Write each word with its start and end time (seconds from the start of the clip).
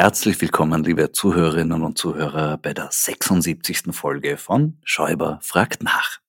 Herzlich 0.00 0.40
willkommen, 0.40 0.84
liebe 0.84 1.10
Zuhörerinnen 1.10 1.82
und 1.82 1.98
Zuhörer, 1.98 2.56
bei 2.56 2.72
der 2.72 2.88
76. 2.92 3.86
Folge 3.90 4.36
von 4.36 4.78
Schäuber 4.84 5.40
fragt 5.42 5.82
nach. 5.82 6.20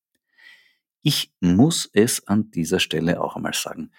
Ich 1.04 1.32
muss 1.40 1.88
es 1.94 2.28
an 2.28 2.50
dieser 2.50 2.80
Stelle 2.80 3.22
auch 3.22 3.36
einmal 3.36 3.54
sagen. 3.54 3.92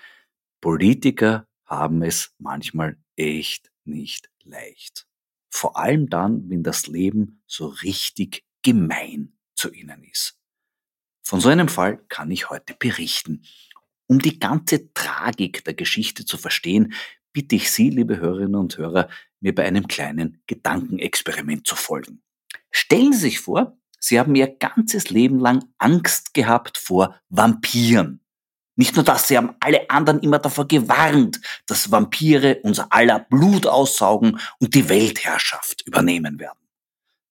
Politiker 0.60 1.46
haben 1.66 2.02
es 2.02 2.34
manchmal 2.38 2.96
echt 3.14 3.70
nicht 3.84 4.28
leicht. 4.42 5.06
Vor 5.50 5.76
allem 5.76 6.10
dann, 6.10 6.50
wenn 6.50 6.64
das 6.64 6.88
Leben 6.88 7.40
so 7.46 7.68
richtig 7.68 8.44
gemein 8.62 9.34
zu 9.54 9.70
ihnen 9.70 10.02
ist. 10.02 10.36
Von 11.22 11.40
so 11.40 11.48
einem 11.48 11.68
Fall 11.68 12.04
kann 12.08 12.32
ich 12.32 12.50
heute 12.50 12.74
berichten. 12.76 13.44
Um 14.08 14.18
die 14.18 14.40
ganze 14.40 14.92
Tragik 14.94 15.62
der 15.62 15.74
Geschichte 15.74 16.24
zu 16.24 16.38
verstehen, 16.38 16.92
bitte 17.32 17.54
ich 17.54 17.70
Sie, 17.70 17.90
liebe 17.90 18.16
Hörerinnen 18.16 18.56
und 18.56 18.76
Hörer, 18.76 19.08
mir 19.40 19.54
bei 19.54 19.64
einem 19.64 19.88
kleinen 19.88 20.42
Gedankenexperiment 20.46 21.66
zu 21.66 21.74
folgen. 21.76 22.22
Stellen 22.70 23.12
Sie 23.12 23.20
sich 23.20 23.40
vor, 23.40 23.76
Sie 23.98 24.18
haben 24.18 24.34
Ihr 24.34 24.46
ganzes 24.46 25.10
Leben 25.10 25.38
lang 25.38 25.64
Angst 25.78 26.32
gehabt 26.32 26.78
vor 26.78 27.20
Vampiren. 27.28 28.20
Nicht 28.76 28.96
nur 28.96 29.04
das, 29.04 29.28
Sie 29.28 29.36
haben 29.36 29.54
alle 29.60 29.90
anderen 29.90 30.20
immer 30.20 30.38
davor 30.38 30.66
gewarnt, 30.66 31.40
dass 31.66 31.90
Vampire 31.90 32.60
unser 32.62 32.90
aller 32.90 33.18
Blut 33.18 33.66
aussaugen 33.66 34.40
und 34.58 34.74
die 34.74 34.88
Weltherrschaft 34.88 35.86
übernehmen 35.86 36.38
werden. 36.38 36.58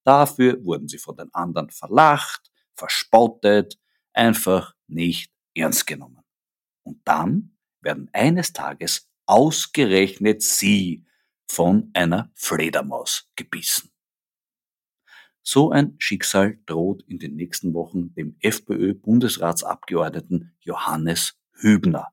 Dafür 0.03 0.64
wurden 0.64 0.88
Sie 0.88 1.00
von 1.00 1.16
den 1.16 1.34
anderen 1.34 1.72
verlacht, 1.72 2.52
verspottet, 2.75 3.80
einfach 4.14 4.75
nicht 4.88 5.31
ernst 5.56 5.88
genommen. 5.88 6.24
Und 6.84 7.02
dann 7.06 7.56
werden 7.81 8.09
eines 8.14 8.53
Tages 8.53 9.09
ausgerechnet 9.25 10.44
Sie 10.44 11.06
von 11.50 11.90
einer 11.94 12.32
Fledermaus 12.36 13.30
gebissen. 13.36 13.92
So 15.42 15.72
ein 15.72 15.96
Schicksal 15.98 16.60
droht 16.68 17.02
in 17.08 17.18
den 17.18 17.36
nächsten 17.36 17.74
Wochen 17.74 18.14
dem 18.14 18.36
FPÖ-Bundesratsabgeordneten 18.40 20.56
Johannes 20.60 21.40
Hübner. 21.54 22.10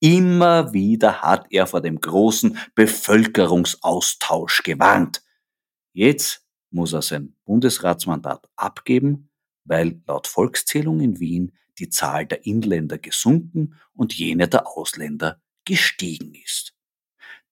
Immer 0.00 0.72
wieder 0.72 1.20
hat 1.20 1.48
er 1.50 1.66
vor 1.66 1.82
dem 1.82 2.00
großen 2.00 2.56
Bevölkerungsaustausch 2.74 4.62
gewarnt. 4.62 5.22
Jetzt 5.92 6.46
muss 6.70 6.94
er 6.94 7.02
sein 7.02 7.36
Bundesratsmandat 7.44 8.48
abgeben, 8.56 9.28
weil 9.64 10.00
laut 10.06 10.26
Volkszählung 10.26 11.00
in 11.00 11.20
Wien 11.20 11.52
die 11.78 11.90
Zahl 11.90 12.24
der 12.26 12.46
Inländer 12.46 12.96
gesunken 12.96 13.74
und 13.92 14.14
jene 14.14 14.48
der 14.48 14.66
Ausländer 14.66 15.42
gestiegen 15.66 16.32
ist. 16.34 16.69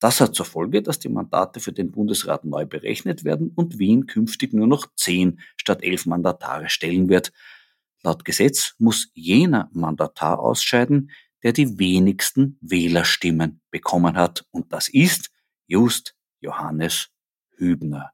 Das 0.01 0.21
hat 0.21 0.35
zur 0.35 0.47
Folge, 0.47 0.81
dass 0.81 1.01
die 1.01 1.09
Mandate 1.09 1.59
für 1.59 1.73
den 1.73 1.91
Bundesrat 1.91 2.45
neu 2.45 2.67
berechnet 2.67 3.25
werden 3.25 3.51
und 3.55 3.79
Wien 3.79 4.07
künftig 4.07 4.53
nur 4.53 4.69
noch 4.69 4.87
zehn 4.95 5.41
statt 5.57 5.83
elf 5.83 6.07
Mandatare 6.07 6.69
stellen 6.69 7.09
wird. 7.09 7.33
Laut 8.03 8.25
Gesetz 8.25 8.75
muss 8.79 9.11
jener 9.15 9.69
Mandatar 9.73 10.39
ausscheiden, 10.39 11.11
der 11.43 11.53
die 11.53 11.79
wenigsten 11.79 12.59
Wählerstimmen 12.61 13.61
bekommen 13.71 14.17
hat. 14.17 14.47
Und 14.51 14.73
das 14.73 14.89
ist 14.89 15.31
just 15.67 16.15
Johannes 16.41 17.11
Hübner, 17.57 18.13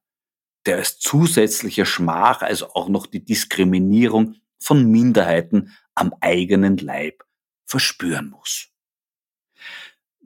der 0.65 0.77
als 0.77 0.99
zusätzliche 0.99 1.85
Schmach, 1.85 2.41
also 2.41 2.71
auch 2.71 2.89
noch 2.89 3.07
die 3.07 3.25
Diskriminierung 3.25 4.37
von 4.59 4.91
Minderheiten 4.91 5.73
am 5.95 6.15
eigenen 6.21 6.79
Leib 6.79 7.25
verspüren 7.67 8.31
muss. 8.31 8.74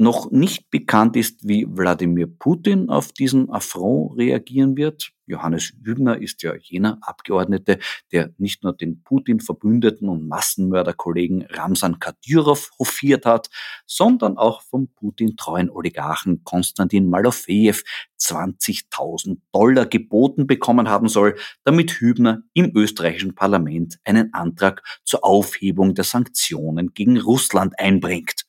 Noch 0.00 0.30
nicht 0.30 0.70
bekannt 0.70 1.16
ist, 1.16 1.48
wie 1.48 1.66
Wladimir 1.68 2.28
Putin 2.28 2.88
auf 2.88 3.10
diesen 3.10 3.50
Affront 3.50 4.16
reagieren 4.16 4.76
wird. 4.76 5.10
Johannes 5.26 5.72
Hübner 5.82 6.22
ist 6.22 6.44
ja 6.44 6.54
jener 6.54 6.98
Abgeordnete, 7.00 7.80
der 8.12 8.30
nicht 8.38 8.62
nur 8.62 8.76
den 8.76 9.02
Putin-Verbündeten 9.02 10.08
und 10.08 10.28
Massenmörderkollegen 10.28 11.42
Ramsan 11.50 11.98
Kadyrov 11.98 12.70
hofiert 12.78 13.26
hat, 13.26 13.50
sondern 13.86 14.38
auch 14.38 14.62
vom 14.62 14.86
Putin-treuen 14.86 15.68
Oligarchen 15.68 16.44
Konstantin 16.44 17.10
Malofejew 17.10 17.78
20.000 18.20 19.38
Dollar 19.50 19.86
geboten 19.86 20.46
bekommen 20.46 20.88
haben 20.88 21.08
soll, 21.08 21.34
damit 21.64 21.90
Hübner 21.90 22.42
im 22.54 22.70
österreichischen 22.76 23.34
Parlament 23.34 23.98
einen 24.04 24.32
Antrag 24.32 24.84
zur 25.04 25.24
Aufhebung 25.24 25.96
der 25.96 26.04
Sanktionen 26.04 26.94
gegen 26.94 27.18
Russland 27.18 27.74
einbringt 27.80 28.47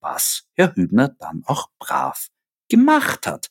was 0.00 0.48
Herr 0.54 0.74
Hübner 0.74 1.08
dann 1.18 1.42
auch 1.46 1.68
brav 1.78 2.28
gemacht 2.68 3.26
hat. 3.26 3.50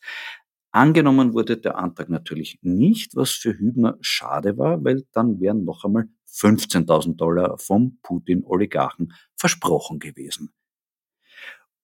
Angenommen 0.71 1.33
wurde 1.33 1.57
der 1.57 1.77
Antrag 1.77 2.09
natürlich 2.09 2.59
nicht, 2.61 3.15
was 3.15 3.31
für 3.31 3.57
Hübner 3.57 3.97
schade 4.01 4.57
war, 4.57 4.83
weil 4.83 5.05
dann 5.11 5.39
wären 5.39 5.65
noch 5.65 5.83
einmal 5.85 6.07
15.000 6.29 7.15
Dollar 7.15 7.57
vom 7.57 7.97
Putin-Oligarchen 8.03 9.13
versprochen 9.35 9.99
gewesen. 9.99 10.53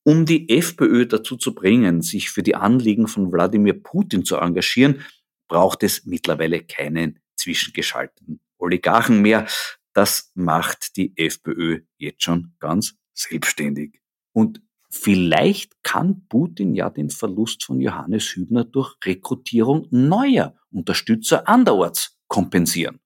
Um 0.04 0.26
die 0.26 0.50
FPÖ 0.50 1.08
dazu 1.08 1.38
zu 1.38 1.56
bringen, 1.56 2.02
sich 2.02 2.30
für 2.30 2.44
die 2.44 2.56
Anliegen 2.56 3.08
von 3.08 3.32
Wladimir 3.32 3.82
Putin 3.82 4.26
zu 4.26 4.36
engagieren, 4.36 5.02
braucht 5.48 5.82
es 5.84 6.06
mittlerweile 6.06 6.62
keinen 6.64 7.20
zwischengeschalteten 7.38 8.42
Oligarchen 8.58 9.22
mehr. 9.22 9.48
Das 9.94 10.32
macht 10.36 10.98
die 10.98 11.14
FPÖ 11.16 11.82
jetzt 11.98 12.24
schon 12.24 12.54
ganz 12.60 12.96
selbstständig. 13.14 14.03
Und 14.34 14.62
vielleicht 14.90 15.84
kann 15.84 16.28
Putin 16.28 16.76
ja 16.76 16.90
den 16.90 17.10
Verlust 17.10 17.64
von 17.64 17.80
Johannes 17.80 18.36
Hübner 18.36 18.66
durch 18.66 18.96
Rekrutierung 19.06 19.88
neuer 19.92 20.56
Unterstützer 20.72 21.48
anderorts 21.48 22.18
kompensieren. 22.28 23.00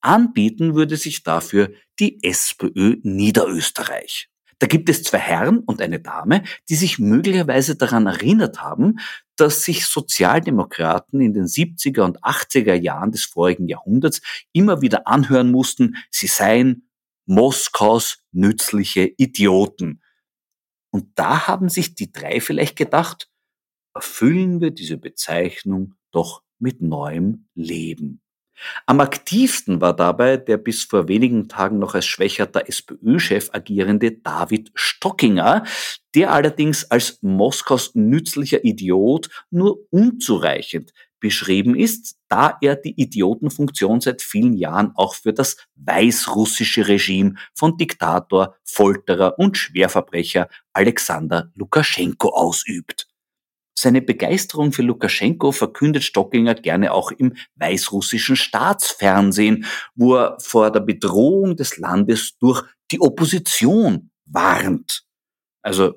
Anbieten 0.00 0.74
würde 0.74 0.96
sich 0.96 1.22
dafür 1.22 1.72
die 1.98 2.22
SPÖ 2.22 2.96
Niederösterreich. 3.02 4.30
Da 4.60 4.66
gibt 4.66 4.90
es 4.90 5.02
zwei 5.02 5.18
Herren 5.18 5.60
und 5.60 5.80
eine 5.80 6.00
Dame, 6.00 6.44
die 6.68 6.74
sich 6.74 6.98
möglicherweise 6.98 7.76
daran 7.76 8.06
erinnert 8.06 8.62
haben, 8.62 8.98
dass 9.36 9.64
sich 9.64 9.86
Sozialdemokraten 9.86 11.20
in 11.22 11.32
den 11.32 11.46
70er 11.46 12.02
und 12.02 12.22
80er 12.22 12.74
Jahren 12.74 13.10
des 13.10 13.24
vorigen 13.24 13.68
Jahrhunderts 13.68 14.20
immer 14.52 14.82
wieder 14.82 15.08
anhören 15.08 15.50
mussten, 15.50 15.96
sie 16.10 16.26
seien 16.26 16.90
Moskaus 17.24 18.18
nützliche 18.32 19.10
Idioten. 19.16 19.99
Und 20.90 21.06
da 21.14 21.46
haben 21.46 21.68
sich 21.68 21.94
die 21.94 22.12
drei 22.12 22.40
vielleicht 22.40 22.76
gedacht, 22.76 23.28
erfüllen 23.94 24.60
wir 24.60 24.70
diese 24.70 24.96
Bezeichnung 24.96 25.94
doch 26.10 26.42
mit 26.58 26.80
neuem 26.80 27.46
Leben. 27.54 28.20
Am 28.86 29.00
aktivsten 29.00 29.80
war 29.80 29.96
dabei 29.96 30.36
der 30.36 30.58
bis 30.58 30.84
vor 30.84 31.08
wenigen 31.08 31.48
Tagen 31.48 31.78
noch 31.78 31.94
als 31.94 32.06
schwächerter 32.06 32.68
SPÖ-Chef 32.68 33.48
agierende 33.52 34.12
David 34.12 34.70
Stockinger, 34.74 35.64
der 36.14 36.32
allerdings 36.32 36.90
als 36.90 37.18
Moskaus 37.22 37.94
nützlicher 37.94 38.64
Idiot 38.64 39.30
nur 39.50 39.78
unzureichend 39.90 40.92
beschrieben 41.20 41.76
ist, 41.76 42.16
da 42.28 42.56
er 42.60 42.76
die 42.76 43.00
Idiotenfunktion 43.00 44.00
seit 44.00 44.22
vielen 44.22 44.54
Jahren 44.54 44.92
auch 44.96 45.14
für 45.14 45.32
das 45.32 45.56
weißrussische 45.76 46.88
Regime 46.88 47.34
von 47.54 47.76
Diktator, 47.76 48.56
Folterer 48.64 49.38
und 49.38 49.56
Schwerverbrecher 49.56 50.48
Alexander 50.72 51.50
Lukaschenko 51.54 52.30
ausübt. 52.30 53.06
Seine 53.78 54.02
Begeisterung 54.02 54.72
für 54.72 54.82
Lukaschenko 54.82 55.52
verkündet 55.52 56.02
Stockinger 56.02 56.54
gerne 56.54 56.92
auch 56.92 57.12
im 57.12 57.34
weißrussischen 57.54 58.36
Staatsfernsehen, 58.36 59.64
wo 59.94 60.16
er 60.16 60.38
vor 60.38 60.70
der 60.70 60.80
Bedrohung 60.80 61.56
des 61.56 61.78
Landes 61.78 62.36
durch 62.38 62.62
die 62.90 63.00
Opposition 63.00 64.10
warnt. 64.26 65.04
Also 65.62 65.94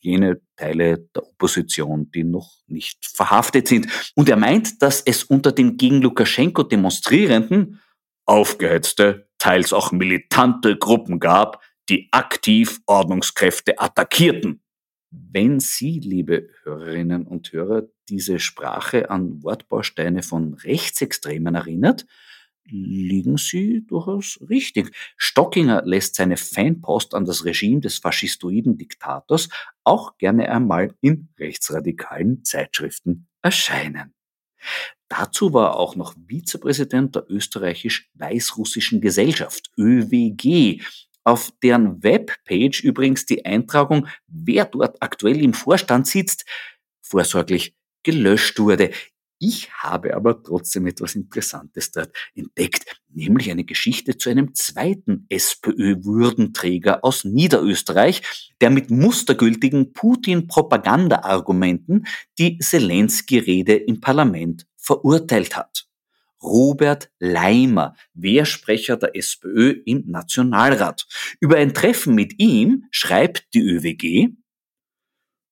jene 0.00 0.40
Teile 0.56 0.98
der 1.14 1.26
Opposition, 1.26 2.10
die 2.10 2.24
noch 2.24 2.58
nicht 2.66 3.06
verhaftet 3.06 3.68
sind. 3.68 3.88
Und 4.14 4.28
er 4.28 4.36
meint, 4.36 4.82
dass 4.82 5.00
es 5.00 5.24
unter 5.24 5.52
den 5.52 5.76
gegen 5.76 6.00
Lukaschenko 6.02 6.62
Demonstrierenden 6.62 7.80
aufgehetzte, 8.24 9.28
teils 9.38 9.72
auch 9.72 9.92
militante 9.92 10.76
Gruppen 10.76 11.18
gab, 11.18 11.62
die 11.88 12.08
aktiv 12.12 12.80
Ordnungskräfte 12.86 13.78
attackierten. 13.78 14.62
Wenn 15.10 15.58
Sie, 15.58 16.00
liebe 16.00 16.50
Hörerinnen 16.64 17.26
und 17.26 17.52
Hörer, 17.52 17.84
diese 18.08 18.38
Sprache 18.38 19.10
an 19.10 19.42
Wortbausteine 19.42 20.22
von 20.22 20.54
Rechtsextremen 20.54 21.54
erinnert, 21.54 22.04
liegen 22.70 23.36
Sie 23.36 23.84
durchaus 23.86 24.38
richtig. 24.48 24.94
Stockinger 25.16 25.82
lässt 25.84 26.14
seine 26.14 26.36
Fanpost 26.36 27.14
an 27.14 27.24
das 27.24 27.44
Regime 27.44 27.80
des 27.80 27.98
faschistoiden 27.98 28.78
Diktators 28.78 29.48
auch 29.84 30.18
gerne 30.18 30.50
einmal 30.50 30.94
in 31.00 31.28
rechtsradikalen 31.38 32.44
Zeitschriften 32.44 33.28
erscheinen. 33.42 34.14
Dazu 35.08 35.52
war 35.52 35.70
er 35.70 35.76
auch 35.76 35.96
noch 35.96 36.14
Vizepräsident 36.26 37.14
der 37.14 37.30
österreichisch-weißrussischen 37.30 39.00
Gesellschaft, 39.00 39.70
ÖWG, 39.78 40.82
auf 41.24 41.52
deren 41.62 42.02
Webpage 42.02 42.82
übrigens 42.82 43.26
die 43.26 43.44
Eintragung, 43.44 44.08
wer 44.26 44.64
dort 44.64 45.02
aktuell 45.02 45.42
im 45.42 45.54
Vorstand 45.54 46.06
sitzt, 46.06 46.44
vorsorglich 47.02 47.74
gelöscht 48.02 48.58
wurde. 48.58 48.90
Ich 49.40 49.72
habe 49.72 50.16
aber 50.16 50.42
trotzdem 50.42 50.86
etwas 50.86 51.14
Interessantes 51.14 51.92
dort 51.92 52.10
entdeckt, 52.34 53.00
nämlich 53.08 53.52
eine 53.52 53.62
Geschichte 53.64 54.18
zu 54.18 54.30
einem 54.30 54.52
zweiten 54.54 55.26
SPÖ-Würdenträger 55.28 57.04
aus 57.04 57.24
Niederösterreich, 57.24 58.52
der 58.60 58.70
mit 58.70 58.90
mustergültigen 58.90 59.92
Putin-Propaganda-Argumenten 59.92 62.06
die 62.38 62.58
Zelensky-Rede 62.58 63.74
im 63.74 64.00
Parlament 64.00 64.66
verurteilt 64.76 65.56
hat. 65.56 65.84
Robert 66.42 67.10
Leimer, 67.18 67.94
Wehrsprecher 68.14 68.96
der 68.96 69.14
SPÖ 69.16 69.82
im 69.84 70.04
Nationalrat. 70.06 71.06
Über 71.40 71.56
ein 71.56 71.74
Treffen 71.74 72.14
mit 72.14 72.40
ihm 72.40 72.84
schreibt 72.90 73.52
die 73.54 73.60
ÖWG, 73.60 74.28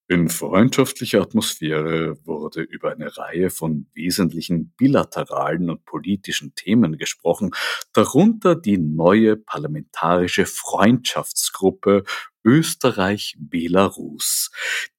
in 0.08 0.28
freundschaftlicher 0.28 1.20
Atmosphäre 1.20 2.16
wurde 2.24 2.62
über 2.62 2.92
eine 2.92 3.16
Reihe 3.16 3.50
von 3.50 3.88
wesentlichen 3.92 4.72
bilateralen 4.76 5.68
und 5.68 5.84
politischen 5.84 6.54
Themen 6.54 6.96
gesprochen, 6.96 7.50
darunter 7.92 8.54
die 8.54 8.78
neue 8.78 9.36
parlamentarische 9.36 10.46
Freundschaftsgruppe 10.46 12.04
Österreich-Belarus. 12.44 14.52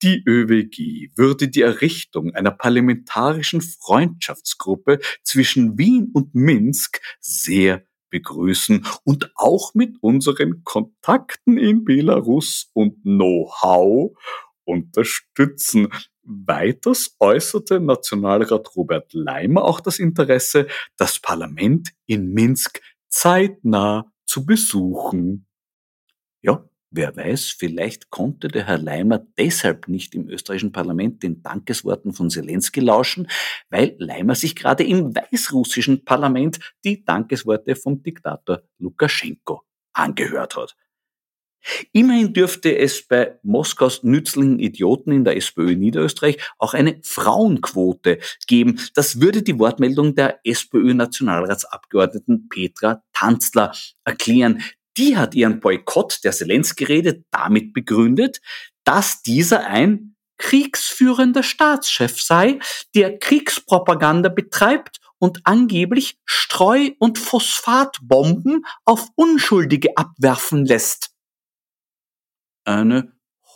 Die 0.04 0.22
ÖWG 0.28 1.12
würde 1.16 1.48
die 1.48 1.62
Errichtung 1.62 2.36
einer 2.36 2.52
parlamentarischen 2.52 3.62
Freundschaftsgruppe 3.62 5.00
zwischen 5.24 5.78
Wien 5.78 6.12
und 6.14 6.36
Minsk 6.36 7.00
sehr 7.22 7.88
begrüßen 8.10 8.86
und 9.04 9.32
auch 9.36 9.74
mit 9.74 9.98
unseren 10.02 10.64
Kontakten 10.64 11.58
in 11.58 11.84
Belarus 11.86 12.70
und 12.74 13.02
Know-how 13.04 14.18
unterstützen. 14.68 15.90
Weiters 16.24 17.16
äußerte 17.20 17.80
Nationalrat 17.80 18.76
Robert 18.76 19.14
Leimer 19.14 19.64
auch 19.64 19.80
das 19.80 19.98
Interesse, 19.98 20.68
das 20.98 21.20
Parlament 21.20 21.94
in 22.06 22.34
Minsk 22.34 22.82
zeitnah 23.08 24.12
zu 24.26 24.46
besuchen. 24.46 25.48
Ja, 26.42 26.70
wer 26.92 27.16
weiß, 27.16 27.56
vielleicht 27.58 28.10
konnte 28.10 28.50
der 28.50 28.68
Herr 28.68 28.78
Leimer 28.78 29.26
deshalb 29.38 29.88
nicht 29.88 30.14
im 30.16 30.28
österreichischen 30.28 30.74
Parlament 30.74 31.24
den 31.24 31.42
Dankesworten 31.42 32.14
von 32.14 32.30
Zelensky 32.30 32.82
lauschen, 32.82 33.30
weil 33.70 33.96
Leimer 33.98 34.36
sich 34.36 34.56
gerade 34.56 34.84
im 34.84 35.16
weißrussischen 35.16 36.04
Parlament 36.04 36.60
die 36.84 37.06
Dankesworte 37.06 37.78
vom 37.78 38.04
Diktator 38.04 38.64
Lukaschenko 38.80 39.64
angehört 39.94 40.58
hat. 40.58 40.76
Immerhin 41.92 42.34
dürfte 42.34 42.78
es 42.78 43.08
bei 43.08 43.38
Moskaus 43.44 44.04
nützlichen 44.04 44.60
Idioten 44.60 45.12
in 45.12 45.24
der 45.24 45.38
SPÖ 45.38 45.76
Niederösterreich 45.76 46.38
auch 46.58 46.74
eine 46.74 47.00
Frauenquote 47.04 48.20
geben. 48.48 48.80
Das 48.96 49.20
würde 49.20 49.44
die 49.44 49.60
Wortmeldung 49.60 50.16
der 50.16 50.40
SPÖ-Nationalratsabgeordneten 50.44 52.50
Petra 52.50 53.04
Tanzler 53.14 53.74
erklären. 54.06 54.64
Die 54.98 55.18
hat 55.18 55.36
ihren 55.36 55.60
Boykott 55.60 56.22
der 56.24 56.32
Zelensky-Rede 56.32 57.24
damit 57.32 57.74
begründet, 57.74 58.42
dass 58.84 59.22
dieser 59.22 59.68
ein 59.68 60.16
kriegsführender 60.38 61.44
Staatschef 61.44 62.22
sei, 62.22 62.60
der 62.96 63.18
Kriegspropaganda 63.18 64.30
betreibt 64.30 65.00
und 65.20 65.42
angeblich 65.44 66.20
Streu- 66.26 66.92
und 67.00 67.18
Phosphatbomben 67.18 68.66
auf 68.86 69.08
Unschuldige 69.16 69.98
abwerfen 69.98 70.66
lässt 70.66 71.17
eine 72.68 73.14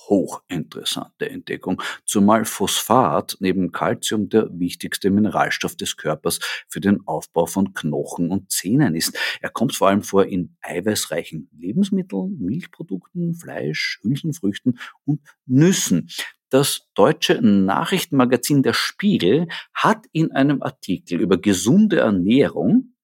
hochinteressante 0.10 1.30
Entdeckung, 1.30 1.82
zumal 2.06 2.46
Phosphat 2.46 3.38
neben 3.40 3.72
Calcium 3.72 4.30
der 4.30 4.50
wichtigste 4.52 5.10
Mineralstoff 5.10 5.76
des 5.76 5.96
Körpers 5.96 6.40
für 6.68 6.82
den 6.82 7.08
Aufbau 7.08 7.46
von 7.46 7.74
Knochen 7.74 8.30
und 8.30 8.52
Zähnen 8.52 8.96
ist. 8.96 9.18
Er 9.42 9.50
kommt 9.50 9.76
vor 9.76 9.90
allem 9.90 10.04
vor 10.04 10.26
in 10.26 10.56
eiweißreichen 10.62 11.50
Lebensmitteln, 11.58 12.38
Milchprodukten, 12.40 13.36
Fleisch, 13.36 14.00
Hülsenfrüchten 14.02 14.80
und 15.06 15.22
Nüssen. 15.46 16.10
Das 16.50 16.90
deutsche 16.94 17.42
Nachrichtenmagazin 17.42 18.64
Der 18.64 18.74
Spiegel 18.74 19.48
hat 19.74 20.06
in 20.12 20.32
einem 20.34 20.62
Artikel 20.62 21.22
über 21.22 21.38
gesunde 21.38 22.00
Ernährung 22.00 22.96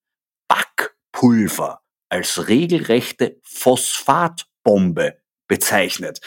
Backpulver 0.49 1.81
als 2.09 2.49
regelrechte 2.49 3.39
Phosphatbombe 3.43 5.17
bezeichnet. 5.47 6.21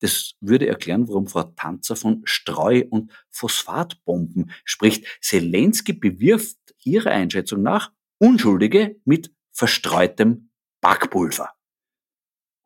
Das 0.00 0.34
würde 0.40 0.68
erklären, 0.68 1.08
warum 1.08 1.26
Frau 1.26 1.42
Tanzer 1.42 1.96
von 1.96 2.22
Streu- 2.24 2.84
und 2.88 3.10
Phosphatbomben 3.30 4.50
spricht. 4.64 5.06
Zelensky 5.20 5.92
bewirft 5.92 6.56
ihrer 6.84 7.10
Einschätzung 7.10 7.62
nach 7.62 7.92
Unschuldige 8.18 9.00
mit 9.04 9.32
verstreutem 9.52 10.50
Backpulver. 10.80 11.50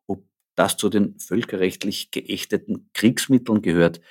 Ob 0.07 0.25
das 0.55 0.77
zu 0.77 0.89
den 0.89 1.17
völkerrechtlich 1.19 2.11
geächteten 2.11 2.89
Kriegsmitteln 2.93 3.61
gehört, 3.61 4.01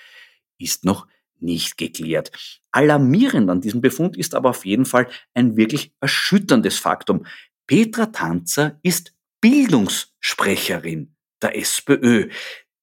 ist 0.59 0.85
noch 0.85 1.07
nicht 1.39 1.77
geklärt. 1.77 2.31
Alarmierend 2.71 3.51
an 3.51 3.61
diesem 3.61 3.81
Befund 3.81 4.17
ist 4.17 4.35
aber 4.35 4.51
auf 4.51 4.65
jeden 4.65 4.87
Fall 4.87 5.09
ein 5.35 5.57
wirklich 5.57 5.93
erschütterndes 6.01 6.79
Faktum. 6.79 7.27
Petra 7.67 8.07
Tanzer 8.07 8.79
ist 8.83 9.15
Bildungssprecherin 9.41 11.15
der 11.43 11.57
SPÖ. 11.57 12.29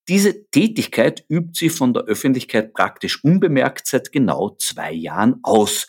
Diese 0.07 0.49
Tätigkeit 0.49 1.23
übt 1.29 1.51
sie 1.53 1.69
von 1.69 1.93
der 1.93 2.03
Öffentlichkeit 2.03 2.73
praktisch 2.73 3.23
unbemerkt 3.23 3.87
seit 3.87 4.11
genau 4.11 4.55
zwei 4.57 4.91
Jahren 4.91 5.39
aus. 5.43 5.87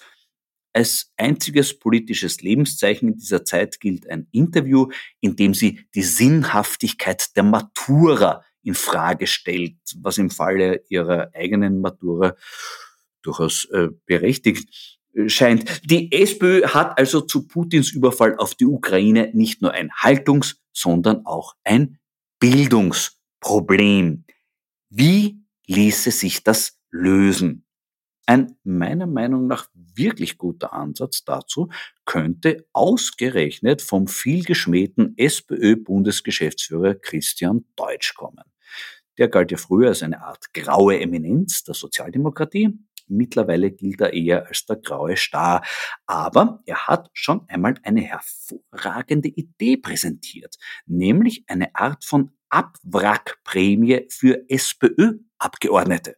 Als 0.72 1.12
einziges 1.16 1.78
politisches 1.78 2.42
Lebenszeichen 2.42 3.08
in 3.08 3.16
dieser 3.16 3.44
Zeit 3.44 3.80
gilt 3.80 4.08
ein 4.08 4.28
Interview, 4.30 4.88
in 5.20 5.36
dem 5.36 5.54
sie 5.54 5.86
die 5.94 6.02
Sinnhaftigkeit 6.02 7.34
der 7.34 7.42
Matura 7.42 8.44
in 8.62 8.74
Frage 8.74 9.26
stellt, 9.26 9.78
was 9.96 10.18
im 10.18 10.30
Falle 10.30 10.84
ihrer 10.88 11.30
eigenen 11.34 11.80
Matura 11.80 12.36
durchaus 13.22 13.64
äh, 13.72 13.88
berechtigt 14.06 14.98
äh, 15.14 15.28
scheint. 15.28 15.82
Die 15.90 16.12
SPÖ 16.12 16.66
hat 16.66 16.98
also 16.98 17.22
zu 17.22 17.46
Putins 17.46 17.92
Überfall 17.92 18.36
auf 18.36 18.54
die 18.54 18.66
Ukraine 18.66 19.30
nicht 19.32 19.62
nur 19.62 19.72
ein 19.72 19.90
Haltungs-, 19.92 20.60
sondern 20.72 21.26
auch 21.26 21.54
ein 21.64 21.98
Bildungsproblem. 22.40 24.24
Wie 24.88 25.44
ließe 25.66 26.10
sich 26.10 26.42
das 26.42 26.80
lösen? 26.90 27.66
Ein 28.24 28.56
meiner 28.64 29.06
Meinung 29.06 29.46
nach 29.46 29.68
wirklich 29.74 30.38
guter 30.38 30.72
Ansatz 30.72 31.22
dazu 31.24 31.68
könnte 32.06 32.66
ausgerechnet 32.72 33.82
vom 33.82 34.06
vielgeschmähten 34.06 35.18
SPÖ-Bundesgeschäftsführer 35.18 36.94
Christian 36.94 37.66
Deutsch 37.76 38.14
kommen. 38.14 38.44
Der 39.18 39.28
galt 39.28 39.50
ja 39.50 39.58
früher 39.58 39.88
als 39.88 40.02
eine 40.02 40.22
Art 40.22 40.54
graue 40.54 40.98
Eminenz 40.98 41.62
der 41.64 41.74
Sozialdemokratie. 41.74 42.78
Mittlerweile 43.10 43.70
gilt 43.70 44.00
er 44.00 44.12
eher 44.12 44.46
als 44.46 44.66
der 44.66 44.76
graue 44.76 45.16
Star. 45.16 45.62
Aber 46.06 46.62
er 46.66 46.86
hat 46.86 47.10
schon 47.12 47.46
einmal 47.48 47.74
eine 47.82 48.00
hervorragende 48.00 49.28
Idee 49.28 49.76
präsentiert, 49.76 50.56
nämlich 50.86 51.44
eine 51.46 51.74
Art 51.74 52.04
von 52.04 52.32
Abwrackprämie 52.48 54.06
für 54.10 54.44
SPÖ-Abgeordnete. 54.48 56.16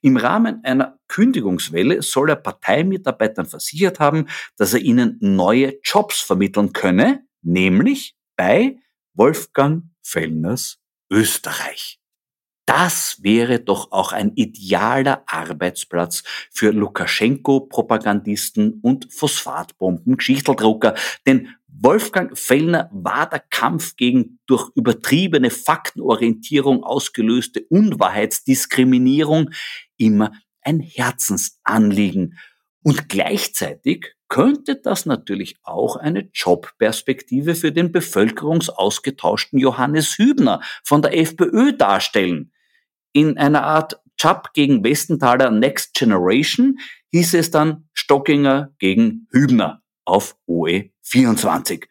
Im 0.00 0.16
Rahmen 0.16 0.64
einer 0.64 0.98
Kündigungswelle 1.08 2.02
soll 2.02 2.30
er 2.30 2.36
Parteimitarbeitern 2.36 3.46
versichert 3.46 4.00
haben, 4.00 4.26
dass 4.56 4.74
er 4.74 4.80
ihnen 4.80 5.18
neue 5.20 5.78
Jobs 5.84 6.20
vermitteln 6.20 6.72
könne, 6.72 7.24
nämlich 7.42 8.16
bei 8.36 8.78
Wolfgang 9.14 9.84
Fellners 10.02 10.80
Österreich. 11.10 12.01
Das 12.74 13.22
wäre 13.22 13.60
doch 13.60 13.92
auch 13.92 14.12
ein 14.12 14.32
idealer 14.34 15.24
Arbeitsplatz 15.26 16.22
für 16.50 16.70
Lukaschenko-Propagandisten 16.70 18.80
und 18.80 19.12
Phosphatbomben-Geschichteldrucker, 19.12 20.94
denn 21.26 21.50
Wolfgang 21.68 22.38
Fellner 22.38 22.88
war 22.90 23.28
der 23.28 23.40
Kampf 23.40 23.96
gegen 23.96 24.38
durch 24.46 24.70
übertriebene 24.74 25.50
Faktenorientierung 25.50 26.82
ausgelöste 26.82 27.60
Unwahrheitsdiskriminierung 27.68 29.50
immer 29.98 30.32
ein 30.62 30.80
Herzensanliegen. 30.80 32.38
Und 32.82 33.10
gleichzeitig 33.10 34.14
könnte 34.28 34.76
das 34.76 35.04
natürlich 35.04 35.56
auch 35.62 35.96
eine 35.96 36.30
Jobperspektive 36.32 37.54
für 37.54 37.70
den 37.70 37.92
bevölkerungsausgetauschten 37.92 39.58
Johannes 39.58 40.16
Hübner 40.16 40.62
von 40.82 41.02
der 41.02 41.18
FPÖ 41.18 41.74
darstellen. 41.74 42.50
In 43.12 43.36
einer 43.36 43.64
Art 43.64 44.00
Job 44.18 44.50
gegen 44.54 44.84
Westenthaler 44.84 45.50
Next 45.50 45.94
Generation 45.94 46.78
hieß 47.10 47.34
es 47.34 47.50
dann 47.50 47.88
Stockinger 47.92 48.72
gegen 48.78 49.26
Hübner 49.30 49.82
auf 50.04 50.36
OE 50.46 50.90
24. 51.02 51.88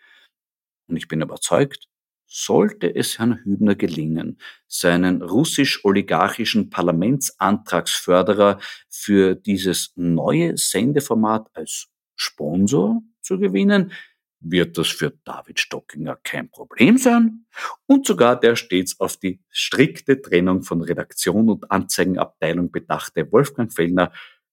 Und 0.88 0.98
ich 0.98 1.08
bin 1.08 1.22
überzeugt, 1.22 1.88
sollte 2.26 2.94
es 2.96 3.20
Herrn 3.20 3.44
Hübner 3.44 3.76
gelingen, 3.76 4.40
seinen 4.68 5.22
russisch-oligarchischen 5.22 6.70
Parlamentsantragsförderer 6.70 8.60
für 8.90 9.36
dieses 9.36 9.92
neue 9.96 10.58
Sendeformat 10.58 11.50
als 11.54 11.90
Sponsor 12.16 13.02
zu 13.22 13.38
gewinnen, 13.38 13.92
wird 14.40 14.78
das 14.78 14.88
für 14.88 15.12
David 15.24 15.60
Stockinger 15.60 16.16
kein 16.24 16.50
Problem 16.50 16.98
sein 16.98 17.41
und 17.88 18.06
sogar 18.06 18.40
der 18.40 18.56
stets 18.56 19.00
auf 19.00 19.18
die 19.18 19.42
strikte 19.50 20.22
Trennung 20.22 20.64
von 20.64 20.82
Redaktion 20.82 21.50
und 21.50 21.72
Anzeigenabteilung 21.72 22.72
bedachte 22.72 23.32
Wolfgang 23.32 23.72
Fellner 23.74 24.12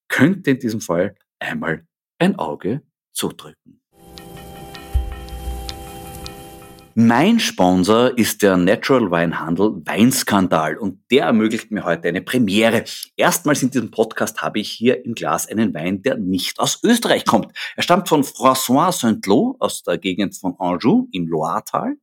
könnte 0.08 0.52
in 0.52 0.58
diesem 0.58 0.80
Fall 0.80 1.14
einmal 1.38 1.86
ein 2.18 2.36
Auge 2.36 2.82
zudrücken. 3.12 3.80
Mein 7.00 7.38
Sponsor 7.38 8.18
ist 8.18 8.42
der 8.42 8.56
Natural 8.56 9.08
Weinhandel 9.12 9.82
Weinskandal 9.84 10.76
und 10.76 10.98
der 11.12 11.26
ermöglicht 11.26 11.70
mir 11.70 11.84
heute 11.84 12.08
eine 12.08 12.22
Premiere. 12.22 12.82
Erstmals 13.14 13.62
in 13.62 13.70
diesem 13.70 13.92
Podcast 13.92 14.42
habe 14.42 14.58
ich 14.58 14.68
hier 14.68 15.04
im 15.04 15.14
Glas 15.14 15.46
einen 15.46 15.72
Wein, 15.74 16.02
der 16.02 16.16
nicht 16.16 16.58
aus 16.58 16.82
Österreich 16.82 17.24
kommt. 17.24 17.56
Er 17.76 17.84
stammt 17.84 18.08
von 18.08 18.24
François 18.24 18.90
Saint-Lô 18.90 19.54
aus 19.60 19.84
der 19.84 19.96
Gegend 19.98 20.36
von 20.36 20.56
Anjou 20.58 21.06
im 21.12 21.28
Loiretal, 21.28 21.98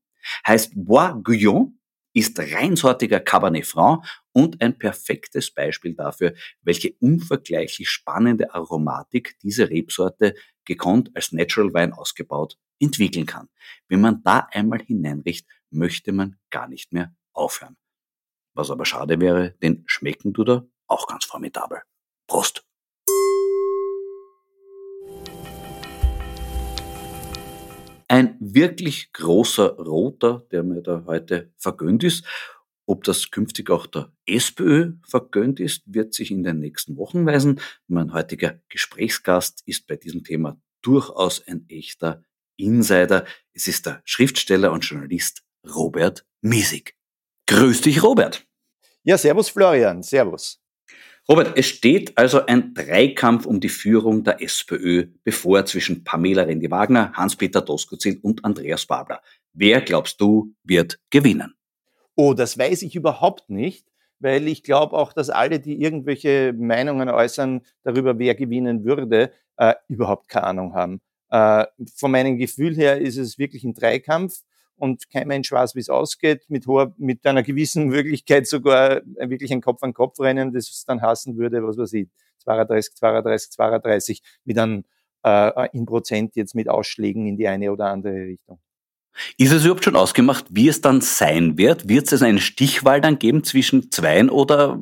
heißt 0.48 0.74
Bois 0.75 1.20
Guyon, 1.24 1.79
ist 2.13 2.39
reinsortiger 2.39 3.20
Cabernet 3.20 3.65
Franc 3.65 4.05
und 4.32 4.62
ein 4.62 4.77
perfektes 4.77 5.53
Beispiel 5.53 5.96
dafür, 5.96 6.34
welche 6.62 6.94
unvergleichlich 7.00 7.89
spannende 7.89 8.53
Aromatik 8.53 9.38
diese 9.41 9.70
Rebsorte 9.70 10.34
gekonnt 10.63 11.12
als 11.13 11.34
Natural 11.34 11.74
Wein 11.74 11.91
ausgebaut 11.91 12.58
entwickeln 12.79 13.25
kann. 13.25 13.50
Wenn 13.89 14.01
man 14.01 14.24
da 14.24 14.48
einmal 14.51 14.82
hineinricht, 14.82 15.46
möchte 15.70 16.13
man 16.13 16.38
gar 16.50 16.67
nicht 16.67 16.94
mehr 16.94 17.13
aufhören. 17.34 17.75
Was 18.53 18.72
aber 18.72 18.86
schade 18.86 19.20
wäre, 19.20 19.55
denn 19.62 19.84
schmecken 19.86 20.34
tut 20.34 20.50
er 20.50 20.67
auch 20.88 21.08
ganz 21.08 21.25
formidabel. 21.25 21.82
Prost! 22.27 22.65
Ein 28.08 28.38
wirklich 28.40 29.12
großer 29.14 29.78
Roter, 29.78 30.46
der 30.52 30.64
mir 30.64 30.82
da 30.82 31.04
heute 31.08 31.52
vergönnt 31.58 32.04
ist. 32.04 32.24
Ob 32.86 33.04
das 33.04 33.32
künftig 33.32 33.72
auch 33.72 33.88
der 33.88 34.12
SPÖ 34.28 34.94
vergönnt 35.08 35.60
ist, 35.60 35.82
wird 35.88 36.14
sich 36.14 36.30
in 36.30 36.44
den 36.44 36.60
nächsten 36.60 36.98
Wochen 36.98 37.26
weisen. 37.26 37.60
Mein 37.88 38.14
heutiger 38.14 38.60
Gesprächsgast 38.70 39.64
ist 39.66 39.88
bei 39.88 39.96
diesem 39.96 40.24
Thema 40.24 40.62
durchaus 40.84 41.46
ein 41.48 41.66
echter 41.68 42.24
Insider. 42.58 43.26
Es 43.54 43.68
ist 43.68 43.88
der 43.88 44.02
Schriftsteller 44.06 44.72
und 44.72 44.86
Journalist 44.86 45.44
Robert 45.68 46.28
Miesig. 46.42 46.96
Grüß 47.48 47.82
dich, 47.82 48.04
Robert. 48.04 48.46
Ja, 49.04 49.18
servus, 49.18 49.50
Florian. 49.50 50.04
Servus. 50.04 50.62
Robert, 51.27 51.58
es 51.58 51.65
steht 51.65 52.15
also 52.20 52.46
ein 52.46 52.75
Dreikampf 52.75 53.48
um 53.48 53.60
die 53.60 53.70
Führung 53.70 54.24
der 54.24 54.44
SPÖ 54.44 55.08
bevor 55.24 55.65
zwischen 55.65 56.03
Pamela 56.03 56.44
Rendi-Wagner, 56.44 57.13
Hans-Peter 57.13 57.62
Doskozil 57.62 58.20
und 58.22 58.46
Andreas 58.46 58.86
Babler. 58.86 59.22
Wer 59.51 59.82
glaubst 59.82 60.22
du 60.22 60.53
wird 60.63 61.00
gewinnen? 61.10 61.55
Oh, 62.15 62.36
das 62.36 62.60
weiß 62.60 62.84
ich 62.84 62.96
überhaupt 62.96 63.50
nicht, 63.50 63.88
weil 64.20 64.48
ich 64.48 64.62
glaube 64.62 64.96
auch, 64.96 65.13
dass 65.13 65.32
alle, 65.32 65.60
die 65.60 65.82
irgendwelche 65.82 66.53
Meinungen 66.53 67.10
äußern 67.10 67.62
darüber, 67.82 68.20
wer 68.20 68.36
gewinnen 68.36 68.86
würde, 68.86 69.32
äh, 69.58 69.74
überhaupt 69.88 70.27
keine 70.27 70.46
Ahnung 70.46 70.75
haben. 70.75 71.01
Äh, 71.32 71.65
von 71.96 72.12
meinem 72.12 72.38
Gefühl 72.38 72.75
her 72.75 73.01
ist 73.01 73.17
es 73.17 73.39
wirklich 73.39 73.63
ein 73.63 73.74
Dreikampf 73.74 74.44
und 74.77 75.10
kein 75.10 75.27
Mensch 75.27 75.51
weiß, 75.51 75.75
wie 75.75 75.79
es 75.79 75.89
ausgeht, 75.89 76.46
mit, 76.50 76.67
hoher, 76.67 76.94
mit 76.98 77.25
einer 77.25 77.44
gewissen 77.44 77.88
Möglichkeit 77.88 78.48
sogar 78.48 79.01
wirklich 79.05 79.51
ein 79.51 79.62
Kopf-an-Kopf-Rennen, 79.62 80.53
das 80.53 80.70
es 80.70 80.86
dann 80.86 81.01
hassen 81.01 81.38
würde, 81.38 81.63
was 81.63 81.77
weiß 81.77 81.94
ich, 81.94 82.10
32, 82.39 82.96
32, 82.96 83.51
32, 83.51 84.22
mit 84.44 84.58
einem 84.60 84.84
äh, 85.24 85.70
in 85.74 85.86
Prozent 85.86 86.36
jetzt 86.36 86.55
mit 86.55 86.70
Ausschlägen 86.70 87.25
in 87.27 87.38
die 87.38 87.48
eine 87.48 87.72
oder 87.72 87.88
andere 87.88 88.15
Richtung. 88.15 88.60
Ist 89.38 89.53
es 89.53 89.63
überhaupt 89.63 89.86
schon 89.86 89.96
ausgemacht, 89.96 90.46
wie 90.50 90.67
es 90.67 90.82
dann 90.82 91.01
sein 91.01 91.58
wird? 91.58 91.88
Wird 91.88 92.12
es 92.12 92.22
eine 92.22 92.39
Stichwahl 92.39 93.00
dann 93.00 93.17
geben 93.17 93.44
zwischen 93.44 93.91
zweien 93.91 94.29
oder 94.29 94.77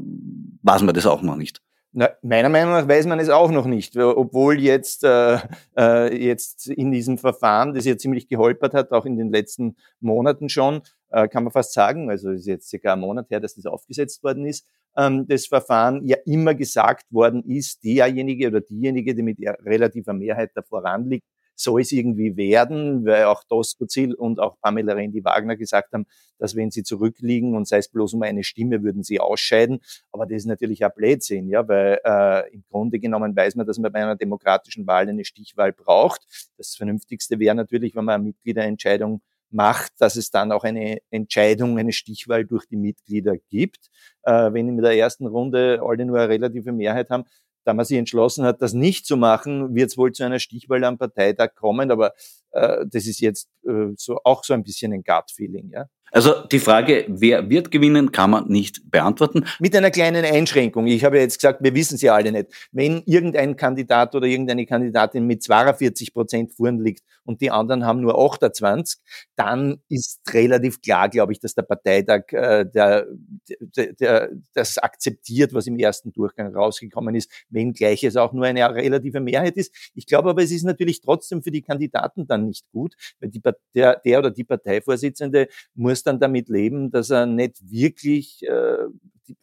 weiß 0.63 0.81
man 0.81 0.95
das 0.95 1.05
auch 1.05 1.21
noch 1.21 1.35
nicht? 1.35 1.61
Na, 1.95 2.09
meiner 2.23 2.49
Meinung 2.49 2.71
nach 2.71 2.87
weiß 2.87 3.05
man 3.05 3.19
es 3.19 3.29
auch 3.29 3.51
noch 3.51 3.67
nicht, 3.67 3.95
obwohl 3.97 4.59
jetzt, 4.59 5.03
äh, 5.03 5.37
äh, 5.77 6.25
jetzt 6.25 6.67
in 6.67 6.91
diesem 6.91 7.19
Verfahren, 7.19 7.75
das 7.75 7.85
ja 7.85 7.95
ziemlich 7.95 8.27
geholpert 8.27 8.73
hat, 8.73 8.91
auch 8.91 9.05
in 9.05 9.15
den 9.15 9.31
letzten 9.31 9.75
Monaten 9.99 10.49
schon, 10.49 10.81
äh, 11.11 11.27
kann 11.27 11.43
man 11.43 11.53
fast 11.53 11.73
sagen, 11.73 12.09
also 12.09 12.31
es 12.31 12.41
ist 12.41 12.47
jetzt 12.47 12.69
circa 12.69 12.93
ein 12.93 12.99
Monat 12.99 13.29
her, 13.29 13.39
dass 13.39 13.53
das 13.53 13.67
aufgesetzt 13.67 14.23
worden 14.23 14.47
ist, 14.47 14.65
ähm, 14.97 15.27
das 15.27 15.45
Verfahren 15.45 16.03
ja 16.07 16.17
immer 16.25 16.55
gesagt 16.55 17.05
worden 17.11 17.43
ist, 17.43 17.83
derjenige 17.83 18.47
oder 18.47 18.61
diejenige, 18.61 19.13
die 19.13 19.21
mit 19.21 19.37
relativer 19.39 20.13
Mehrheit 20.13 20.49
davor 20.55 20.83
ranliegt, 20.83 21.27
soll 21.55 21.81
es 21.81 21.91
irgendwie 21.91 22.35
werden, 22.37 23.05
weil 23.05 23.25
auch 23.25 23.43
Doskozil 23.43 24.13
und 24.13 24.39
auch 24.39 24.57
Pamela 24.61 24.93
Rendi-Wagner 24.93 25.55
gesagt 25.55 25.93
haben, 25.93 26.05
dass 26.39 26.55
wenn 26.55 26.71
sie 26.71 26.83
zurückliegen 26.83 27.55
und 27.55 27.67
sei 27.67 27.77
es 27.77 27.87
bloß 27.87 28.13
um 28.15 28.23
eine 28.23 28.43
Stimme, 28.43 28.83
würden 28.83 29.03
sie 29.03 29.19
ausscheiden. 29.19 29.79
Aber 30.11 30.25
das 30.25 30.37
ist 30.37 30.45
natürlich 30.45 30.83
ein 30.83 30.91
Blödsinn, 30.95 31.49
ja, 31.49 31.67
weil 31.67 31.99
äh, 32.03 32.53
im 32.53 32.63
Grunde 32.69 32.99
genommen 32.99 33.35
weiß 33.35 33.55
man, 33.55 33.65
dass 33.65 33.77
man 33.77 33.91
bei 33.91 34.01
einer 34.01 34.15
demokratischen 34.15 34.87
Wahl 34.87 35.07
eine 35.07 35.25
Stichwahl 35.25 35.71
braucht. 35.71 36.21
Das 36.57 36.75
Vernünftigste 36.75 37.39
wäre 37.39 37.55
natürlich, 37.55 37.95
wenn 37.95 38.05
man 38.05 38.15
eine 38.15 38.23
Mitgliederentscheidung 38.25 39.21
macht, 39.53 39.93
dass 39.99 40.15
es 40.15 40.31
dann 40.31 40.51
auch 40.51 40.63
eine 40.63 40.97
Entscheidung, 41.11 41.77
eine 41.77 41.93
Stichwahl 41.93 42.43
durch 42.43 42.65
die 42.65 42.75
Mitglieder 42.75 43.35
gibt. 43.49 43.89
Äh, 44.23 44.51
wenn 44.53 44.67
in 44.67 44.77
der 44.77 44.97
ersten 44.97 45.27
Runde 45.27 45.81
alle 45.83 46.05
nur 46.05 46.19
eine 46.19 46.29
relative 46.29 46.71
Mehrheit 46.71 47.09
haben, 47.09 47.25
da 47.63 47.73
man 47.73 47.85
sich 47.85 47.97
entschlossen 47.97 48.45
hat, 48.45 48.61
das 48.61 48.73
nicht 48.73 49.05
zu 49.05 49.17
machen, 49.17 49.75
wird 49.75 49.89
es 49.89 49.97
wohl 49.97 50.11
zu 50.11 50.23
einer 50.23 50.39
Stichwahl 50.39 50.83
am 50.83 50.97
Parteitag 50.97 51.55
kommen, 51.55 51.91
aber 51.91 52.13
äh, 52.51 52.85
das 52.87 53.07
ist 53.07 53.19
jetzt 53.19 53.49
äh, 53.67 53.93
so 53.97 54.19
auch 54.23 54.43
so 54.43 54.53
ein 54.53 54.63
bisschen 54.63 54.93
ein 54.93 55.03
Gut-Feeling. 55.03 55.71
Ja? 55.71 55.85
Also 56.15 56.45
die 56.51 56.59
Frage, 56.59 57.05
wer 57.07 57.49
wird 57.49 57.71
gewinnen, 57.71 58.11
kann 58.11 58.29
man 58.29 58.47
nicht 58.47 58.91
beantworten. 58.91 59.45
Mit 59.59 59.75
einer 59.75 59.89
kleinen 59.89 60.23
Einschränkung. 60.23 60.85
Ich 60.85 61.03
habe 61.03 61.17
jetzt 61.17 61.39
gesagt, 61.39 61.63
wir 61.63 61.73
wissen 61.73 61.95
es 61.95 62.03
ja 62.03 62.13
alle 62.13 62.31
nicht. 62.31 62.49
Wenn 62.71 63.01
irgendein 63.07 63.55
Kandidat 63.55 64.13
oder 64.13 64.27
irgendeine 64.27 64.67
Kandidatin 64.67 65.25
mit 65.25 65.41
42 65.41 66.13
Prozent 66.13 66.53
vorn 66.53 66.79
liegt 66.79 67.01
und 67.23 67.41
die 67.41 67.49
anderen 67.49 67.83
haben 67.83 68.01
nur 68.01 68.15
28, 68.15 68.99
dann 69.35 69.81
ist 69.89 70.21
relativ 70.31 70.81
klar, 70.81 71.09
glaube 71.09 71.33
ich, 71.33 71.39
dass 71.39 71.55
der 71.55 71.63
Parteitag 71.63 72.31
äh, 72.31 72.63
der, 72.63 73.07
der, 73.75 73.93
der, 73.93 74.29
das 74.53 74.77
akzeptiert, 74.77 75.51
was 75.55 75.65
im 75.65 75.79
ersten 75.79 76.13
Durchgang 76.13 76.55
rausgekommen 76.55 77.15
ist, 77.15 77.31
wenngleich 77.49 78.03
es 78.03 78.17
auch 78.17 78.33
nur 78.33 78.45
eine 78.45 78.63
relative 78.69 79.19
Mehrheit 79.19 79.57
ist. 79.57 79.73
Ich 79.95 80.05
glaube 80.05 80.29
aber, 80.29 80.43
es 80.43 80.51
ist 80.51 80.63
natürlich 80.63 81.01
trotzdem 81.01 81.41
für 81.41 81.49
die 81.49 81.63
Kandidaten 81.63 82.27
dann 82.27 82.45
nicht 82.45 82.69
gut, 82.71 82.93
weil 83.19 83.29
die, 83.31 83.41
der, 83.73 83.99
der 84.05 84.19
oder 84.19 84.29
die 84.29 84.43
Parteivorsitzende 84.43 85.47
muss 85.73 86.02
dann 86.03 86.19
damit 86.19 86.49
leben, 86.49 86.91
dass 86.91 87.09
er 87.09 87.25
nicht 87.25 87.57
wirklich 87.69 88.43
äh, 88.43 88.85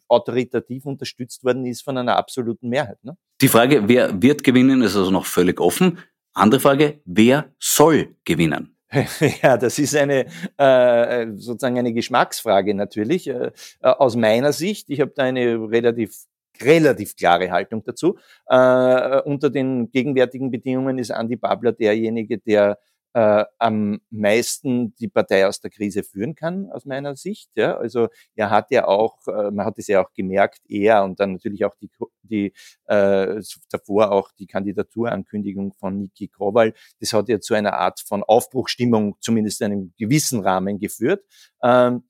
autoritativ 0.07 0.85
unterstützt 0.85 1.43
worden 1.43 1.65
ist 1.65 1.81
von 1.81 1.97
einer 1.97 2.15
absoluten 2.17 2.69
Mehrheit. 2.69 3.03
Ne? 3.03 3.17
Die 3.41 3.47
Frage, 3.47 3.87
wer 3.87 4.21
wird 4.21 4.43
gewinnen, 4.43 4.81
ist 4.81 4.95
also 4.95 5.11
noch 5.11 5.25
völlig 5.25 5.59
offen. 5.59 5.99
Andere 6.33 6.61
Frage, 6.61 7.01
wer 7.05 7.53
soll 7.59 8.15
gewinnen? 8.23 8.75
Ja, 9.41 9.57
das 9.57 9.79
ist 9.79 9.95
eine 9.95 10.25
äh, 10.57 11.27
sozusagen 11.37 11.77
eine 11.79 11.93
Geschmacksfrage 11.93 12.73
natürlich. 12.73 13.27
Äh, 13.27 13.51
aus 13.81 14.15
meiner 14.15 14.51
Sicht, 14.51 14.89
ich 14.89 14.99
habe 14.99 15.13
da 15.15 15.23
eine 15.23 15.55
relativ 15.69 16.25
relativ 16.61 17.15
klare 17.15 17.51
Haltung 17.51 17.83
dazu. 17.83 18.17
Äh, 18.47 19.21
unter 19.21 19.49
den 19.49 19.89
gegenwärtigen 19.91 20.51
Bedingungen 20.51 20.97
ist 20.97 21.09
Andy 21.09 21.35
Babler 21.35 21.71
derjenige, 21.71 22.37
der 22.37 22.77
äh, 23.13 23.45
am 23.59 23.99
meisten 24.09 24.95
die 24.95 25.07
Partei 25.07 25.47
aus 25.47 25.59
der 25.59 25.71
Krise 25.71 26.03
führen 26.03 26.35
kann, 26.35 26.69
aus 26.71 26.85
meiner 26.85 27.15
Sicht. 27.15 27.49
Ja. 27.55 27.77
Also 27.77 28.07
er 28.35 28.49
hat 28.49 28.71
ja 28.71 28.87
auch, 28.87 29.27
äh, 29.27 29.51
man 29.51 29.65
hat 29.65 29.77
es 29.79 29.87
ja 29.87 30.03
auch 30.03 30.13
gemerkt, 30.13 30.61
er 30.69 31.03
und 31.03 31.19
dann 31.19 31.33
natürlich 31.33 31.65
auch 31.65 31.75
die, 31.81 31.89
die 32.23 32.53
äh, 32.85 33.41
davor 33.69 34.11
auch 34.11 34.31
die 34.31 34.47
Kandidaturankündigung 34.47 35.73
von 35.73 35.99
Niki 35.99 36.27
Kowal, 36.29 36.73
das 36.99 37.13
hat 37.13 37.29
ja 37.29 37.39
zu 37.39 37.53
einer 37.53 37.73
Art 37.73 37.99
von 37.99 38.23
Aufbruchstimmung, 38.23 39.15
zumindest 39.19 39.61
in 39.61 39.65
einem 39.65 39.93
gewissen 39.97 40.41
Rahmen 40.41 40.79
geführt. 40.79 41.23
Ähm, 41.61 42.03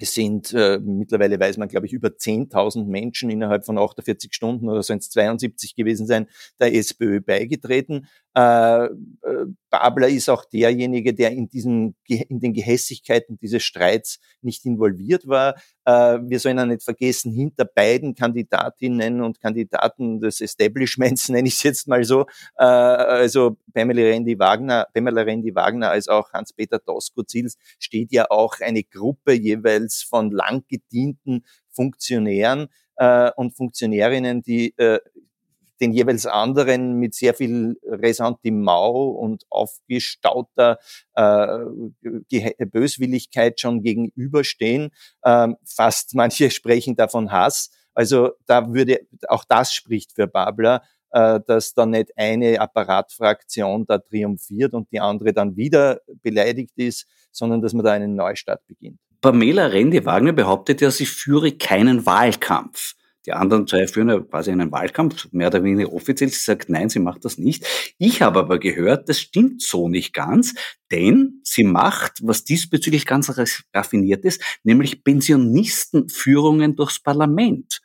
es 0.00 0.14
sind 0.14 0.52
äh, 0.54 0.78
mittlerweile 0.78 1.40
weiß 1.40 1.56
man, 1.56 1.68
glaube 1.68 1.86
ich, 1.86 1.92
über 1.92 2.08
10.000 2.08 2.84
Menschen 2.86 3.30
innerhalb 3.30 3.66
von 3.66 3.78
48 3.78 4.32
Stunden 4.32 4.68
oder 4.68 4.82
sollen 4.82 5.00
es 5.00 5.10
72 5.10 5.74
gewesen 5.74 6.06
sein, 6.06 6.28
der 6.60 6.72
SPÖ 6.74 7.20
beigetreten. 7.20 8.06
Äh, 8.38 8.84
äh, 8.84 8.90
Babler 9.68 10.08
ist 10.08 10.28
auch 10.28 10.44
derjenige, 10.44 11.12
der 11.12 11.32
in, 11.32 11.48
diesen, 11.48 11.96
in 12.06 12.38
den 12.38 12.52
Gehässigkeiten 12.52 13.36
dieses 13.36 13.64
Streits 13.64 14.20
nicht 14.42 14.64
involviert 14.64 15.26
war. 15.26 15.56
Äh, 15.84 16.20
wir 16.22 16.38
sollen 16.38 16.56
ja 16.56 16.64
nicht 16.64 16.84
vergessen, 16.84 17.32
hinter 17.32 17.64
beiden 17.64 18.14
Kandidatinnen 18.14 19.22
und 19.22 19.40
Kandidaten 19.40 20.20
des 20.20 20.40
Establishments, 20.40 21.28
nenne 21.28 21.48
ich 21.48 21.54
es 21.54 21.64
jetzt 21.64 21.88
mal 21.88 22.04
so, 22.04 22.26
äh, 22.58 22.64
also 22.64 23.56
Pamela 23.74 24.02
Rendi 24.02 24.38
Wagner, 24.38 24.86
Pamela 24.94 25.22
Rendi 25.22 25.52
Wagner 25.52 25.90
als 25.90 26.06
auch 26.06 26.32
Hans-Peter 26.32 26.78
Doskozils, 26.78 27.56
steht 27.80 28.12
ja 28.12 28.30
auch 28.30 28.60
eine 28.60 28.84
Gruppe 28.84 29.32
jeweils 29.32 30.04
von 30.08 30.30
lang 30.30 30.62
gedienten 30.68 31.44
Funktionären 31.70 32.68
äh, 32.98 33.32
und 33.34 33.56
Funktionärinnen, 33.56 34.42
die 34.42 34.76
äh, 34.76 35.00
den 35.80 35.92
jeweils 35.92 36.26
anderen 36.26 36.94
mit 36.94 37.14
sehr 37.14 37.34
viel 37.34 37.78
Ressentiment 37.84 39.16
und 39.16 39.44
aufgestauter 39.50 40.78
äh, 41.14 41.58
Böswilligkeit 42.66 43.60
schon 43.60 43.82
gegenüberstehen. 43.82 44.90
Ähm, 45.24 45.56
fast 45.64 46.14
manche 46.14 46.50
sprechen 46.50 46.96
davon 46.96 47.30
Hass. 47.30 47.70
Also 47.94 48.30
da 48.46 48.72
würde 48.72 49.00
auch 49.28 49.44
das 49.44 49.72
spricht 49.72 50.12
für 50.14 50.26
Babler, 50.26 50.82
äh, 51.10 51.40
dass 51.46 51.74
da 51.74 51.86
nicht 51.86 52.10
eine 52.16 52.60
Apparatfraktion 52.60 53.86
da 53.86 53.98
triumphiert 53.98 54.74
und 54.74 54.92
die 54.92 55.00
andere 55.00 55.32
dann 55.32 55.56
wieder 55.56 56.00
beleidigt 56.22 56.72
ist, 56.76 57.06
sondern 57.32 57.62
dass 57.62 57.72
man 57.72 57.84
da 57.84 57.92
einen 57.92 58.14
Neustart 58.14 58.66
beginnt. 58.66 59.00
Pamela 59.20 59.66
Rendi-Wagner 59.66 60.32
behauptet 60.32 60.80
ja, 60.80 60.90
sie 60.90 61.06
führe 61.06 61.52
keinen 61.52 62.06
Wahlkampf. 62.06 62.94
Die 63.26 63.32
anderen 63.32 63.66
zwei 63.66 63.86
führen 63.86 64.08
ja 64.08 64.20
quasi 64.20 64.50
einen 64.50 64.72
Wahlkampf, 64.72 65.28
mehr 65.32 65.48
oder 65.48 65.62
weniger 65.62 65.92
offiziell. 65.92 66.30
Sie 66.30 66.40
sagt, 66.40 66.68
nein, 66.70 66.88
sie 66.88 67.00
macht 67.00 67.24
das 67.24 67.36
nicht. 67.36 67.66
Ich 67.98 68.22
habe 68.22 68.38
aber 68.38 68.58
gehört, 68.58 69.08
das 69.08 69.20
stimmt 69.20 69.60
so 69.60 69.88
nicht 69.88 70.14
ganz, 70.14 70.54
denn 70.90 71.40
sie 71.42 71.64
macht, 71.64 72.20
was 72.22 72.44
diesbezüglich 72.44 73.06
ganz 73.06 73.30
raffiniert 73.74 74.24
ist, 74.24 74.42
nämlich 74.62 75.04
Pensionistenführungen 75.04 76.76
durchs 76.76 77.00
Parlament. 77.00 77.80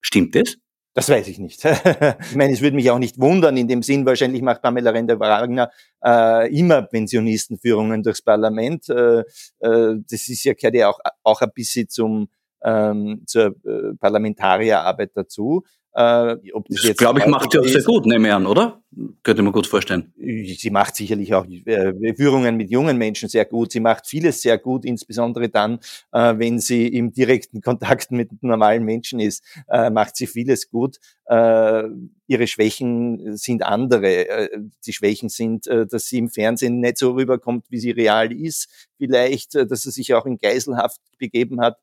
Stimmt 0.00 0.36
es? 0.36 0.58
Das 0.98 1.08
weiß 1.08 1.28
ich 1.28 1.38
nicht. 1.38 1.64
ich 1.64 2.34
meine, 2.34 2.52
es 2.52 2.60
würde 2.60 2.74
mich 2.74 2.90
auch 2.90 2.98
nicht 2.98 3.20
wundern, 3.20 3.56
in 3.56 3.68
dem 3.68 3.84
Sinn, 3.84 4.04
wahrscheinlich 4.04 4.42
macht 4.42 4.62
Pamela 4.62 4.90
Render-Wagner 4.90 5.70
äh, 6.04 6.52
immer 6.52 6.82
Pensionistenführungen 6.82 8.02
durchs 8.02 8.20
Parlament. 8.20 8.88
Äh, 8.88 9.20
äh, 9.60 9.94
das 10.10 10.28
ist 10.28 10.42
ja, 10.42 10.54
gehört 10.54 10.74
ja 10.74 10.88
auch, 10.88 10.98
auch 11.22 11.40
ein 11.40 11.52
bisschen 11.54 11.88
zum, 11.88 12.28
ähm, 12.62 13.22
zur 13.26 13.54
äh, 13.64 13.94
Parlamentarierarbeit 13.98 15.10
dazu. 15.14 15.64
Äh, 15.94 16.36
ob 16.52 16.68
das, 16.68 16.82
das 16.82 16.96
glaube 16.96 17.18
ich, 17.20 17.26
macht 17.26 17.50
sie 17.50 17.58
auch 17.58 17.64
sehr 17.64 17.82
gut, 17.82 18.06
nehme 18.06 18.28
ich 18.28 18.34
an, 18.34 18.46
oder? 18.46 18.80
Könnte 19.22 19.42
man 19.42 19.52
gut 19.52 19.66
vorstellen. 19.66 20.12
Sie 20.16 20.70
macht 20.70 20.94
sicherlich 20.94 21.34
auch 21.34 21.44
äh, 21.46 22.14
Führungen 22.14 22.56
mit 22.56 22.70
jungen 22.70 22.98
Menschen 22.98 23.28
sehr 23.28 23.44
gut. 23.44 23.72
Sie 23.72 23.80
macht 23.80 24.06
vieles 24.06 24.42
sehr 24.42 24.58
gut, 24.58 24.84
insbesondere 24.84 25.48
dann, 25.48 25.80
äh, 26.12 26.34
wenn 26.36 26.60
sie 26.60 26.86
im 26.86 27.12
direkten 27.12 27.62
Kontakt 27.62 28.10
mit 28.12 28.42
normalen 28.42 28.84
Menschen 28.84 29.18
ist, 29.18 29.42
äh, 29.68 29.90
macht 29.90 30.16
sie 30.16 30.26
vieles 30.26 30.70
gut. 30.70 30.98
Äh, 31.26 31.84
ihre 32.28 32.46
Schwächen 32.46 33.36
sind 33.36 33.64
andere. 33.64 34.28
Äh, 34.28 34.58
die 34.86 34.92
Schwächen 34.92 35.28
sind, 35.30 35.66
äh, 35.66 35.86
dass 35.86 36.04
sie 36.04 36.18
im 36.18 36.28
Fernsehen 36.28 36.78
nicht 36.78 36.98
so 36.98 37.12
rüberkommt, 37.12 37.64
wie 37.70 37.78
sie 37.78 37.90
real 37.90 38.30
ist. 38.30 38.68
Vielleicht, 38.98 39.54
äh, 39.54 39.66
dass 39.66 39.82
sie 39.82 39.90
sich 39.90 40.14
auch 40.14 40.26
in 40.26 40.38
Geiselhaft 40.38 41.00
begeben 41.18 41.60
hat 41.60 41.78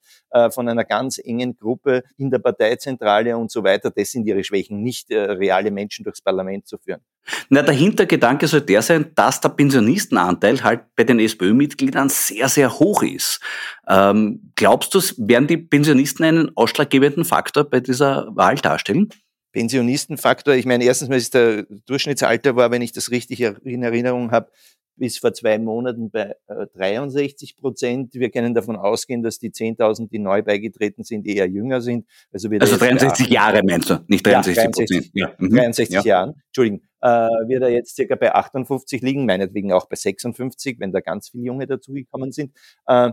von 0.54 0.70
einer 0.70 0.86
ganz 0.86 1.18
engen 1.18 1.58
Gruppe 1.58 2.04
in 2.18 2.30
der 2.30 2.40
Parteizentrale 2.40 3.38
und 3.38 3.52
so 3.52 3.64
weiter. 3.64 3.92
Das 3.92 4.12
sind 4.12 4.26
ihre 4.26 4.44
Schwächen, 4.46 4.82
nicht 4.82 5.12
reale 5.12 5.72
Menschen 5.72 6.04
durchs 6.04 6.22
Parlament 6.22 6.68
zu 6.68 6.78
führen. 6.78 7.02
Na, 7.50 7.62
der 7.62 7.74
Hintergedanke 7.74 8.48
soll 8.48 8.62
der 8.62 8.82
sein, 8.82 9.12
dass 9.16 9.42
der 9.42 9.50
Pensionistenanteil 9.50 10.64
halt 10.64 10.82
bei 10.96 11.04
den 11.04 11.20
SPÖ-Mitgliedern 11.20 12.10
sehr, 12.10 12.48
sehr 12.50 12.80
hoch 12.80 13.04
ist. 13.04 13.42
Ähm, 13.88 14.52
glaubst 14.56 14.94
du, 14.94 15.00
werden 15.18 15.48
die 15.48 15.58
Pensionisten 15.58 16.26
einen 16.26 16.56
ausschlaggebenden 16.56 17.26
Faktor 17.26 17.64
bei 17.64 17.80
dieser 17.80 18.28
Wahl 18.36 18.56
darstellen? 18.56 19.10
Pensionistenfaktor, 19.56 20.54
ich 20.54 20.66
meine, 20.66 20.84
erstens 20.84 21.08
mal 21.08 21.16
ist 21.16 21.34
der 21.34 21.64
Durchschnittsalter 21.86 22.58
war, 22.58 22.72
wenn 22.72 22.82
ich 22.82 22.92
das 22.92 23.10
richtig 23.10 23.40
in 23.40 23.84
Erinnerung 23.84 24.32
habe, 24.32 24.52
bis 24.98 25.18
vor 25.18 25.34
zwei 25.34 25.58
Monaten 25.60 26.12
bei 26.12 26.36
äh, 26.48 26.68
63 26.76 27.56
Prozent. 27.56 28.14
Wir 28.16 28.30
können 28.32 28.54
davon 28.54 28.76
ausgehen, 28.76 29.24
dass 29.24 29.40
die 29.40 29.52
10.000, 29.52 30.10
die 30.10 30.20
neu 30.20 30.42
beigetreten 30.42 31.06
sind, 31.06 31.26
eher 31.26 31.48
jünger 31.48 31.80
sind. 31.80 32.06
Also, 32.34 32.50
also 32.50 32.76
63 32.76 33.28
Jahre 33.28 33.62
meinst 33.64 33.90
du, 33.90 34.04
nicht 34.08 34.26
63 34.28 34.72
Prozent. 34.72 35.12
Ja, 35.14 35.28
63, 35.38 35.48
ja. 35.48 35.58
63 35.58 35.90
mhm. 35.90 35.96
ja. 35.96 36.04
Jahren, 36.04 36.42
Entschuldigung, 36.48 36.82
äh, 37.02 37.08
wird 37.48 37.64
er 37.64 37.70
jetzt 37.70 37.96
circa 37.96 38.16
bei 38.16 38.36
58 38.36 39.02
liegen, 39.02 39.26
meinetwegen 39.26 39.72
auch 39.72 39.88
bei 39.88 39.96
56, 39.96 40.80
wenn 40.80 40.92
da 40.92 41.00
ganz 41.00 41.30
viele 41.30 41.46
Junge 41.46 41.66
dazugekommen 41.66 42.34
sind. 42.34 42.52
Äh, 42.88 43.12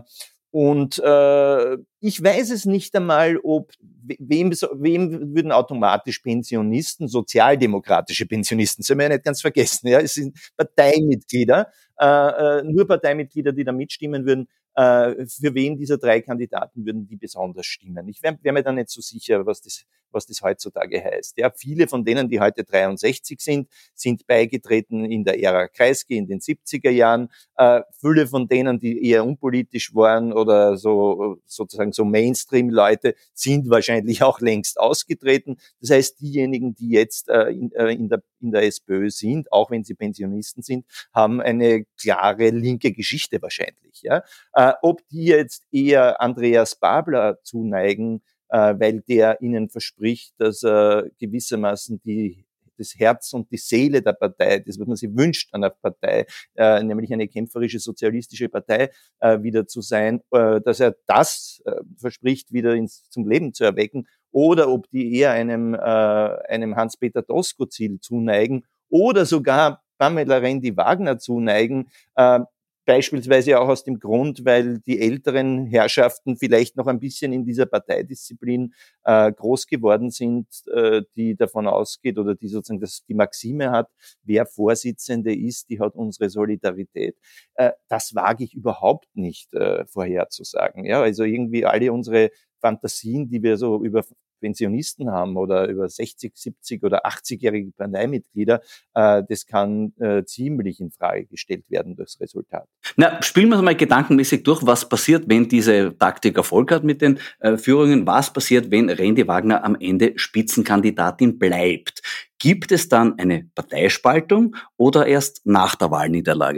und 0.53 0.99
äh, 1.03 1.77
ich 1.99 2.23
weiß 2.23 2.51
es 2.51 2.65
nicht 2.65 2.95
einmal, 2.95 3.39
ob 3.43 3.71
wem, 4.19 4.51
wem 4.51 5.33
würden 5.33 5.51
automatisch 5.51 6.19
Pensionisten, 6.19 7.07
sozialdemokratische 7.07 8.27
Pensionisten, 8.27 8.83
soll 8.83 8.97
man 8.97 9.05
ja 9.05 9.09
nicht 9.13 9.25
ganz 9.25 9.41
vergessen, 9.41 9.87
ja, 9.87 9.99
es 9.99 10.13
sind 10.13 10.37
Parteimitglieder, 10.55 11.71
äh, 11.99 12.59
äh, 12.59 12.63
nur 12.65 12.87
Parteimitglieder, 12.87 13.51
die 13.51 13.63
da 13.63 13.71
mitstimmen 13.71 14.27
würden, 14.27 14.47
äh, 14.75 15.25
für 15.25 15.53
wen 15.53 15.77
dieser 15.77 15.97
drei 15.97 16.21
Kandidaten 16.21 16.85
würden 16.85 17.07
die 17.07 17.15
besonders 17.15 17.65
stimmen. 17.65 18.07
Ich 18.07 18.23
wäre 18.23 18.37
wär 18.41 18.53
mir 18.53 18.63
da 18.63 18.71
nicht 18.71 18.89
so 18.89 19.01
sicher, 19.01 19.45
was 19.45 19.61
das, 19.61 19.85
was 20.11 20.25
das 20.25 20.41
heutzutage 20.41 21.03
heißt. 21.03 21.37
Ja, 21.37 21.51
viele 21.55 21.87
von 21.87 22.05
denen, 22.05 22.29
die 22.29 22.39
heute 22.39 22.63
63 22.63 23.39
sind, 23.39 23.69
sind 23.93 24.25
beigetreten 24.25 25.05
in 25.05 25.23
der 25.23 25.41
Ära 25.41 25.67
Kreisky 25.67 26.17
in 26.17 26.27
den 26.27 26.39
70er 26.39 26.89
Jahren. 26.89 27.29
Äh, 27.57 27.81
viele 27.99 28.27
von 28.27 28.47
denen, 28.47 28.79
die 28.79 29.05
eher 29.05 29.25
unpolitisch 29.25 29.93
waren 29.93 30.33
oder 30.33 30.77
so 30.77 31.37
sozusagen 31.45 31.91
so 31.91 32.05
Mainstream-Leute, 32.05 33.15
sind 33.33 33.69
wahrscheinlich 33.69 34.23
auch 34.23 34.39
längst 34.39 34.79
ausgetreten. 34.79 35.57
Das 35.81 35.91
heißt, 35.91 36.19
diejenigen, 36.19 36.75
die 36.75 36.89
jetzt 36.89 37.29
äh, 37.29 37.49
in, 37.49 37.71
äh, 37.73 37.93
in, 37.93 38.09
der, 38.09 38.23
in 38.39 38.51
der 38.51 38.63
SPÖ 38.63 39.09
sind, 39.09 39.51
auch 39.51 39.71
wenn 39.71 39.83
sie 39.83 39.93
Pensionisten 39.93 40.63
sind, 40.63 40.85
haben 41.13 41.41
eine 41.41 41.85
klare 41.99 42.49
linke 42.49 42.91
Geschichte 42.91 43.41
wahrscheinlich. 43.41 44.01
Ja? 44.01 44.23
Äh, 44.53 44.62
ob 44.81 45.01
die 45.09 45.25
jetzt 45.25 45.63
eher 45.71 46.21
Andreas 46.21 46.75
Babler 46.75 47.39
zuneigen, 47.43 48.21
äh, 48.49 48.75
weil 48.79 49.01
der 49.01 49.41
ihnen 49.41 49.69
verspricht, 49.69 50.33
dass 50.37 50.63
er 50.63 51.09
gewissermaßen 51.19 52.01
die 52.03 52.45
das 52.77 52.95
Herz 52.97 53.33
und 53.33 53.51
die 53.51 53.57
Seele 53.57 54.01
der 54.01 54.13
Partei, 54.13 54.59
das, 54.59 54.79
was 54.79 54.87
man 54.87 54.95
sich 54.95 55.15
wünscht 55.15 55.49
an 55.53 55.61
der 55.61 55.69
Partei, 55.69 56.25
äh, 56.55 56.81
nämlich 56.83 57.13
eine 57.13 57.27
kämpferische 57.27 57.79
sozialistische 57.79 58.49
Partei 58.49 58.89
äh, 59.19 59.41
wieder 59.41 59.67
zu 59.67 59.81
sein, 59.81 60.21
äh, 60.31 60.59
dass 60.61 60.79
er 60.79 60.95
das 61.05 61.61
äh, 61.65 61.75
verspricht, 61.97 62.51
wieder 62.51 62.73
ins, 62.73 63.07
zum 63.09 63.27
Leben 63.27 63.53
zu 63.53 63.63
erwecken, 63.63 64.07
oder 64.31 64.69
ob 64.69 64.89
die 64.89 65.15
eher 65.15 65.31
einem, 65.31 65.75
äh, 65.75 65.77
einem 65.77 66.75
Hans-Peter 66.75 67.21
Doskozil 67.21 67.99
zuneigen. 67.99 68.65
Oder 68.89 69.25
sogar 69.25 69.83
Pamela 69.99 70.37
Rendi-Wagner 70.37 71.19
zuneigen, 71.19 71.89
äh, 72.15 72.39
Beispielsweise 72.85 73.59
auch 73.59 73.69
aus 73.69 73.83
dem 73.85 73.99
Grund, 73.99 74.43
weil 74.43 74.79
die 74.79 74.99
älteren 74.99 75.65
Herrschaften 75.67 76.35
vielleicht 76.35 76.75
noch 76.75 76.87
ein 76.87 76.99
bisschen 76.99 77.31
in 77.31 77.45
dieser 77.45 77.65
Parteidisziplin 77.65 78.73
äh, 79.05 79.31
groß 79.31 79.67
geworden 79.67 80.09
sind, 80.11 80.47
äh, 80.73 81.01
die 81.15 81.35
davon 81.35 81.67
ausgeht 81.67 82.17
oder 82.17 82.35
die 82.35 82.49
sozusagen 82.49 82.81
das, 82.81 83.05
die 83.05 83.13
Maxime 83.13 83.71
hat, 83.71 83.87
wer 84.23 84.45
Vorsitzende 84.45 85.33
ist, 85.33 85.69
die 85.69 85.79
hat 85.79 85.95
unsere 85.95 86.29
Solidarität. 86.29 87.15
Äh, 87.55 87.71
das 87.87 88.15
wage 88.15 88.43
ich 88.43 88.53
überhaupt 88.53 89.07
nicht 89.15 89.53
äh, 89.53 89.85
vorherzusagen. 89.85 90.85
Ja, 90.85 91.01
also 91.01 91.23
irgendwie 91.23 91.65
alle 91.65 91.93
unsere 91.93 92.31
Fantasien, 92.59 93.29
die 93.29 93.43
wir 93.43 93.57
so 93.57 93.83
über 93.83 94.03
Pensionisten 94.43 95.09
haben 95.09 95.37
oder 95.37 95.69
über 95.69 95.87
60, 95.87 96.33
70 96.35 96.83
oder 96.83 97.05
80-jährige 97.05 97.71
Parteimitglieder, 97.71 98.61
äh, 98.93 99.23
das 99.27 99.45
kann 99.45 99.93
äh, 99.99 100.25
ziemlich 100.25 100.81
in 100.81 100.91
Frage 100.91 101.25
gestellt 101.27 101.63
werden 101.69 101.95
durchs 101.95 102.19
Resultat. 102.19 102.67
Na, 102.97 103.21
spielen 103.21 103.49
wir 103.49 103.61
mal 103.61 103.75
gedankenmäßig 103.75 104.43
durch, 104.43 104.65
was 104.65 104.87
passiert, 104.89 105.29
wenn 105.29 105.47
diese 105.47 105.97
Taktik 105.97 106.35
Erfolg 106.35 106.71
hat 106.71 106.83
mit 106.83 107.01
den 107.01 107.19
äh, 107.39 107.55
Führungen, 107.55 108.05
was 108.05 108.33
passiert, 108.33 108.69
wenn 108.69 108.89
Randy 108.89 109.25
Wagner 109.25 109.63
am 109.63 109.77
Ende 109.79 110.11
Spitzenkandidatin 110.17 111.39
bleibt. 111.39 112.01
Gibt 112.37 112.73
es 112.73 112.89
dann 112.89 113.17
eine 113.17 113.49
Parteispaltung 113.55 114.57
oder 114.75 115.07
erst 115.07 115.45
nach 115.45 115.75
der 115.75 115.89
Wahlniederlage? 115.89 116.57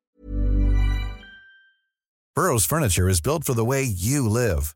Burroughs 2.33 2.65
Furniture 2.65 3.07
is 3.07 3.21
built 3.21 3.45
for 3.45 3.53
the 3.55 3.65
way 3.65 3.83
you 3.83 4.27
live. 4.27 4.75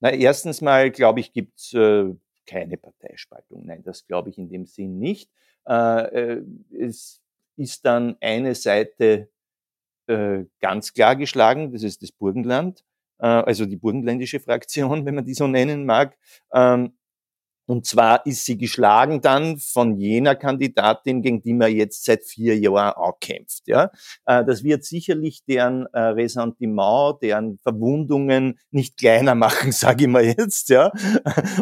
Na, 0.00 0.10
erstens 0.12 0.60
mal, 0.60 0.90
glaube 0.90 1.20
ich, 1.20 1.32
gibt 1.32 1.58
es 1.58 1.74
äh, 1.74 2.14
keine 2.46 2.76
Parteispaltung. 2.76 3.66
Nein, 3.66 3.82
das 3.84 4.06
glaube 4.06 4.30
ich 4.30 4.38
in 4.38 4.48
dem 4.48 4.66
Sinn 4.66 4.98
nicht. 4.98 5.30
Äh, 5.68 6.34
äh, 6.38 6.44
es 6.78 7.20
ist 7.56 7.84
dann 7.84 8.16
eine 8.20 8.54
Seite 8.54 9.28
äh, 10.08 10.44
ganz 10.60 10.94
klar 10.94 11.16
geschlagen, 11.16 11.72
das 11.72 11.82
ist 11.82 12.02
das 12.02 12.12
Burgenland, 12.12 12.84
äh, 13.18 13.26
also 13.26 13.66
die 13.66 13.76
burgenländische 13.76 14.40
Fraktion, 14.40 15.04
wenn 15.06 15.14
man 15.16 15.24
die 15.26 15.34
so 15.34 15.46
nennen 15.46 15.86
mag. 15.86 16.16
Ähm, 16.52 16.94
und 17.70 17.86
zwar 17.86 18.26
ist 18.26 18.46
sie 18.46 18.58
geschlagen 18.58 19.20
dann 19.20 19.56
von 19.58 19.96
jener 19.96 20.34
Kandidatin, 20.34 21.22
gegen 21.22 21.40
die 21.40 21.52
man 21.52 21.70
jetzt 21.72 22.04
seit 22.04 22.24
vier 22.24 22.58
Jahren 22.58 22.94
auch 22.94 23.20
kämpft. 23.20 23.68
Ja? 23.68 23.92
Äh, 24.26 24.44
das 24.44 24.64
wird 24.64 24.82
sicherlich 24.82 25.44
deren 25.44 25.86
äh, 25.92 26.00
Ressentiment, 26.00 27.22
deren 27.22 27.58
Verwundungen 27.58 28.58
nicht 28.72 28.98
kleiner 28.98 29.34
machen, 29.36 29.70
sage 29.70 30.06
ich 30.06 30.10
mal 30.10 30.24
jetzt. 30.24 30.68
Ja? 30.68 30.90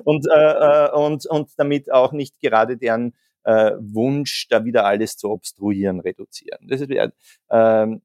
Und, 0.04 0.26
äh, 0.34 0.88
und, 0.92 1.26
und 1.26 1.50
damit 1.58 1.92
auch 1.92 2.12
nicht 2.12 2.40
gerade 2.40 2.78
deren 2.78 3.14
Wunsch, 3.44 4.46
da 4.50 4.66
wieder 4.66 4.84
alles 4.84 5.16
zu 5.16 5.30
obstruieren, 5.30 6.00
reduzieren. 6.00 6.68
Das 6.68 6.86
wäre 6.86 7.14
ähm, 7.48 8.02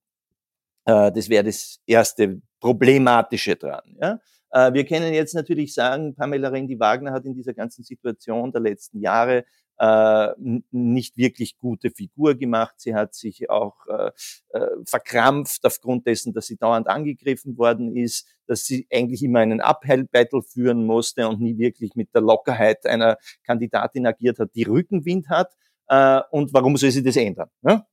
das, 0.85 1.27
wär 1.27 1.43
das 1.43 1.79
erste 1.85 2.41
Problematische 2.61 3.57
dran. 3.57 3.97
Ja? 3.99 4.19
Äh, 4.53 4.73
wir 4.73 4.85
können 4.85 5.13
jetzt 5.13 5.33
natürlich 5.33 5.73
sagen, 5.73 6.15
Pamela 6.15 6.49
Rendi-Wagner 6.49 7.11
hat 7.11 7.25
in 7.25 7.33
dieser 7.33 7.53
ganzen 7.53 7.83
Situation 7.83 8.51
der 8.51 8.61
letzten 8.61 8.99
Jahre 9.01 9.45
äh, 9.79 10.27
nicht 10.71 11.17
wirklich 11.17 11.57
gute 11.57 11.89
Figur 11.89 12.35
gemacht. 12.35 12.75
Sie 12.77 12.93
hat 12.93 13.15
sich 13.15 13.49
auch 13.49 13.75
äh, 13.87 14.11
äh, 14.49 14.67
verkrampft 14.85 15.65
aufgrund 15.65 16.05
dessen, 16.05 16.33
dass 16.33 16.45
sie 16.45 16.57
dauernd 16.57 16.87
angegriffen 16.87 17.57
worden 17.57 17.95
ist, 17.95 18.27
dass 18.45 18.65
sie 18.65 18.87
eigentlich 18.93 19.23
immer 19.23 19.39
einen 19.39 19.59
Uphill-Battle 19.59 20.43
führen 20.43 20.85
musste 20.85 21.27
und 21.27 21.41
nie 21.41 21.57
wirklich 21.57 21.95
mit 21.95 22.13
der 22.13 22.21
Lockerheit 22.21 22.85
einer 22.85 23.17
Kandidatin 23.43 24.05
agiert 24.05 24.37
hat, 24.37 24.51
die 24.53 24.63
Rückenwind 24.63 25.29
hat. 25.29 25.51
Äh, 25.87 26.21
und 26.29 26.53
warum 26.53 26.77
soll 26.77 26.91
sie 26.91 27.03
das 27.03 27.15
ändern? 27.15 27.49
Das 27.63 27.83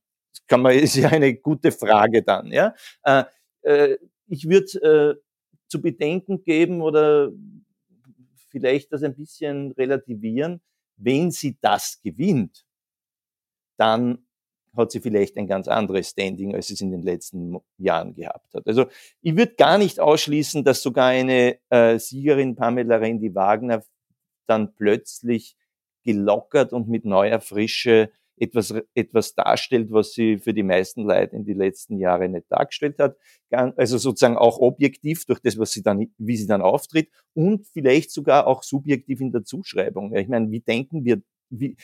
kann 0.47 0.61
man, 0.61 0.73
ist 0.73 0.95
ja 0.95 1.09
eine 1.09 1.33
gute 1.33 1.71
Frage 1.71 2.21
dann. 2.21 2.51
Ja? 2.51 2.75
Äh, 3.03 3.25
ich 4.27 4.47
würde 4.47 5.19
zu 5.71 5.81
bedenken 5.81 6.43
geben 6.43 6.81
oder 6.81 7.31
vielleicht 8.49 8.91
das 8.91 9.03
ein 9.03 9.15
bisschen 9.15 9.71
relativieren. 9.71 10.61
Wenn 10.97 11.31
sie 11.31 11.57
das 11.61 12.01
gewinnt, 12.01 12.65
dann 13.77 14.27
hat 14.75 14.91
sie 14.91 14.99
vielleicht 14.99 15.37
ein 15.37 15.47
ganz 15.47 15.67
anderes 15.67 16.09
Standing, 16.09 16.53
als 16.53 16.69
es 16.69 16.81
in 16.81 16.91
den 16.91 17.01
letzten 17.01 17.57
Jahren 17.77 18.13
gehabt 18.13 18.53
hat. 18.53 18.67
Also 18.67 18.85
ich 19.21 19.35
würde 19.35 19.55
gar 19.55 19.77
nicht 19.77 19.99
ausschließen, 19.99 20.63
dass 20.63 20.83
sogar 20.83 21.07
eine 21.07 21.57
äh, 21.69 21.97
Siegerin 21.97 22.55
Pamela 22.55 22.97
Rendi-Wagner 22.97 23.83
dann 24.47 24.75
plötzlich 24.75 25.55
gelockert 26.03 26.73
und 26.73 26.89
mit 26.89 27.05
neuer 27.05 27.39
Frische 27.39 28.11
etwas, 28.37 28.73
etwas 28.95 29.35
darstellt, 29.35 29.91
was 29.91 30.13
sie 30.13 30.39
für 30.39 30.53
die 30.53 30.63
meisten 30.63 31.03
Leute 31.03 31.35
in 31.35 31.45
die 31.45 31.53
letzten 31.53 31.97
Jahre 31.99 32.27
nicht 32.29 32.45
dargestellt 32.49 32.97
hat. 32.99 33.17
Also 33.49 33.97
sozusagen 33.97 34.37
auch 34.37 34.59
objektiv 34.59 35.25
durch 35.25 35.39
das, 35.39 35.57
was 35.57 35.71
sie 35.71 35.83
dann, 35.83 36.07
wie 36.17 36.37
sie 36.37 36.47
dann 36.47 36.61
auftritt 36.61 37.09
und 37.33 37.67
vielleicht 37.67 38.11
sogar 38.11 38.47
auch 38.47 38.63
subjektiv 38.63 39.21
in 39.21 39.31
der 39.31 39.43
Zuschreibung. 39.43 40.15
Ich 40.15 40.27
meine, 40.27 40.49
wie 40.51 40.61
denken 40.61 41.05
wir 41.05 41.21
wie, 41.51 41.75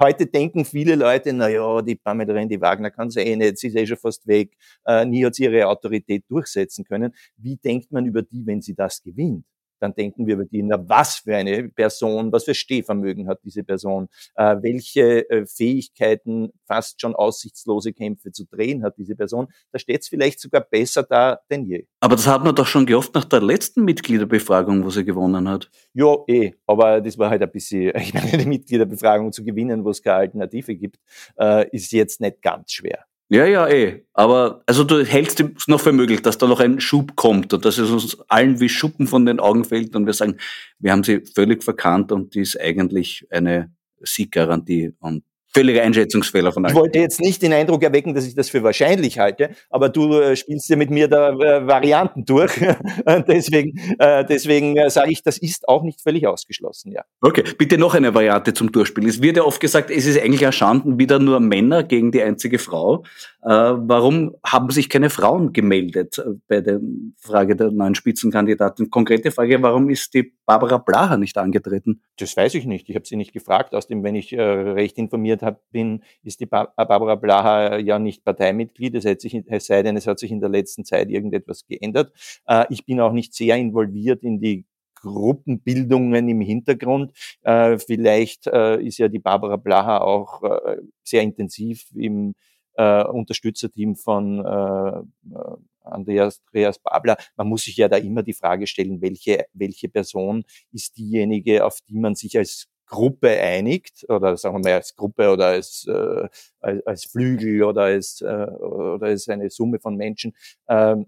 heute 0.00 0.26
denken 0.26 0.64
viele 0.64 0.94
Leute, 0.94 1.32
na 1.32 1.48
ja, 1.48 1.82
die 1.82 1.96
Pamela 1.96 2.32
Rendi 2.32 2.60
Wagner 2.60 2.90
kann 2.90 3.10
sie 3.10 3.20
eh 3.20 3.36
nicht, 3.36 3.58
sie 3.58 3.68
ist 3.68 3.76
eh 3.76 3.86
schon 3.86 3.98
fast 3.98 4.26
weg, 4.26 4.56
äh, 4.86 5.04
nie 5.04 5.24
hat 5.24 5.34
sie 5.34 5.44
ihre 5.44 5.68
Autorität 5.68 6.24
durchsetzen 6.28 6.84
können. 6.84 7.14
Wie 7.36 7.56
denkt 7.56 7.92
man 7.92 8.06
über 8.06 8.22
die, 8.22 8.46
wenn 8.46 8.62
sie 8.62 8.74
das 8.74 9.02
gewinnt? 9.02 9.44
Dann 9.82 9.94
denken 9.94 10.26
wir 10.26 10.34
über 10.34 10.44
die, 10.44 10.62
na, 10.62 10.82
was 10.88 11.16
für 11.16 11.36
eine 11.36 11.68
Person, 11.68 12.32
was 12.32 12.44
für 12.44 12.54
Stehvermögen 12.54 13.28
hat 13.28 13.40
diese 13.44 13.64
Person, 13.64 14.08
äh, 14.36 14.56
welche 14.60 15.28
äh, 15.28 15.46
Fähigkeiten, 15.46 16.50
fast 16.66 17.00
schon 17.00 17.14
aussichtslose 17.14 17.92
Kämpfe 17.92 18.30
zu 18.32 18.44
drehen 18.44 18.84
hat 18.84 18.96
diese 18.96 19.16
Person. 19.16 19.48
Da 19.72 19.78
steht 19.78 20.02
es 20.02 20.08
vielleicht 20.08 20.40
sogar 20.40 20.62
besser 20.62 21.02
da 21.02 21.40
denn 21.50 21.64
je. 21.66 21.86
Aber 22.00 22.16
das 22.16 22.26
hat 22.26 22.44
man 22.44 22.54
doch 22.54 22.66
schon 22.66 22.86
gehofft 22.86 23.14
nach 23.14 23.24
der 23.24 23.40
letzten 23.40 23.84
Mitgliederbefragung, 23.84 24.84
wo 24.84 24.90
sie 24.90 25.04
gewonnen 25.04 25.48
hat. 25.48 25.70
Ja, 25.94 26.16
eh, 26.28 26.52
aber 26.66 27.00
das 27.00 27.18
war 27.18 27.30
halt 27.30 27.42
ein 27.42 27.50
bisschen, 27.50 27.92
ich 27.96 28.14
meine, 28.14 28.32
eine 28.32 28.46
Mitgliederbefragung 28.46 29.32
zu 29.32 29.44
gewinnen, 29.44 29.84
wo 29.84 29.90
es 29.90 30.02
keine 30.02 30.16
Alternative 30.16 30.76
gibt, 30.76 30.98
äh, 31.38 31.68
ist 31.70 31.92
jetzt 31.92 32.20
nicht 32.20 32.40
ganz 32.42 32.72
schwer. 32.72 33.04
Ja, 33.32 33.46
ja, 33.46 33.66
eh. 33.66 34.04
Aber 34.12 34.62
also 34.66 34.84
du 34.84 35.06
hältst 35.06 35.40
es 35.40 35.66
noch 35.66 35.80
für 35.80 35.92
möglich, 35.92 36.20
dass 36.20 36.36
da 36.36 36.46
noch 36.46 36.60
ein 36.60 36.80
Schub 36.80 37.16
kommt 37.16 37.54
und 37.54 37.64
dass 37.64 37.78
es 37.78 37.88
uns 37.88 38.20
allen 38.28 38.60
wie 38.60 38.68
Schuppen 38.68 39.06
von 39.06 39.24
den 39.24 39.40
Augen 39.40 39.64
fällt 39.64 39.96
und 39.96 40.04
wir 40.04 40.12
sagen, 40.12 40.36
wir 40.78 40.92
haben 40.92 41.02
sie 41.02 41.22
völlig 41.34 41.64
verkannt 41.64 42.12
und 42.12 42.34
die 42.34 42.40
ist 42.40 42.60
eigentlich 42.60 43.26
eine 43.30 43.72
Sieggarantie 44.00 44.92
und 44.98 45.24
Völliger 45.54 45.82
Einschätzungsfehler 45.82 46.52
von 46.52 46.64
euch. 46.64 46.72
Ich 46.72 46.76
wollte 46.76 46.98
jetzt 46.98 47.20
nicht 47.20 47.42
den 47.42 47.52
Eindruck 47.52 47.82
erwecken, 47.82 48.14
dass 48.14 48.26
ich 48.26 48.34
das 48.34 48.48
für 48.48 48.62
wahrscheinlich 48.62 49.18
halte, 49.18 49.50
aber 49.68 49.90
du 49.90 50.18
äh, 50.18 50.34
spielst 50.34 50.68
ja 50.70 50.76
mit 50.76 50.90
mir 50.90 51.08
da 51.08 51.30
äh, 51.30 51.66
Varianten 51.66 52.24
durch. 52.24 52.52
deswegen 53.28 53.78
äh, 53.98 54.24
deswegen 54.24 54.76
äh, 54.76 54.88
sage 54.88 55.12
ich, 55.12 55.22
das 55.22 55.36
ist 55.38 55.68
auch 55.68 55.82
nicht 55.82 56.00
völlig 56.00 56.26
ausgeschlossen, 56.26 56.92
ja. 56.92 57.02
Okay, 57.20 57.44
bitte 57.58 57.76
noch 57.76 57.94
eine 57.94 58.14
Variante 58.14 58.54
zum 58.54 58.72
Durchspielen. 58.72 59.10
Es 59.10 59.20
wird 59.20 59.36
ja 59.36 59.44
oft 59.44 59.60
gesagt, 59.60 59.90
es 59.90 60.06
ist 60.06 60.20
eigentlich 60.20 60.42
erschanden, 60.42 60.98
wieder 60.98 61.18
nur 61.18 61.40
Männer 61.40 61.82
gegen 61.82 62.12
die 62.12 62.22
einzige 62.22 62.58
Frau. 62.58 63.04
Äh, 63.42 63.48
warum 63.50 64.34
haben 64.46 64.70
sich 64.70 64.88
keine 64.88 65.10
Frauen 65.10 65.52
gemeldet 65.52 66.18
äh, 66.18 66.30
bei 66.48 66.60
der 66.60 66.80
Frage 67.18 67.56
der 67.56 67.70
neuen 67.70 67.94
Spitzenkandidaten? 67.94 68.90
Konkrete 68.90 69.30
Frage, 69.30 69.60
warum 69.62 69.90
ist 69.90 70.14
die 70.14 70.32
Barbara 70.46 70.78
Blaha 70.78 71.16
nicht 71.16 71.36
angetreten? 71.36 72.00
Das 72.18 72.36
weiß 72.36 72.54
ich 72.54 72.64
nicht. 72.64 72.88
Ich 72.88 72.96
habe 72.96 73.06
sie 73.06 73.16
nicht 73.16 73.32
gefragt. 73.32 73.74
Außerdem, 73.74 74.02
wenn 74.02 74.14
ich 74.14 74.32
recht 74.32 74.98
informiert 74.98 75.41
hab, 75.42 75.60
bin, 75.70 76.02
ist 76.22 76.40
die 76.40 76.46
ba 76.46 76.72
Barbara 76.76 77.14
Blaha 77.14 77.78
ja 77.78 77.98
nicht 77.98 78.24
Parteimitglied. 78.24 78.94
Es, 78.94 79.04
sich, 79.20 79.34
es 79.46 79.66
sei 79.66 79.82
denn, 79.82 79.96
es 79.96 80.06
hat 80.06 80.18
sich 80.18 80.30
in 80.30 80.40
der 80.40 80.48
letzten 80.48 80.84
Zeit 80.84 81.10
irgendetwas 81.10 81.66
geändert. 81.66 82.12
Äh, 82.46 82.66
ich 82.70 82.84
bin 82.86 83.00
auch 83.00 83.12
nicht 83.12 83.34
sehr 83.34 83.56
involviert 83.56 84.22
in 84.22 84.40
die 84.40 84.66
Gruppenbildungen 84.94 86.28
im 86.28 86.40
Hintergrund. 86.40 87.12
Äh, 87.42 87.78
vielleicht 87.78 88.46
äh, 88.46 88.80
ist 88.80 88.98
ja 88.98 89.08
die 89.08 89.18
Barbara 89.18 89.56
Blaha 89.56 89.98
auch 89.98 90.42
äh, 90.42 90.78
sehr 91.02 91.22
intensiv 91.22 91.86
im 91.94 92.34
äh, 92.74 93.04
Unterstützerteam 93.04 93.96
von 93.96 94.44
äh, 94.44 94.98
äh, 95.36 95.56
Andreas, 95.84 96.40
Andreas 96.46 96.78
Babler. 96.78 97.16
Man 97.36 97.48
muss 97.48 97.64
sich 97.64 97.76
ja 97.76 97.88
da 97.88 97.96
immer 97.96 98.22
die 98.22 98.32
Frage 98.32 98.66
stellen, 98.66 99.02
welche, 99.02 99.46
welche 99.52 99.88
Person 99.88 100.44
ist 100.72 100.96
diejenige, 100.96 101.64
auf 101.64 101.80
die 101.88 101.98
man 101.98 102.14
sich 102.14 102.38
als 102.38 102.68
Gruppe 102.92 103.30
einigt, 103.30 104.04
oder 104.10 104.36
sagen 104.36 104.56
wir 104.56 104.70
mal 104.70 104.74
als 104.76 104.94
Gruppe 104.94 105.30
oder 105.30 105.46
als, 105.46 105.86
äh, 105.88 106.28
als, 106.60 106.86
als 106.86 107.04
Flügel 107.06 107.62
oder 107.64 107.84
als, 107.84 108.20
äh, 108.20 108.26
oder 108.26 109.06
als 109.06 109.28
eine 109.28 109.48
Summe 109.48 109.80
von 109.80 109.96
Menschen, 109.96 110.34
ähm, 110.68 111.06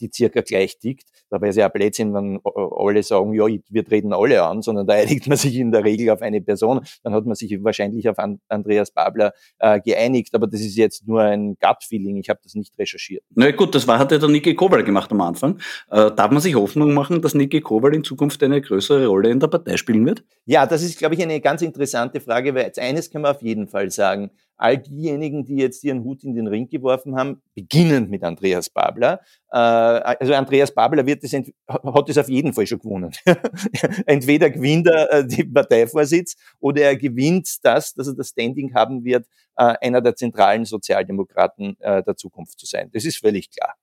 die 0.00 0.10
circa 0.12 0.40
gleich 0.40 0.78
tickt. 0.78 1.04
Da 1.30 1.40
wäre 1.40 1.50
es 1.50 1.56
ja 1.56 1.68
Blödsinn, 1.68 2.12
wenn 2.14 2.40
alle 2.44 3.02
sagen, 3.02 3.34
ja, 3.34 3.46
wir 3.46 3.84
treten 3.84 4.12
alle 4.12 4.42
an, 4.42 4.62
sondern 4.62 4.86
da 4.86 4.94
einigt 4.94 5.28
man 5.28 5.36
sich 5.36 5.56
in 5.56 5.70
der 5.72 5.84
Regel 5.84 6.10
auf 6.10 6.22
eine 6.22 6.40
Person. 6.40 6.80
Dann 7.02 7.14
hat 7.14 7.26
man 7.26 7.34
sich 7.34 7.56
wahrscheinlich 7.62 8.08
auf 8.08 8.16
Andreas 8.48 8.90
Babler 8.90 9.32
äh, 9.58 9.80
geeinigt, 9.80 10.34
aber 10.34 10.46
das 10.46 10.60
ist 10.60 10.76
jetzt 10.76 11.06
nur 11.06 11.22
ein 11.22 11.56
Gut-Feeling. 11.60 12.16
Ich 12.16 12.28
habe 12.28 12.40
das 12.42 12.54
nicht 12.54 12.76
recherchiert. 12.78 13.22
Na 13.34 13.50
gut, 13.52 13.74
das 13.74 13.86
war, 13.86 13.98
hat 13.98 14.12
ja 14.12 14.18
der 14.18 14.28
Niki 14.28 14.54
Kowal 14.54 14.82
gemacht 14.82 15.12
am 15.12 15.20
Anfang. 15.20 15.58
Äh, 15.90 16.10
darf 16.10 16.30
man 16.30 16.40
sich 16.40 16.54
Hoffnung 16.54 16.94
machen, 16.94 17.22
dass 17.22 17.34
Niki 17.34 17.60
Kowal 17.60 17.94
in 17.94 18.04
Zukunft 18.04 18.42
eine 18.42 18.60
größere 18.60 19.06
Rolle 19.06 19.30
in 19.30 19.40
der 19.40 19.48
Partei 19.48 19.76
spielen 19.76 20.06
wird? 20.06 20.24
Ja, 20.46 20.66
das 20.66 20.82
ist, 20.82 20.98
glaube 20.98 21.14
ich, 21.14 21.22
eine 21.22 21.40
ganz 21.40 21.62
interessante 21.62 22.20
Frage, 22.20 22.54
weil 22.54 22.64
jetzt 22.64 22.78
eines 22.78 23.10
kann 23.10 23.22
man 23.22 23.34
auf 23.34 23.42
jeden 23.42 23.68
Fall 23.68 23.90
sagen 23.90 24.30
all 24.60 24.76
diejenigen, 24.76 25.44
die 25.44 25.56
jetzt 25.56 25.82
ihren 25.84 26.04
Hut 26.04 26.22
in 26.22 26.34
den 26.34 26.46
Ring 26.46 26.68
geworfen 26.68 27.16
haben, 27.16 27.42
beginnend 27.54 28.10
mit 28.10 28.22
Andreas 28.22 28.68
Babler. 28.68 29.20
Äh, 29.50 29.56
also 29.56 30.34
Andreas 30.34 30.72
Babler 30.74 31.06
wird 31.06 31.24
das, 31.24 31.32
hat 31.32 32.08
es 32.08 32.18
auf 32.18 32.28
jeden 32.28 32.52
Fall 32.52 32.66
schon 32.66 32.78
gewonnen. 32.78 33.10
Entweder 34.06 34.50
gewinnt 34.50 34.86
er 34.86 35.10
äh, 35.12 35.26
den 35.26 35.52
Parteivorsitz 35.52 36.36
oder 36.60 36.82
er 36.82 36.96
gewinnt 36.96 37.48
das, 37.62 37.94
dass 37.94 38.08
er 38.08 38.14
das 38.14 38.28
Standing 38.28 38.74
haben 38.74 39.02
wird, 39.02 39.26
äh, 39.56 39.74
einer 39.80 40.02
der 40.02 40.14
zentralen 40.14 40.64
Sozialdemokraten 40.64 41.76
der 41.80 42.16
Zukunft 42.16 42.58
zu 42.58 42.66
sein. 42.66 42.90
Das 42.92 43.04
ist 43.04 43.18
völlig 43.18 43.50
klar. 43.50 43.74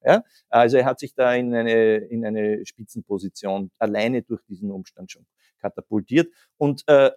Also 0.49 0.77
er 0.77 0.85
hat 0.85 0.99
sich 0.99 1.13
da 1.13 1.33
in 1.33 1.53
eine, 1.53 1.95
in 1.95 2.25
eine 2.25 2.65
Spitzenposition 2.65 3.71
alleine 3.79 4.21
durch 4.21 4.41
diesen 4.47 4.71
Umstand 4.71 5.11
schon 5.11 5.25
katapultiert. 5.59 6.31
Und 6.57 6.83
äh, 6.87 7.11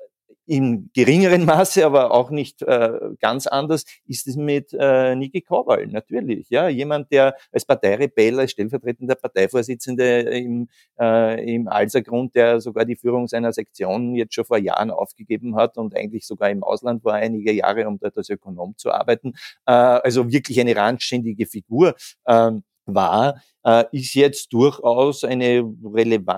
im 0.50 0.90
geringeren 0.92 1.44
Maße, 1.46 1.86
aber 1.86 2.10
auch 2.10 2.30
nicht 2.30 2.62
äh, 2.62 2.90
ganz 3.20 3.46
anders, 3.46 3.84
ist 4.06 4.26
es 4.26 4.34
mit 4.34 4.74
äh, 4.76 5.14
Niki 5.14 5.42
Kowal, 5.42 5.86
natürlich. 5.86 6.50
Ja, 6.50 6.68
jemand, 6.68 7.12
der 7.12 7.36
als 7.52 7.64
Parteirebell, 7.64 8.40
als 8.40 8.50
stellvertretender 8.50 9.14
Parteivorsitzende 9.14 10.22
im, 10.22 10.68
äh, 10.98 11.54
im 11.54 11.68
Alsergrund, 11.68 12.34
der 12.34 12.60
sogar 12.60 12.84
die 12.84 12.96
Führung 12.96 13.28
seiner 13.28 13.52
Sektion 13.52 14.16
jetzt 14.16 14.34
schon 14.34 14.44
vor 14.44 14.58
Jahren 14.58 14.90
aufgegeben 14.90 15.54
hat 15.54 15.78
und 15.78 15.94
eigentlich 15.94 16.26
sogar 16.26 16.50
im 16.50 16.64
Ausland 16.64 17.04
war 17.04 17.14
einige 17.14 17.52
Jahre, 17.52 17.86
um 17.86 18.00
dort 18.00 18.16
als 18.16 18.28
Ökonom 18.28 18.74
zu 18.76 18.90
arbeiten. 18.90 19.34
Äh, 19.66 19.72
also 19.72 20.32
wirklich 20.32 20.58
eine 20.58 20.74
randständige 20.74 21.46
Figur. 21.46 21.94
Ähm, 22.26 22.64
war, 22.94 23.42
äh, 23.64 23.84
ist 23.92 24.14
jetzt 24.14 24.52
durchaus 24.52 25.24
eine 25.24 25.64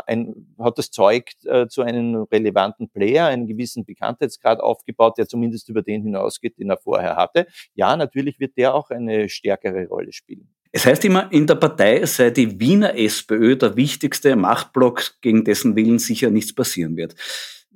ein, 0.06 0.54
hat 0.58 0.78
das 0.78 0.90
Zeug 0.90 1.32
äh, 1.44 1.66
zu 1.68 1.82
einem 1.82 2.26
relevanten 2.30 2.88
Player, 2.88 3.26
einen 3.26 3.46
gewissen 3.46 3.84
Bekanntheitsgrad 3.84 4.60
aufgebaut, 4.60 5.18
der 5.18 5.28
zumindest 5.28 5.68
über 5.68 5.82
den 5.82 6.02
hinausgeht, 6.02 6.58
den 6.58 6.70
er 6.70 6.78
vorher 6.78 7.16
hatte. 7.16 7.46
Ja, 7.74 7.96
natürlich 7.96 8.40
wird 8.40 8.56
der 8.56 8.74
auch 8.74 8.90
eine 8.90 9.28
stärkere 9.28 9.86
Rolle 9.86 10.12
spielen. 10.12 10.48
Es 10.74 10.86
heißt 10.86 11.04
immer, 11.04 11.30
in 11.30 11.46
der 11.46 11.56
Partei 11.56 12.04
sei 12.06 12.30
die 12.30 12.58
Wiener 12.58 12.96
SPÖ 12.96 13.56
der 13.56 13.76
wichtigste 13.76 14.34
Machtblock, 14.36 15.20
gegen 15.20 15.44
dessen 15.44 15.76
Willen 15.76 15.98
sicher 15.98 16.30
nichts 16.30 16.54
passieren 16.54 16.96
wird. 16.96 17.14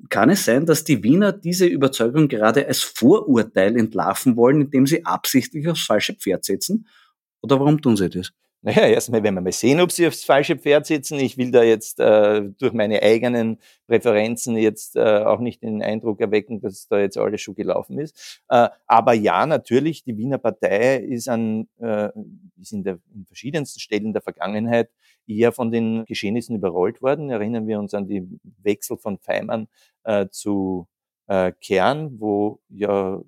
Kann 0.09 0.31
es 0.31 0.45
sein, 0.45 0.67
dass 0.67 0.85
die 0.85 1.03
Wiener 1.03 1.33
diese 1.33 1.67
Überzeugung 1.67 2.29
gerade 2.29 2.67
als 2.67 2.83
Vorurteil 2.83 3.77
entlarven 3.77 4.37
wollen, 4.37 4.63
indem 4.63 4.87
sie 4.87 5.05
absichtlich 5.05 5.69
aufs 5.69 5.85
falsche 5.85 6.15
Pferd 6.15 6.45
setzen? 6.45 6.87
Oder 7.43 7.61
warum 7.61 7.81
tun 7.81 7.97
sie 7.97 8.09
das? 8.09 8.33
Naja, 8.67 8.89
erstmal 8.89 9.23
werden 9.23 9.37
wir 9.37 9.43
mal 9.43 9.53
sehen, 9.53 9.79
ob 9.79 9.93
sie 9.93 10.09
aufs 10.09 10.25
falsche 10.25 10.57
Pferd 10.57 10.87
sitzen. 10.87 11.21
Ich 11.21 11.39
will 11.39 11.53
da 11.53 11.63
jetzt 11.63 12.01
äh, 12.01 12.43
durch 12.59 12.73
meine 12.73 13.01
eigenen 13.01 13.61
Präferenzen 13.87 14.57
jetzt 14.57 14.97
äh, 14.97 15.23
auch 15.23 15.39
nicht 15.39 15.63
den 15.63 15.85
Eindruck 15.85 16.21
erwecken, 16.21 16.61
dass 16.61 16.89
da 16.89 16.99
jetzt 16.99 17.17
alles 17.17 17.41
schon 17.41 17.55
gelaufen 17.55 18.01
ist. 18.01 18.43
Äh, 18.49 18.69
aber 18.89 19.13
ja, 19.13 19.47
natürlich, 19.47 20.03
die 20.03 20.17
Wiener 20.17 20.39
Partei 20.39 20.97
ist, 20.97 21.29
an, 21.29 21.69
äh, 21.79 22.09
ist 22.61 22.73
in, 22.73 22.83
der, 22.83 22.99
in 23.15 23.25
verschiedensten 23.27 23.79
Stellen 23.79 24.13
der 24.13 24.23
Vergangenheit 24.23 24.91
eher 25.29 25.53
von 25.53 25.71
den 25.71 26.05
Geschehnissen 26.05 26.57
überrollt 26.57 27.01
worden. 27.03 27.31
Erinnern 27.31 27.69
wir 27.69 27.79
uns 27.79 27.95
an 27.95 28.09
die 28.09 28.29
Wechsel 28.65 28.97
von 28.97 29.19
Feimann 29.19 29.69
äh, 30.03 30.27
zu 30.29 30.89
äh, 31.29 31.53
Kern, 31.61 32.19
wo 32.19 32.59
ja 32.69 33.23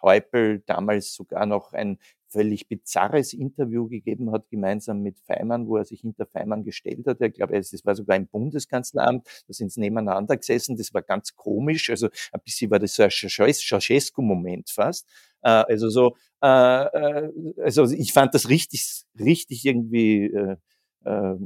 Häupl 0.00 0.62
damals 0.66 1.14
sogar 1.14 1.46
noch 1.46 1.72
ein 1.72 1.98
völlig 2.34 2.68
bizarres 2.68 3.32
Interview 3.32 3.88
gegeben 3.88 4.32
hat, 4.32 4.50
gemeinsam 4.50 5.00
mit 5.00 5.20
Feimann, 5.20 5.68
wo 5.68 5.76
er 5.76 5.84
sich 5.84 6.00
hinter 6.00 6.26
Feimann 6.26 6.64
gestellt 6.64 7.06
hat. 7.06 7.20
Ich 7.20 7.34
glaube, 7.34 7.56
es 7.56 7.86
war 7.86 7.94
sogar 7.94 8.16
im 8.16 8.26
Bundeskanzleramt, 8.26 9.24
da 9.46 9.52
sind 9.52 9.72
sie 9.72 9.80
nebeneinander 9.80 10.36
gesessen, 10.36 10.76
das 10.76 10.92
war 10.92 11.02
ganz 11.02 11.34
komisch, 11.36 11.90
also 11.90 12.08
ein 12.32 12.40
bisschen 12.44 12.70
war 12.70 12.80
das 12.80 12.94
so 12.96 13.04
ein 13.04 13.10
Ceausescu-Moment 13.10 14.68
fast. 14.70 15.08
Äh, 15.42 15.64
also 15.68 15.88
so, 15.88 16.16
äh, 16.42 16.46
äh, 16.46 17.30
also 17.62 17.84
ich 17.84 18.12
fand 18.12 18.34
das 18.34 18.48
richtig, 18.48 19.04
richtig 19.18 19.64
irgendwie 19.64 20.34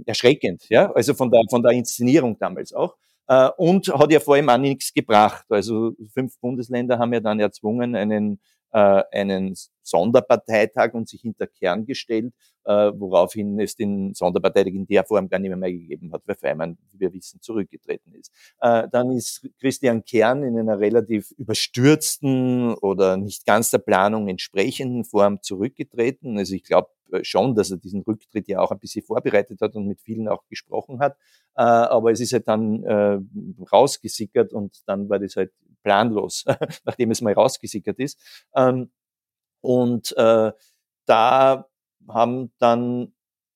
erschreckend, 0.07 0.69
ja, 0.69 0.93
also 0.93 1.15
von 1.15 1.31
der, 1.33 1.43
von 1.51 1.63
der 1.63 1.73
Inszenierung 1.73 2.39
damals 2.39 2.73
auch. 2.73 2.97
Und 3.57 3.89
hat 3.89 4.13
ja 4.13 4.21
vor 4.21 4.37
allem 4.37 4.49
auch 4.49 4.57
nichts 4.57 4.95
gebracht. 4.95 5.45
Also 5.51 5.93
fünf 6.15 6.39
Bundesländer 6.41 6.99
haben 6.99 7.13
ja 7.13 7.21
dann 7.21 7.41
erzwungen, 7.41 7.97
einen 7.97 8.41
äh, 8.73 9.03
einen 9.13 9.55
Sonderparteitag 9.83 10.95
und 10.95 11.09
sich 11.09 11.23
hinter 11.23 11.47
Kern 11.47 11.87
gestellt, 11.87 12.35
äh, 12.65 12.93
woraufhin 12.95 13.59
es 13.61 13.75
den 13.77 14.13
Sonderparteitag 14.15 14.73
in 14.73 14.87
der 14.87 15.05
Form 15.05 15.29
gar 15.29 15.39
nicht 15.39 15.55
mehr, 15.57 15.73
gegeben 15.73 16.13
hat, 16.13 16.23
weil 16.27 16.37
Feimann, 16.37 16.77
wie 16.93 17.01
wir 17.01 17.13
wissen, 17.13 17.41
zurückgetreten 17.41 18.15
ist. 18.15 18.33
Äh, 18.61 18.89
dann 18.93 19.11
ist 19.11 19.49
Christian 19.59 20.05
Kern 20.05 20.43
in 20.43 20.59
einer 20.59 20.79
relativ 20.79 21.31
überstürzten 21.33 22.75
oder 22.75 23.17
nicht 23.17 23.47
ganz 23.47 23.71
der 23.71 23.79
Planung 23.79 24.29
entsprechenden 24.29 25.05
Form 25.05 25.41
zurückgetreten. 25.43 26.37
Also 26.37 26.55
ich 26.55 26.65
glaube, 26.65 26.91
schon, 27.23 27.55
dass 27.55 27.71
er 27.71 27.79
diesen 27.79 28.03
Rücktritt 28.03 28.49
ja 28.49 28.61
auch 28.61 28.71
ein 28.71 28.79
bisschen 28.79 29.05
vorbereitet 29.05 29.61
hat 29.61 29.75
und 29.75 29.87
mit 29.87 30.01
vielen 30.01 30.29
auch 30.29 30.47
gesprochen 30.49 31.01
hat. 31.01 31.17
Äh, 31.57 31.63
aber 31.63 32.13
es 32.13 32.21
ist 32.21 32.33
halt 32.33 32.49
dann 32.49 32.85
äh, 32.85 33.19
rausgesickert 33.73 34.53
und 34.53 34.83
dann 34.87 35.09
war 35.09 35.19
das 35.19 35.37
halt 35.37 35.53
planlos, 35.83 36.45
nachdem 36.85 37.11
es 37.11 37.21
mal 37.21 37.33
rausgesickert 37.33 37.99
ist. 37.99 38.19
Ähm, 38.55 38.91
und 39.61 40.17
äh, 40.17 40.53
da 41.07 41.69
haben 42.09 42.53
dann 42.59 43.13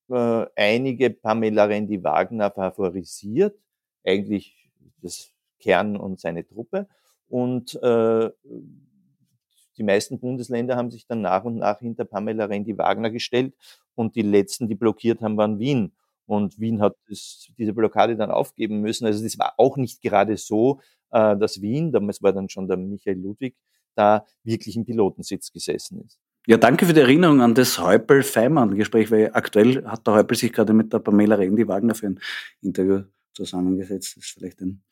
äh, 0.09 0.45
einige 0.55 1.09
Pamela 1.11 1.65
Rendi-Wagner 1.65 2.51
favorisiert, 2.51 3.57
eigentlich 4.03 4.69
das 5.01 5.31
Kern 5.59 5.95
und 5.95 6.19
seine 6.19 6.45
Truppe. 6.45 6.87
Und 7.29 7.75
äh, 7.81 8.29
die 9.77 9.83
meisten 9.83 10.19
Bundesländer 10.19 10.75
haben 10.75 10.91
sich 10.91 11.07
dann 11.07 11.21
nach 11.21 11.43
und 11.43 11.57
nach 11.57 11.79
hinter 11.79 12.05
Pamela 12.05 12.45
Rendi-Wagner 12.45 13.09
gestellt 13.09 13.53
und 13.95 14.15
die 14.15 14.21
letzten, 14.21 14.67
die 14.67 14.75
blockiert 14.75 15.21
haben, 15.21 15.37
waren 15.37 15.59
Wien. 15.59 15.93
Und 16.25 16.59
Wien 16.59 16.81
hat 16.81 16.95
das, 17.09 17.47
diese 17.57 17.73
Blockade 17.73 18.15
dann 18.15 18.31
aufgeben 18.31 18.81
müssen. 18.81 19.05
Also 19.05 19.23
das 19.23 19.37
war 19.37 19.53
auch 19.57 19.77
nicht 19.77 20.01
gerade 20.01 20.37
so, 20.37 20.79
äh, 21.11 21.35
dass 21.37 21.61
Wien, 21.61 21.91
damals 21.91 22.21
war 22.21 22.31
dann 22.31 22.49
schon 22.49 22.67
der 22.67 22.77
Michael 22.77 23.19
Ludwig, 23.19 23.55
da 23.95 24.25
wirklich 24.43 24.75
im 24.75 24.85
Pilotensitz 24.85 25.51
gesessen 25.51 26.01
ist. 26.05 26.19
Ja, 26.47 26.57
danke 26.57 26.85
für 26.85 26.93
die 26.93 27.01
Erinnerung 27.01 27.41
an 27.41 27.53
das 27.53 27.79
Häupl-Feimann-Gespräch, 27.79 29.11
weil 29.11 29.31
aktuell 29.33 29.85
hat 29.85 30.07
der 30.07 30.15
Häupl 30.15 30.35
sich 30.35 30.51
gerade 30.51 30.73
mit 30.73 30.91
der 30.91 30.99
Pamela 30.99 31.35
Rendi-Wagner 31.35 31.95
für 31.95 32.07
ein 32.07 32.19
Interview 32.61 33.03
zusammengesetzt. 33.33 34.17
Das 34.17 34.23
ist 34.25 34.31
vielleicht 34.31 34.61
ein 34.61 34.83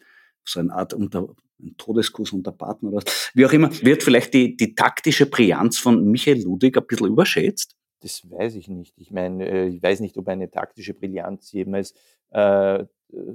so 0.44 0.60
eine 0.60 0.74
Art 0.74 0.94
unter, 0.94 1.28
ein 1.64 1.76
Todeskuss 1.78 2.34
unter 2.34 2.52
Partner 2.52 2.92
oder. 2.92 3.04
Wie 3.34 3.46
auch 3.46 3.54
immer, 3.54 3.70
wird 3.84 4.04
vielleicht 4.04 4.34
die, 4.34 4.56
die 4.56 4.76
taktische 4.76 5.26
Brillanz 5.26 5.78
von 5.78 6.04
Michael 6.10 6.44
Ludwig 6.44 6.78
ein 6.78 6.86
bisschen 6.88 7.08
überschätzt? 7.08 7.76
Das 8.02 8.30
weiß 8.30 8.56
ich 8.56 8.68
nicht. 8.68 8.96
Ich 8.98 9.12
meine, 9.12 9.48
äh, 9.48 9.68
ich 9.68 9.82
weiß 9.82 10.00
nicht, 10.00 10.18
ob 10.18 10.28
eine 10.28 10.50
taktische 10.50 10.94
Brillanz 10.94 11.52
jemals 11.52 11.94
äh, 12.32 12.86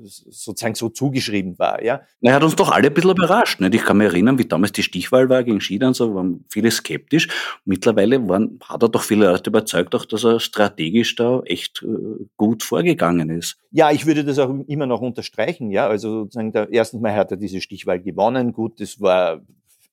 sozusagen 0.02 0.74
so 0.74 0.88
zugeschrieben 0.88 1.58
war. 1.58 1.82
Ja? 1.82 2.00
Er 2.20 2.34
hat 2.34 2.42
uns 2.42 2.56
doch 2.56 2.72
alle 2.72 2.88
ein 2.88 2.94
bisschen 2.94 3.10
überrascht. 3.10 3.60
Nicht? 3.60 3.74
Ich 3.74 3.84
kann 3.84 3.98
mich 3.98 4.06
erinnern, 4.06 4.38
wie 4.38 4.44
damals 4.44 4.72
die 4.72 4.82
Stichwahl 4.82 5.28
war 5.28 5.44
gegen 5.44 5.60
Schiedern, 5.60 5.94
so 5.94 6.14
waren 6.14 6.44
viele 6.48 6.70
skeptisch. 6.70 7.28
Mittlerweile 7.64 8.26
waren, 8.28 8.58
hat 8.64 8.82
er 8.82 8.88
doch 8.88 9.02
viele 9.02 9.26
Leute 9.26 9.50
überzeugt, 9.50 9.94
auch, 9.94 10.04
dass 10.04 10.24
er 10.24 10.40
strategisch 10.40 11.14
da 11.16 11.42
echt 11.44 11.82
äh, 11.82 12.24
gut 12.36 12.62
vorgegangen 12.62 13.30
ist. 13.30 13.58
Ja, 13.70 13.90
ich 13.90 14.06
würde 14.06 14.24
das 14.24 14.38
auch 14.38 14.54
immer 14.66 14.86
noch 14.86 15.00
unterstreichen. 15.00 15.70
Ja, 15.70 15.86
also 15.88 16.22
sozusagen, 16.22 16.52
der, 16.52 16.70
erstens 16.72 17.02
mal 17.02 17.14
hat 17.14 17.30
er 17.30 17.36
diese 17.36 17.60
Stichwahl 17.60 18.00
gewonnen. 18.00 18.52
Gut, 18.52 18.80
das 18.80 19.00
war 19.00 19.42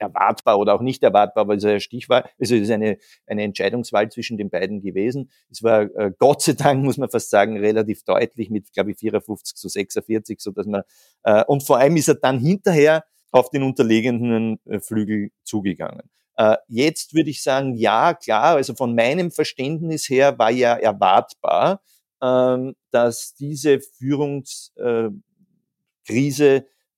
erwartbar 0.03 0.59
oder 0.59 0.73
auch 0.75 0.81
nicht 0.81 1.03
erwartbar, 1.03 1.47
weil 1.47 1.57
es 1.57 1.65
ein 1.65 1.79
Stich 1.79 2.09
war. 2.09 2.29
Also 2.39 2.55
es 2.55 2.61
ist 2.61 2.71
eine, 2.71 2.97
eine 3.25 3.43
Entscheidungswahl 3.43 4.09
zwischen 4.09 4.37
den 4.37 4.49
beiden 4.49 4.81
gewesen. 4.81 5.31
Es 5.49 5.63
war 5.63 5.83
äh, 5.95 6.11
Gott 6.17 6.41
sei 6.41 6.53
Dank, 6.53 6.83
muss 6.83 6.97
man 6.97 7.09
fast 7.09 7.29
sagen, 7.29 7.57
relativ 7.57 8.03
deutlich 8.03 8.49
mit, 8.49 8.71
glaube 8.73 8.91
ich, 8.91 8.97
54 8.97 9.55
zu 9.55 9.67
46, 9.67 10.39
so 10.39 10.51
dass 10.51 10.67
man, 10.67 10.83
äh, 11.23 11.43
und 11.45 11.63
vor 11.63 11.77
allem 11.77 11.95
ist 11.97 12.07
er 12.07 12.15
dann 12.15 12.39
hinterher 12.39 13.03
auf 13.31 13.49
den 13.49 13.63
unterlegenen 13.63 14.59
äh, 14.65 14.79
Flügel 14.79 15.31
zugegangen. 15.43 16.09
Äh, 16.35 16.57
jetzt 16.67 17.13
würde 17.13 17.29
ich 17.29 17.43
sagen, 17.43 17.75
ja, 17.75 18.13
klar, 18.13 18.55
also 18.55 18.73
von 18.73 18.95
meinem 18.95 19.31
Verständnis 19.31 20.09
her 20.09 20.37
war 20.39 20.51
ja 20.51 20.73
erwartbar, 20.73 21.81
ähm, 22.21 22.75
dass 22.91 23.33
diese 23.35 23.79
Führungskrise, 23.79 25.21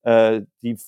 äh, 0.02 0.42
die 0.62 0.78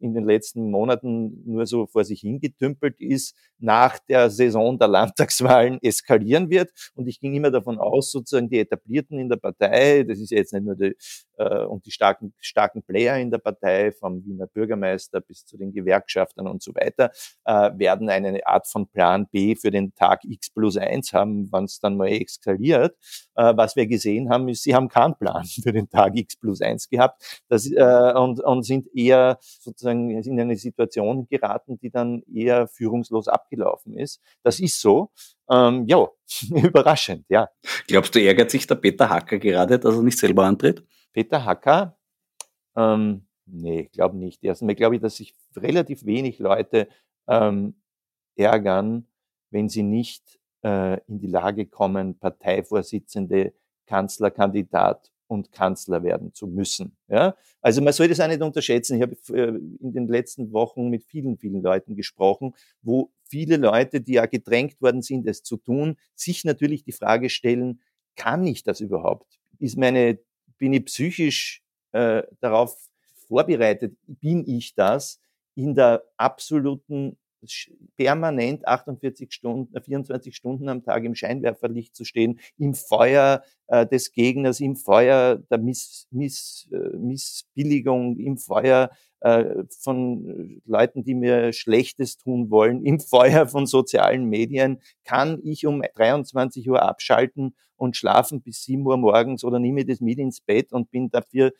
in 0.00 0.14
den 0.14 0.24
letzten 0.24 0.70
Monaten 0.70 1.42
nur 1.46 1.66
so 1.66 1.86
vor 1.86 2.04
sich 2.04 2.20
hingetümpelt 2.20 3.00
ist, 3.00 3.36
nach 3.58 3.98
der 3.98 4.30
Saison 4.30 4.78
der 4.78 4.88
Landtagswahlen 4.88 5.78
eskalieren 5.82 6.50
wird. 6.50 6.70
Und 6.94 7.06
ich 7.08 7.20
ging 7.20 7.34
immer 7.34 7.50
davon 7.50 7.78
aus, 7.78 8.10
sozusagen 8.10 8.48
die 8.48 8.58
Etablierten 8.58 9.18
in 9.18 9.28
der 9.28 9.36
Partei, 9.36 10.02
das 10.02 10.18
ist 10.18 10.30
ja 10.30 10.38
jetzt 10.38 10.52
nicht 10.52 10.64
nur 10.64 10.76
die, 10.76 10.94
äh, 11.38 11.64
und 11.64 11.86
die 11.86 11.90
starken, 11.90 12.34
starken 12.40 12.82
Player 12.82 13.18
in 13.18 13.30
der 13.30 13.38
Partei, 13.38 13.92
vom 13.92 14.24
Wiener 14.24 14.46
Bürgermeister 14.46 15.20
bis 15.20 15.44
zu 15.46 15.56
den 15.56 15.72
Gewerkschaftern 15.72 16.46
und 16.46 16.62
so 16.62 16.74
weiter, 16.74 17.10
äh, 17.44 17.70
werden 17.78 18.08
eine 18.08 18.46
Art 18.46 18.66
von 18.66 18.88
Plan 18.88 19.26
B 19.30 19.56
für 19.56 19.70
den 19.70 19.94
Tag 19.94 20.24
X 20.24 20.50
plus 20.50 20.76
eins 20.76 21.12
haben, 21.12 21.48
wann 21.50 21.64
es 21.64 21.80
dann 21.80 21.96
mal 21.96 22.08
eskaliert. 22.08 22.96
Äh, 23.34 23.56
was 23.56 23.76
wir 23.76 23.86
gesehen 23.86 24.30
haben, 24.30 24.48
ist, 24.48 24.62
sie 24.62 24.74
haben 24.74 24.88
keinen 24.88 25.16
Plan 25.16 25.44
für 25.62 25.72
den 25.72 25.88
Tag 25.88 26.16
X 26.16 26.36
plus 26.36 26.60
eins 26.60 26.88
gehabt 26.88 27.42
das, 27.48 27.70
äh, 27.70 28.12
und, 28.14 28.40
und 28.40 28.62
sind 28.64 28.88
eher 28.94 29.38
sozusagen 29.40 29.85
in 29.90 30.40
eine 30.40 30.56
Situation 30.56 31.26
geraten, 31.28 31.78
die 31.78 31.90
dann 31.90 32.22
eher 32.32 32.68
führungslos 32.68 33.28
ab 33.28 33.46
abgelaufen 33.46 33.96
ist. 33.96 34.20
Das 34.42 34.60
ist 34.60 34.80
so. 34.80 35.10
Ähm, 35.50 35.84
ja, 35.86 36.06
überraschend, 36.50 37.24
ja. 37.28 37.48
Glaubst 37.86 38.14
du, 38.14 38.20
ärgert 38.20 38.50
sich 38.50 38.66
der 38.66 38.74
Peter 38.76 39.08
Hacker 39.08 39.38
gerade, 39.38 39.78
dass 39.78 39.94
er 39.94 40.02
nicht 40.02 40.18
selber 40.18 40.44
antritt? 40.44 40.84
Peter 41.12 41.44
Hacker? 41.44 41.96
Ähm, 42.76 43.26
nee, 43.46 43.88
glaube 43.92 44.16
nicht. 44.16 44.42
Erstmal 44.42 44.74
glaube 44.74 44.96
ich, 44.96 45.02
dass 45.02 45.16
sich 45.16 45.34
relativ 45.56 46.04
wenig 46.04 46.38
Leute 46.38 46.88
ähm, 47.28 47.80
ärgern, 48.36 49.06
wenn 49.50 49.68
sie 49.68 49.82
nicht 49.82 50.38
äh, 50.64 51.00
in 51.06 51.18
die 51.20 51.28
Lage 51.28 51.66
kommen, 51.66 52.18
Parteivorsitzende, 52.18 53.54
Kanzlerkandidat 53.86 55.12
und 55.28 55.52
Kanzler 55.52 56.02
werden 56.02 56.32
zu 56.32 56.46
müssen. 56.46 56.96
Ja? 57.08 57.36
Also 57.60 57.82
man 57.82 57.92
soll 57.92 58.08
das 58.08 58.20
auch 58.20 58.28
nicht 58.28 58.42
unterschätzen. 58.42 58.96
Ich 58.96 59.02
habe 59.02 59.16
äh, 59.36 59.56
in 59.80 59.92
den 59.92 60.08
letzten 60.08 60.52
Wochen 60.52 60.88
mit 60.88 61.04
vielen, 61.04 61.36
vielen 61.36 61.62
Leuten 61.62 61.96
gesprochen, 61.96 62.54
wo 62.82 63.10
viele 63.24 63.56
Leute, 63.56 64.00
die 64.00 64.14
ja 64.14 64.26
gedrängt 64.26 64.80
worden 64.80 65.02
sind, 65.02 65.26
es 65.26 65.42
zu 65.42 65.56
tun, 65.56 65.96
sich 66.14 66.44
natürlich 66.44 66.84
die 66.84 66.92
Frage 66.92 67.30
stellen, 67.30 67.80
kann 68.14 68.46
ich 68.46 68.62
das 68.62 68.80
überhaupt? 68.80 69.38
Ist 69.58 69.76
meine, 69.76 70.18
bin 70.58 70.72
ich 70.72 70.84
psychisch 70.86 71.62
äh, 71.92 72.22
darauf 72.40 72.76
vorbereitet? 73.28 73.96
Bin 74.06 74.46
ich 74.46 74.74
das 74.74 75.20
in 75.54 75.74
der 75.74 76.04
absoluten 76.16 77.18
permanent 77.96 78.66
48 78.66 79.32
Stunden, 79.32 79.80
24 79.80 80.32
äh, 80.32 80.36
Stunden 80.36 80.68
am 80.68 80.82
Tag 80.82 81.04
im 81.04 81.14
Scheinwerferlicht 81.14 81.94
zu 81.94 82.04
stehen, 82.04 82.40
im 82.58 82.74
Feuer 82.74 83.42
äh, 83.68 83.86
des 83.86 84.12
Gegners, 84.12 84.60
im 84.60 84.76
Feuer 84.76 85.36
der 85.50 85.58
Miss, 85.58 86.06
Miss, 86.10 86.68
äh, 86.72 86.96
Missbilligung, 86.96 88.18
im 88.18 88.38
Feuer 88.38 88.90
äh, 89.20 89.64
von 89.80 90.60
Leuten, 90.66 91.04
die 91.04 91.14
mir 91.14 91.52
Schlechtes 91.52 92.16
tun 92.16 92.50
wollen, 92.50 92.84
im 92.84 93.00
Feuer 93.00 93.46
von 93.46 93.66
sozialen 93.66 94.26
Medien, 94.26 94.80
kann 95.04 95.40
ich 95.42 95.66
um 95.66 95.82
23 95.94 96.68
Uhr 96.68 96.82
abschalten 96.82 97.54
und 97.76 97.96
schlafen 97.96 98.42
bis 98.42 98.64
7 98.64 98.84
Uhr 98.86 98.96
morgens 98.96 99.44
oder 99.44 99.58
nehme 99.58 99.84
das 99.84 100.00
mit 100.00 100.18
ins 100.18 100.40
Bett 100.40 100.72
und 100.72 100.90
bin 100.90 101.10
dafür, 101.10 101.52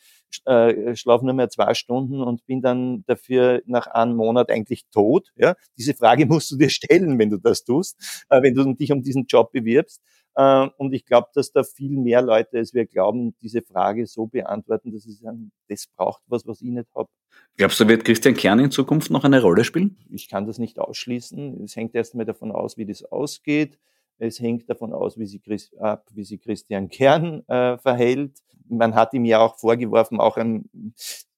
äh, 0.44 0.94
schlafe 0.96 1.24
nur 1.24 1.34
mehr 1.34 1.48
zwei 1.48 1.74
Stunden 1.74 2.22
und 2.22 2.44
bin 2.46 2.62
dann 2.62 3.04
dafür 3.06 3.62
nach 3.66 3.86
einem 3.86 4.16
Monat 4.16 4.50
eigentlich 4.50 4.84
tot. 4.92 5.32
Ja? 5.36 5.54
Diese 5.76 5.94
Frage 5.94 6.26
musst 6.26 6.50
du 6.50 6.56
dir 6.56 6.70
stellen, 6.70 7.18
wenn 7.18 7.30
du 7.30 7.38
das 7.38 7.64
tust, 7.64 8.24
äh, 8.30 8.42
wenn 8.42 8.54
du 8.54 8.72
dich 8.74 8.92
um 8.92 9.02
diesen 9.02 9.26
Job 9.26 9.52
bewirbst. 9.52 10.02
Äh, 10.36 10.68
und 10.76 10.92
ich 10.92 11.06
glaube, 11.06 11.28
dass 11.34 11.50
da 11.50 11.64
viel 11.64 11.98
mehr 11.98 12.22
Leute, 12.22 12.58
als 12.58 12.74
wir 12.74 12.86
glauben, 12.86 13.34
diese 13.40 13.62
Frage 13.62 14.06
so 14.06 14.26
beantworten, 14.26 14.92
dass 14.92 15.02
sie 15.02 15.12
sagen, 15.12 15.50
das 15.68 15.86
braucht 15.96 16.22
was, 16.26 16.46
was 16.46 16.60
ich 16.60 16.70
nicht 16.70 16.88
habe. 16.94 17.08
Glaubst 17.56 17.80
du, 17.80 17.88
wird 17.88 18.04
Christian 18.04 18.34
Kern 18.34 18.58
in 18.58 18.70
Zukunft 18.70 19.10
noch 19.10 19.24
eine 19.24 19.40
Rolle 19.40 19.64
spielen? 19.64 19.96
Ich 20.10 20.28
kann 20.28 20.46
das 20.46 20.58
nicht 20.58 20.78
ausschließen. 20.78 21.64
Es 21.64 21.74
hängt 21.74 21.94
erst 21.94 22.14
mal 22.14 22.24
davon 22.24 22.52
aus, 22.52 22.76
wie 22.76 22.84
das 22.84 23.02
ausgeht. 23.02 23.78
Es 24.18 24.40
hängt 24.40 24.68
davon 24.68 24.92
aus, 24.92 25.18
wie 25.18 25.26
sich, 25.26 25.42
ab, 25.78 26.06
wie 26.12 26.24
sich 26.24 26.40
Christian 26.40 26.88
Kern 26.88 27.42
äh, 27.48 27.78
verhält. 27.78 28.38
Man 28.68 28.94
hat 28.94 29.14
ihm 29.14 29.24
ja 29.24 29.40
auch 29.40 29.58
vorgeworfen, 29.58 30.20
auch 30.20 30.36
ein, 30.36 30.68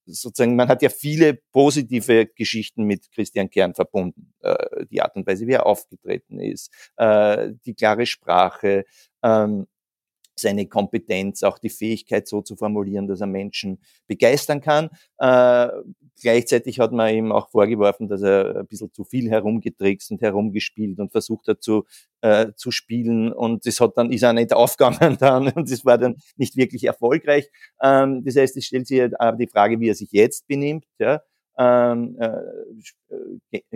sozusagen, 0.07 0.57
man 0.57 0.69
hat 0.69 0.83
ja 0.83 0.89
viele 0.89 1.35
positive 1.53 2.27
Geschichten 2.27 2.85
mit 2.85 3.11
Christian 3.13 3.51
Kern 3.51 3.75
verbunden. 3.75 4.33
Äh, 4.41 4.87
die 4.91 5.03
Art 5.03 5.17
und 5.17 5.27
Weise, 5.27 5.47
wie 5.47 5.53
er 5.53 5.67
aufgetreten 5.67 6.41
ist, 6.41 6.73
äh, 6.97 7.53
die 7.67 7.75
klare 7.75 8.07
Sprache, 8.07 8.85
ähm, 9.23 9.67
seine 10.39 10.67
Kompetenz, 10.67 11.43
auch 11.43 11.59
die 11.59 11.71
Fähigkeit 11.71 12.29
so 12.29 12.43
zu 12.43 12.57
formulieren, 12.57 13.07
dass 13.07 13.21
er 13.21 13.27
Menschen 13.27 13.79
begeistern 14.07 14.61
kann. 14.61 14.91
Äh, 15.19 15.69
gleichzeitig 16.21 16.81
hat 16.81 16.93
man 16.93 17.15
ihm 17.15 17.33
auch 17.33 17.49
vorgeworfen, 17.51 18.09
dass 18.09 18.23
er 18.23 18.57
ein 18.57 18.67
bisschen 18.67 18.93
zu 18.93 19.05
viel 19.05 19.31
herumgetrickst 19.31 20.11
und 20.11 20.21
herumgespielt 20.21 20.99
und 20.99 21.13
versucht 21.13 21.49
hat 21.49 21.63
zu, 21.63 21.85
äh, 22.23 22.53
zu 22.57 22.71
spielen 22.71 23.33
und 23.33 23.67
das 23.67 23.81
hat 23.81 23.97
dann, 23.97 24.11
ist 24.13 24.25
auch 24.25 24.33
nicht 24.33 24.53
aufgegangen 24.55 25.17
dann 25.19 25.49
und 25.53 25.71
das 25.71 25.85
war 25.85 25.99
dann 25.99 26.17
nicht 26.37 26.57
wirklich 26.57 26.85
erfolgreich. 26.85 27.49
Ähm, 27.83 28.25
das 28.25 28.37
heißt, 28.37 28.57
es 28.57 28.65
stellt 28.65 28.87
sich 28.87 29.03
die 29.39 29.49
Frage, 29.49 29.81
wie 29.81 29.89
er 29.89 29.95
sich 29.95 30.13
jetzt 30.13 30.47
benimmt. 30.47 30.85
Ja 30.99 31.21
ähm, 31.59 32.17
äh, 32.21 32.31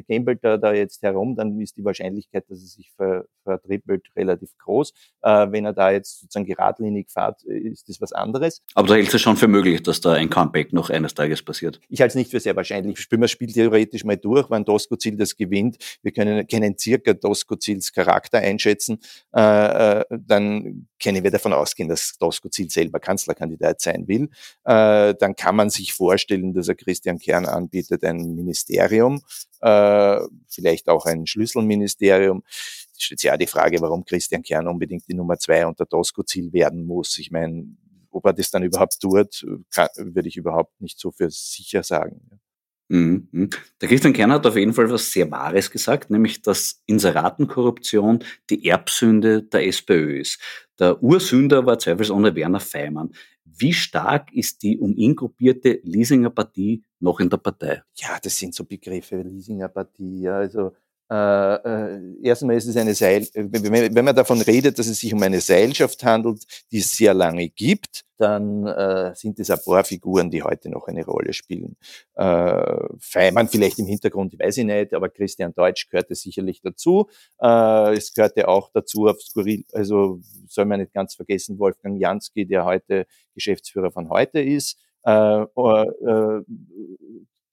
gambelt 0.08 0.44
er 0.44 0.58
da 0.58 0.72
jetzt 0.72 1.02
herum, 1.02 1.34
dann 1.34 1.58
ist 1.60 1.76
die 1.76 1.84
Wahrscheinlichkeit, 1.84 2.44
dass 2.48 2.60
er 2.60 2.66
sich 2.66 2.92
ver, 2.96 3.24
vertrippelt, 3.44 4.06
relativ 4.14 4.50
groß. 4.58 4.92
Äh, 5.22 5.46
wenn 5.50 5.64
er 5.64 5.72
da 5.72 5.90
jetzt 5.90 6.20
sozusagen 6.20 6.46
geradlinig 6.46 7.10
fährt, 7.10 7.42
ist 7.44 7.88
das 7.88 8.00
was 8.00 8.12
anderes. 8.12 8.62
Aber 8.74 8.88
da 8.88 8.94
hältst 8.94 9.14
du 9.14 9.18
schon 9.18 9.36
für 9.36 9.48
möglich, 9.48 9.82
dass 9.82 10.00
da 10.00 10.12
ein 10.12 10.30
Comeback 10.30 10.72
noch 10.72 10.90
eines 10.90 11.14
Tages 11.14 11.42
passiert? 11.42 11.80
Ich 11.88 12.00
halte 12.00 12.12
es 12.12 12.14
nicht 12.16 12.30
für 12.30 12.40
sehr 12.40 12.54
wahrscheinlich. 12.56 12.98
Spielen 13.00 13.22
wir 13.22 13.24
das 13.24 13.30
Spiel 13.30 13.52
theoretisch 13.52 14.04
mal 14.04 14.16
durch, 14.16 14.50
wenn 14.50 14.64
Doskozil 14.64 15.16
das 15.16 15.36
gewinnt. 15.36 15.78
Wir 16.02 16.12
können, 16.12 16.46
können 16.46 16.76
circa 16.78 17.14
Doskozils 17.14 17.92
Charakter 17.92 18.38
einschätzen. 18.38 18.98
Äh, 19.34 20.00
äh, 20.00 20.04
dann 20.10 20.88
können 21.02 21.24
wir 21.24 21.30
davon 21.30 21.52
ausgehen, 21.52 21.88
dass 21.88 22.16
Doskozil 22.18 22.70
selber 22.70 23.00
Kanzlerkandidat 23.00 23.80
sein 23.80 24.06
will. 24.06 24.28
Äh, 24.64 25.14
dann 25.18 25.34
kann 25.36 25.56
man 25.56 25.70
sich 25.70 25.92
vorstellen, 25.92 26.52
dass 26.52 26.68
er 26.68 26.74
Christian 26.74 27.18
Kern 27.18 27.46
an 27.46 27.62
anbietet, 27.62 28.04
ein 28.04 28.34
Ministerium, 28.34 29.21
äh, 29.60 30.20
vielleicht 30.48 30.88
auch 30.88 31.06
ein 31.06 31.26
Schlüsselministerium. 31.26 32.42
Es 32.46 33.02
stellt 33.04 33.20
sich 33.20 33.28
ja 33.28 33.36
die 33.36 33.46
Frage, 33.46 33.80
warum 33.80 34.04
Christian 34.04 34.42
Kern 34.42 34.68
unbedingt 34.68 35.08
die 35.08 35.14
Nummer 35.14 35.38
zwei 35.38 35.66
unter 35.66 35.86
Tosco-Ziel 35.86 36.52
werden 36.52 36.84
muss. 36.84 37.18
Ich 37.18 37.30
meine, 37.30 37.66
ob 38.10 38.26
er 38.26 38.32
das 38.32 38.50
dann 38.50 38.62
überhaupt 38.62 39.00
tut, 39.00 39.46
kann, 39.70 39.88
würde 39.96 40.28
ich 40.28 40.36
überhaupt 40.36 40.80
nicht 40.80 40.98
so 40.98 41.10
für 41.10 41.30
sicher 41.30 41.82
sagen. 41.82 42.40
Mhm, 42.88 43.28
mhm. 43.32 43.50
Der 43.80 43.88
Christian 43.88 44.12
Kern 44.12 44.32
hat 44.32 44.46
auf 44.46 44.56
jeden 44.56 44.74
Fall 44.74 44.90
was 44.90 45.10
sehr 45.10 45.30
Wahres 45.30 45.70
gesagt, 45.70 46.10
nämlich 46.10 46.42
dass 46.42 46.82
Inseratenkorruption 46.84 48.22
die 48.50 48.68
Erbsünde 48.68 49.42
der 49.42 49.66
SPÖ 49.66 50.20
ist. 50.20 50.38
Der 50.78 51.02
Ursünder 51.02 51.64
war 51.64 51.78
zweifelsohne 51.78 52.34
Werner 52.34 52.60
Feimann. 52.60 53.12
Wie 53.44 53.72
stark 53.72 54.32
ist 54.32 54.62
die 54.62 54.78
um 54.78 54.94
ihn 54.94 55.16
gruppierte 55.16 55.80
Leasinger 55.84 56.30
Partie 56.30 56.82
noch 57.02 57.20
in 57.20 57.28
der 57.28 57.38
Partei? 57.38 57.82
Ja, 57.94 58.18
das 58.22 58.36
sind 58.36 58.54
so 58.54 58.64
Begriffe, 58.64 59.22
Leasinger 59.22 59.68
Partie. 59.68 60.22
Ja, 60.22 60.38
also 60.38 60.72
äh, 61.12 61.54
äh, 61.54 62.00
erstmal 62.22 62.56
ist 62.56 62.66
es 62.66 62.76
eine 62.76 62.94
Seil, 62.94 63.28
wenn 63.34 64.04
man 64.04 64.16
davon 64.16 64.40
redet, 64.40 64.78
dass 64.78 64.86
es 64.86 64.98
sich 64.98 65.12
um 65.12 65.22
eine 65.22 65.42
Seilschaft 65.42 66.02
handelt, 66.04 66.42
die 66.70 66.78
es 66.78 66.92
sehr 66.92 67.12
lange 67.12 67.50
gibt, 67.50 68.04
dann 68.16 68.66
äh, 68.66 69.14
sind 69.14 69.38
es 69.38 69.50
ein 69.50 69.58
paar 69.62 69.84
Figuren, 69.84 70.30
die 70.30 70.42
heute 70.42 70.70
noch 70.70 70.86
eine 70.86 71.04
Rolle 71.04 71.34
spielen. 71.34 71.76
Äh, 72.14 72.78
Feimann 72.98 73.48
vielleicht 73.48 73.78
im 73.78 73.86
Hintergrund, 73.86 74.38
weiß 74.38 74.56
ich 74.58 74.64
nicht, 74.64 74.94
aber 74.94 75.10
Christian 75.10 75.52
Deutsch 75.52 75.90
gehörte 75.90 76.14
sicherlich 76.14 76.62
dazu. 76.62 77.08
Äh, 77.42 77.94
es 77.94 78.14
gehörte 78.14 78.48
auch 78.48 78.70
dazu 78.72 79.08
auf 79.08 79.20
Skurril, 79.20 79.64
also 79.72 80.20
soll 80.46 80.64
man 80.64 80.80
nicht 80.80 80.94
ganz 80.94 81.14
vergessen, 81.14 81.58
Wolfgang 81.58 82.00
Jansky, 82.00 82.46
der 82.46 82.64
heute 82.64 83.06
Geschäftsführer 83.34 83.90
von 83.90 84.08
heute 84.08 84.40
ist, 84.40 84.78
äh, 85.04 85.42
äh, 85.42 86.42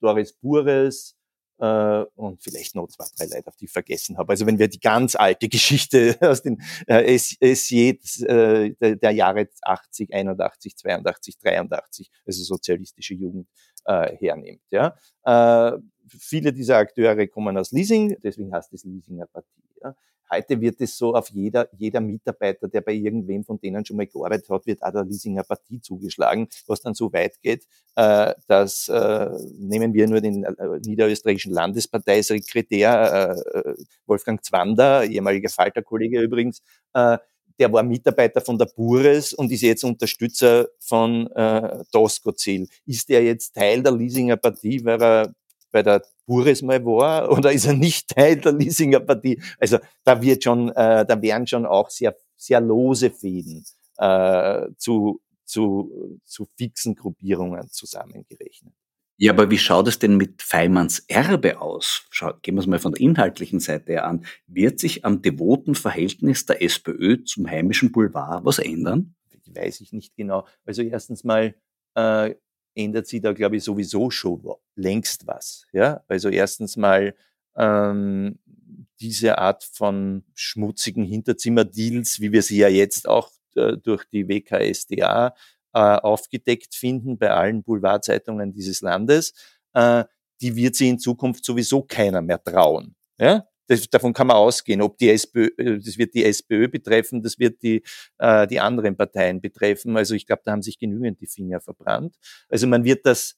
Doris 0.00 0.32
Bures, 0.34 1.16
äh, 1.60 2.04
und 2.14 2.42
vielleicht 2.42 2.74
noch 2.74 2.88
zwei, 2.88 3.04
drei 3.16 3.36
Leute, 3.36 3.48
auf 3.48 3.56
die 3.56 3.66
ich 3.66 3.70
vergessen 3.70 4.16
habe. 4.16 4.32
Also 4.32 4.46
wenn 4.46 4.58
wir 4.58 4.68
die 4.68 4.80
ganz 4.80 5.14
alte 5.14 5.48
Geschichte 5.48 6.16
aus 6.20 6.42
den 6.42 6.62
äh, 6.86 7.16
SJ 7.18 7.98
äh, 8.24 8.74
der, 8.80 9.10
Jahre 9.10 9.48
80, 9.62 10.14
81, 10.14 10.76
82, 10.78 11.38
83, 11.38 12.10
also 12.26 12.42
sozialistische 12.44 13.14
Jugend 13.14 13.46
äh, 13.84 14.16
hernimmt. 14.16 14.62
Ja? 14.70 14.96
Äh, 15.24 15.78
viele 16.08 16.52
dieser 16.52 16.78
Akteure 16.78 17.26
kommen 17.26 17.56
aus 17.58 17.72
Leasing, 17.72 18.16
deswegen 18.22 18.52
heißt 18.52 18.72
es 18.72 18.84
Leasinger 18.84 19.26
Partie. 19.26 19.62
Ja? 19.82 19.94
Heute 20.32 20.60
wird 20.60 20.80
es 20.80 20.96
so 20.96 21.14
auf 21.14 21.28
jeder, 21.30 21.68
jeder 21.76 22.00
Mitarbeiter, 22.00 22.68
der 22.68 22.82
bei 22.82 22.92
irgendwem 22.92 23.44
von 23.44 23.58
denen 23.58 23.84
schon 23.84 23.96
mal 23.96 24.06
gearbeitet 24.06 24.48
hat, 24.48 24.66
wird 24.66 24.82
auch 24.82 24.92
der 24.92 25.04
Leasinger 25.04 25.42
Partie 25.42 25.80
zugeschlagen, 25.80 26.48
was 26.66 26.80
dann 26.80 26.94
so 26.94 27.12
weit 27.12 27.40
geht, 27.42 27.66
äh, 27.96 28.34
dass, 28.46 28.88
äh, 28.88 29.30
nehmen 29.58 29.92
wir 29.92 30.06
nur 30.08 30.20
den 30.20 30.44
äh, 30.44 30.54
niederösterreichischen 30.84 31.52
Landesparteisekretär 31.52 33.36
äh, 33.54 33.74
Wolfgang 34.06 34.44
Zwander, 34.44 35.04
ehemaliger 35.04 35.48
Falterkollege 35.48 36.20
übrigens, 36.20 36.62
äh, 36.94 37.18
der 37.60 37.70
war 37.72 37.82
Mitarbeiter 37.82 38.40
von 38.40 38.56
der 38.56 38.66
Bures 38.66 39.34
und 39.34 39.52
ist 39.52 39.60
jetzt 39.60 39.84
Unterstützer 39.84 40.68
von 40.78 41.30
äh, 41.32 41.84
Tosco-Ziel. 41.92 42.66
Ist 42.86 43.10
der 43.10 43.22
jetzt 43.22 43.54
Teil 43.54 43.82
der 43.82 43.92
Leasinger 43.92 44.38
Partie, 44.38 44.82
weil 44.82 45.02
er 45.02 45.34
bei 45.70 45.82
der 45.82 46.02
Bures 46.26 46.62
mal 46.62 46.84
war 46.84 47.30
oder 47.36 47.52
ist 47.52 47.66
er 47.66 47.74
nicht 47.74 48.08
Teil 48.08 48.36
der 48.36 48.52
Leasinger 48.52 49.00
Partie? 49.00 49.40
Also 49.58 49.78
da 50.04 50.20
wird 50.20 50.44
schon, 50.44 50.70
äh, 50.70 51.04
da 51.06 51.20
werden 51.20 51.46
schon 51.46 51.66
auch 51.66 51.90
sehr, 51.90 52.16
sehr 52.36 52.60
lose 52.60 53.10
Fäden 53.10 53.64
äh, 53.98 54.68
zu, 54.76 55.20
zu, 55.44 56.18
zu 56.24 56.46
fixen 56.56 56.94
Gruppierungen 56.94 57.68
zusammengerechnet. 57.70 58.74
Ja, 59.22 59.32
aber 59.32 59.50
wie 59.50 59.58
schaut 59.58 59.86
es 59.86 59.98
denn 59.98 60.16
mit 60.16 60.40
Feimanns 60.40 61.00
Erbe 61.00 61.60
aus? 61.60 62.06
Schau, 62.08 62.32
gehen 62.40 62.54
wir 62.54 62.60
es 62.60 62.66
mal 62.66 62.78
von 62.78 62.92
der 62.92 63.02
inhaltlichen 63.02 63.60
Seite 63.60 63.92
her 63.92 64.06
an. 64.06 64.24
Wird 64.46 64.80
sich 64.80 65.04
am 65.04 65.20
devoten 65.20 65.74
Verhältnis 65.74 66.46
der 66.46 66.62
SPÖ 66.62 67.22
zum 67.24 67.46
heimischen 67.46 67.92
Boulevard 67.92 68.46
was 68.46 68.58
ändern? 68.58 69.14
Weiß 69.46 69.82
ich 69.82 69.92
nicht 69.92 70.16
genau. 70.16 70.46
Also 70.64 70.80
erstens 70.80 71.22
mal 71.22 71.54
äh, 71.96 72.34
ändert 72.84 73.06
sich 73.06 73.20
da, 73.20 73.32
glaube 73.32 73.56
ich, 73.56 73.64
sowieso 73.64 74.10
schon 74.10 74.42
längst 74.74 75.26
was. 75.26 75.66
Ja? 75.72 76.02
Also 76.08 76.28
erstens 76.28 76.76
mal 76.76 77.14
ähm, 77.56 78.38
diese 79.00 79.38
Art 79.38 79.64
von 79.64 80.24
schmutzigen 80.34 81.04
Hinterzimmerdeals, 81.04 82.20
wie 82.20 82.32
wir 82.32 82.42
sie 82.42 82.58
ja 82.58 82.68
jetzt 82.68 83.08
auch 83.08 83.30
äh, 83.54 83.76
durch 83.76 84.04
die 84.04 84.28
WKSDA 84.28 85.34
äh, 85.72 85.78
aufgedeckt 85.78 86.74
finden 86.74 87.18
bei 87.18 87.30
allen 87.30 87.62
Boulevardzeitungen 87.62 88.52
dieses 88.52 88.80
Landes, 88.80 89.32
äh, 89.74 90.04
die 90.40 90.56
wird 90.56 90.74
sie 90.74 90.88
in 90.88 90.98
Zukunft 90.98 91.44
sowieso 91.44 91.82
keiner 91.82 92.22
mehr 92.22 92.42
trauen. 92.42 92.94
Ja? 93.18 93.46
Das, 93.70 93.88
davon 93.88 94.12
kann 94.12 94.26
man 94.26 94.36
ausgehen. 94.36 94.82
Ob 94.82 94.98
die 94.98 95.10
SPÖ, 95.10 95.48
äh, 95.56 95.78
das 95.78 95.96
wird 95.96 96.12
die 96.14 96.24
SPÖ 96.24 96.66
betreffen, 96.66 97.22
das 97.22 97.38
wird 97.38 97.62
die, 97.62 97.84
äh, 98.18 98.48
die 98.48 98.58
anderen 98.58 98.96
Parteien 98.96 99.40
betreffen. 99.40 99.96
Also 99.96 100.16
ich 100.16 100.26
glaube, 100.26 100.42
da 100.44 100.50
haben 100.50 100.62
sich 100.62 100.76
genügend 100.76 101.20
die 101.20 101.28
Finger 101.28 101.60
verbrannt. 101.60 102.16
Also 102.48 102.66
man 102.66 102.82
wird 102.82 103.06
das 103.06 103.36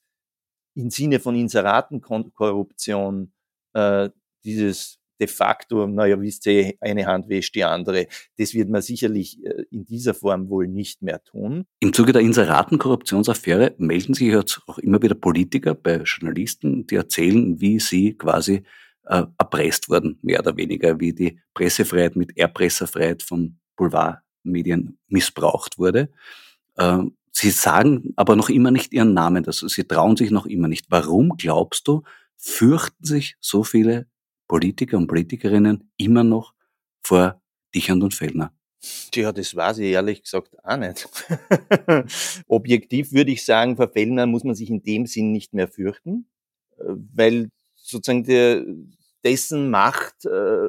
im 0.75 0.89
Sinne 0.89 1.21
von 1.21 1.37
Inseratenkorruption, 1.37 3.35
äh, 3.75 4.09
dieses 4.43 4.99
de 5.21 5.29
facto, 5.29 5.87
naja, 5.87 6.19
wisst 6.19 6.47
ihr, 6.47 6.73
eine 6.81 7.05
Hand 7.05 7.29
wäscht 7.29 7.55
die 7.55 7.65
andere. 7.65 8.07
Das 8.39 8.55
wird 8.55 8.71
man 8.71 8.81
sicherlich 8.81 9.45
äh, 9.45 9.65
in 9.71 9.85
dieser 9.85 10.15
Form 10.15 10.49
wohl 10.49 10.67
nicht 10.67 11.03
mehr 11.03 11.23
tun. 11.23 11.67
Im 11.81 11.93
Zuge 11.93 12.13
der 12.13 12.23
Inseratenkorruptionsaffäre 12.23 13.75
melden 13.77 14.15
sich 14.15 14.29
jetzt 14.29 14.63
auch 14.67 14.79
immer 14.79 15.03
wieder 15.03 15.15
Politiker 15.15 15.75
bei 15.75 15.99
Journalisten, 15.99 16.87
die 16.87 16.97
erzählen, 16.97 17.61
wie 17.61 17.79
sie 17.79 18.15
quasi 18.15 18.63
äh, 19.07 19.25
erpresst 19.39 19.89
worden, 19.89 20.19
mehr 20.23 20.41
oder 20.41 20.57
weniger, 20.57 20.99
wie 21.01 21.13
die 21.13 21.41
Pressefreiheit 21.55 22.17
mit 22.17 22.37
Erpresserfreiheit 22.37 23.23
von 23.23 23.59
Boulevardmedien 23.77 24.99
missbraucht 25.09 25.79
wurde. 25.79 26.11
Äh, 26.77 26.99
sie 27.31 27.51
sagen 27.51 28.13
aber 28.17 28.37
noch 28.37 28.49
immer 28.49 28.71
nicht 28.71 28.93
ihren 28.93 29.15
Namen, 29.15 29.47
also 29.47 29.69
sie 29.69 29.85
trauen 29.85 30.17
sich 30.17 30.31
noch 30.31 30.47
immer 30.47 30.69
nicht. 30.69 30.87
Warum 30.89 31.37
glaubst 31.37 31.89
du, 31.89 32.03
fürchten 32.37 33.05
sich 33.05 33.37
so 33.41 33.65
viele 33.65 34.07
Politiker 34.49 34.99
und 34.99 35.07
Politikerinnen 35.07 35.91
immer 35.97 36.25
noch 36.25 36.55
vor 37.03 37.41
Dichand 37.75 38.03
und 38.03 38.15
Fellner? 38.15 38.53
Tja, 39.13 39.31
das 39.31 39.55
weiß 39.55 39.79
ich 39.79 39.93
ehrlich 39.93 40.25
gesagt 40.25 40.57
auch 40.65 40.77
nicht. 40.77 41.09
Objektiv 42.49 43.13
würde 43.13 43.31
ich 43.31 43.45
sagen, 43.45 43.77
vor 43.77 43.89
Fellner 43.89 44.27
muss 44.27 44.43
man 44.43 44.57
sich 44.57 44.71
in 44.71 44.83
dem 44.83 45.07
Sinn 45.07 45.31
nicht 45.31 45.55
mehr 45.55 45.69
fürchten, 45.69 46.27
äh, 46.79 46.85
weil 47.15 47.51
sozusagen 47.83 48.25
der, 48.25 48.65
dessen 49.25 49.71
Macht 49.71 50.25
äh, 50.25 50.69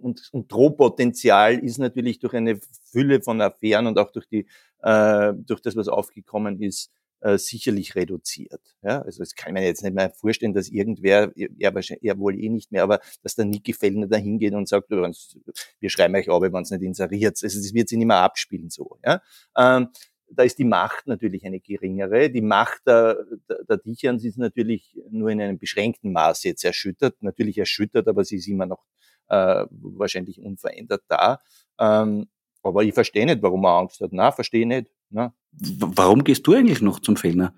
und, 0.00 0.28
und 0.32 0.52
Drohpotenzial 0.52 1.58
ist 1.58 1.78
natürlich 1.78 2.18
durch 2.18 2.34
eine 2.34 2.60
Fülle 2.90 3.22
von 3.22 3.40
Affären 3.40 3.86
und 3.86 3.98
auch 3.98 4.12
durch 4.12 4.28
die 4.28 4.46
äh, 4.82 5.32
durch 5.34 5.60
das, 5.60 5.74
was 5.74 5.88
aufgekommen 5.88 6.62
ist, 6.62 6.92
äh, 7.20 7.38
sicherlich 7.38 7.94
reduziert. 7.94 8.60
Ja, 8.82 9.02
also 9.02 9.20
das 9.20 9.34
kann 9.34 9.54
man 9.54 9.62
jetzt 9.62 9.82
nicht 9.82 9.94
mehr 9.94 10.10
vorstellen, 10.10 10.52
dass 10.52 10.68
irgendwer, 10.68 11.32
er, 11.34 11.74
wahrscheinlich, 11.74 12.04
er 12.04 12.18
wohl 12.18 12.38
eh 12.38 12.48
nicht 12.48 12.70
mehr, 12.70 12.82
aber 12.82 13.00
dass 13.22 13.34
der 13.34 13.46
Niki 13.46 13.72
Fellner 13.72 14.06
da 14.06 14.16
hingeht 14.16 14.54
und 14.54 14.68
sagt, 14.68 14.90
wir 14.90 15.90
schreiben 15.90 16.14
euch 16.14 16.30
ab, 16.30 16.42
wenn 16.42 16.62
es 16.62 16.70
nicht 16.70 16.82
inseriert. 16.82 17.38
Also 17.42 17.58
das 17.58 17.74
wird 17.74 17.88
sich 17.88 17.98
nicht 17.98 18.06
mehr 18.06 18.18
abspielen 18.18 18.70
so. 18.70 18.98
Ja. 19.04 19.22
Ähm, 19.56 19.88
da 20.28 20.42
ist 20.42 20.58
die 20.58 20.64
Macht 20.64 21.06
natürlich 21.06 21.44
eine 21.46 21.60
geringere. 21.60 22.30
Die 22.30 22.40
Macht 22.40 22.86
der, 22.86 23.24
der, 23.68 23.78
Dicherns 23.78 24.24
ist 24.24 24.38
natürlich 24.38 24.98
nur 25.10 25.30
in 25.30 25.40
einem 25.40 25.58
beschränkten 25.58 26.12
Maß 26.12 26.44
jetzt 26.44 26.64
erschüttert. 26.64 27.16
Natürlich 27.22 27.58
erschüttert, 27.58 28.08
aber 28.08 28.24
sie 28.24 28.36
ist 28.36 28.48
immer 28.48 28.66
noch 28.66 28.84
äh, 29.28 29.64
wahrscheinlich 29.70 30.40
unverändert 30.40 31.02
da. 31.08 31.40
Ähm, 31.78 32.28
aber 32.62 32.82
ich 32.82 32.94
verstehe 32.94 33.26
nicht, 33.26 33.42
warum 33.42 33.64
er 33.64 33.78
Angst 33.78 34.00
hat. 34.00 34.12
Na, 34.12 34.32
verstehe 34.32 34.66
nicht. 34.66 34.90
Na. 35.10 35.32
Warum 35.52 36.24
gehst 36.24 36.46
du 36.46 36.54
eigentlich 36.54 36.82
noch 36.82 37.00
zum 37.00 37.16
Fellner? 37.16 37.54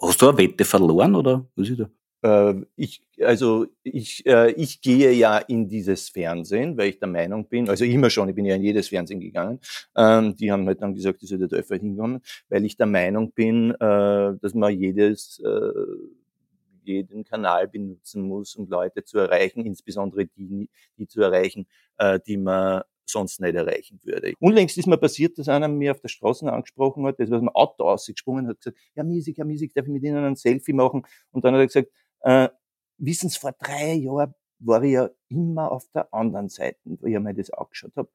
Hast 0.00 0.22
du 0.22 0.28
eine 0.28 0.38
Wette 0.38 0.64
verloren 0.64 1.14
oder 1.14 1.48
was 1.56 1.68
ist 1.68 1.80
da? 1.80 1.90
Äh, 2.24 2.54
ich, 2.76 3.02
also 3.20 3.66
ich, 3.82 4.24
äh, 4.26 4.50
ich 4.52 4.80
gehe 4.80 5.12
ja 5.12 5.38
in 5.38 5.68
dieses 5.68 6.08
Fernsehen, 6.08 6.76
weil 6.78 6.88
ich 6.88 6.98
der 6.98 7.08
Meinung 7.08 7.46
bin, 7.48 7.68
also 7.68 7.84
immer 7.84 8.08
schon, 8.08 8.30
ich 8.30 8.34
bin 8.34 8.46
ja 8.46 8.56
in 8.56 8.62
jedes 8.62 8.88
Fernsehen 8.88 9.20
gegangen, 9.20 9.60
ähm, 9.94 10.34
die 10.34 10.50
haben 10.50 10.66
halt 10.66 10.80
dann 10.80 10.94
gesagt, 10.94 11.22
ich 11.22 11.28
soll 11.28 11.38
da 11.38 11.54
öfter 11.54 11.76
hinkommen, 11.76 12.22
weil 12.48 12.64
ich 12.64 12.76
der 12.76 12.86
Meinung 12.86 13.32
bin, 13.32 13.72
äh, 13.72 13.76
dass 14.40 14.54
man 14.54 14.72
jedes, 14.72 15.38
äh, 15.44 15.72
jeden 16.82 17.24
Kanal 17.24 17.68
benutzen 17.68 18.22
muss, 18.22 18.56
um 18.56 18.68
Leute 18.68 19.04
zu 19.04 19.18
erreichen, 19.18 19.64
insbesondere 19.66 20.26
die, 20.26 20.68
die 20.98 21.06
zu 21.06 21.20
erreichen, 21.20 21.66
äh, 21.98 22.18
die 22.26 22.38
man 22.38 22.82
sonst 23.06 23.40
nicht 23.40 23.54
erreichen 23.54 24.00
würde. 24.02 24.32
Unlängst 24.40 24.78
ist 24.78 24.86
mir 24.86 24.96
passiert, 24.96 25.38
dass 25.38 25.48
einer 25.48 25.68
mir 25.68 25.92
auf 25.92 26.00
der 26.00 26.08
Straße 26.08 26.50
angesprochen 26.50 27.04
hat, 27.06 27.18
der 27.18 27.26
ist 27.26 27.32
aus 27.32 27.40
dem 27.40 27.48
Auto 27.50 27.84
ausgesprungen 27.84 28.48
hat 28.48 28.58
gesagt, 28.58 28.78
ja 28.94 29.04
Musik, 29.04 29.38
ja 29.38 29.44
Musik, 29.44 29.74
darf 29.74 29.86
ich 29.86 29.92
mit 29.92 30.02
Ihnen 30.02 30.24
ein 30.24 30.36
Selfie 30.36 30.72
machen? 30.72 31.02
Und 31.30 31.44
dann 31.44 31.54
hat 31.54 31.60
er 31.60 31.66
gesagt, 31.66 31.90
äh, 32.24 32.48
wissen 32.98 33.28
Sie, 33.28 33.38
vor 33.38 33.52
drei 33.52 33.94
Jahren 33.94 34.34
war 34.58 34.82
ich 34.82 34.92
ja 34.92 35.10
immer 35.28 35.70
auf 35.70 35.86
der 35.94 36.12
anderen 36.12 36.48
Seite, 36.48 36.78
wo 36.84 37.06
ich 37.06 37.18
mir 37.18 37.34
das 37.34 37.50
angeschaut 37.50 37.92
habe. 37.96 38.08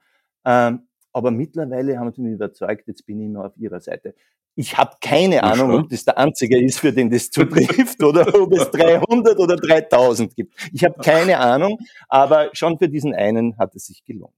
Ähm, 0.46 0.88
aber 1.12 1.32
mittlerweile 1.32 1.98
haben 2.00 2.12
sie 2.12 2.22
mich 2.22 2.34
überzeugt, 2.34 2.88
jetzt 2.88 3.06
bin 3.06 3.20
ich 3.20 3.26
immer 3.28 3.46
auf 3.46 3.58
ihrer 3.58 3.80
Seite. 3.80 4.16
Ich 4.56 4.78
habe 4.78 4.98
keine 5.00 5.44
Ahnung, 5.44 5.72
ob 5.74 5.90
das 5.90 6.04
der 6.04 6.18
einzige 6.18 6.62
ist, 6.62 6.80
für 6.80 6.92
den 6.92 7.10
das 7.10 7.30
zutrifft 7.30 8.04
oder 8.04 8.28
ob 8.42 8.52
es 8.54 8.70
300 8.72 9.40
oder 9.40 9.56
3000 9.56 10.36
gibt. 10.36 10.54
Ich 10.74 10.84
habe 10.84 10.96
keine 11.02 11.40
Ahnung, 11.40 11.78
aber 12.10 12.50
schon 12.54 12.78
für 12.78 12.90
diesen 12.90 13.14
einen 13.14 13.58
hat 13.58 13.76
es 13.76 13.86
sich 13.86 14.04
gelohnt. 14.04 14.34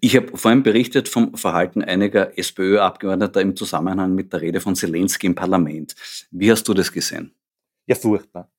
Ich 0.00 0.16
habe 0.16 0.36
vorhin 0.36 0.62
berichtet 0.62 1.08
vom 1.08 1.34
Verhalten 1.34 1.82
einiger 1.82 2.38
SPÖ-Abgeordneter 2.38 3.40
im 3.40 3.54
Zusammenhang 3.54 4.14
mit 4.14 4.32
der 4.32 4.40
Rede 4.40 4.60
von 4.60 4.74
Zelensky 4.76 5.26
im 5.26 5.34
Parlament. 5.34 5.94
Wie 6.30 6.50
hast 6.50 6.66
du 6.68 6.72
das 6.72 6.90
gesehen? 6.90 7.34
Ja, 7.86 7.96
furchtbar. 7.96 8.50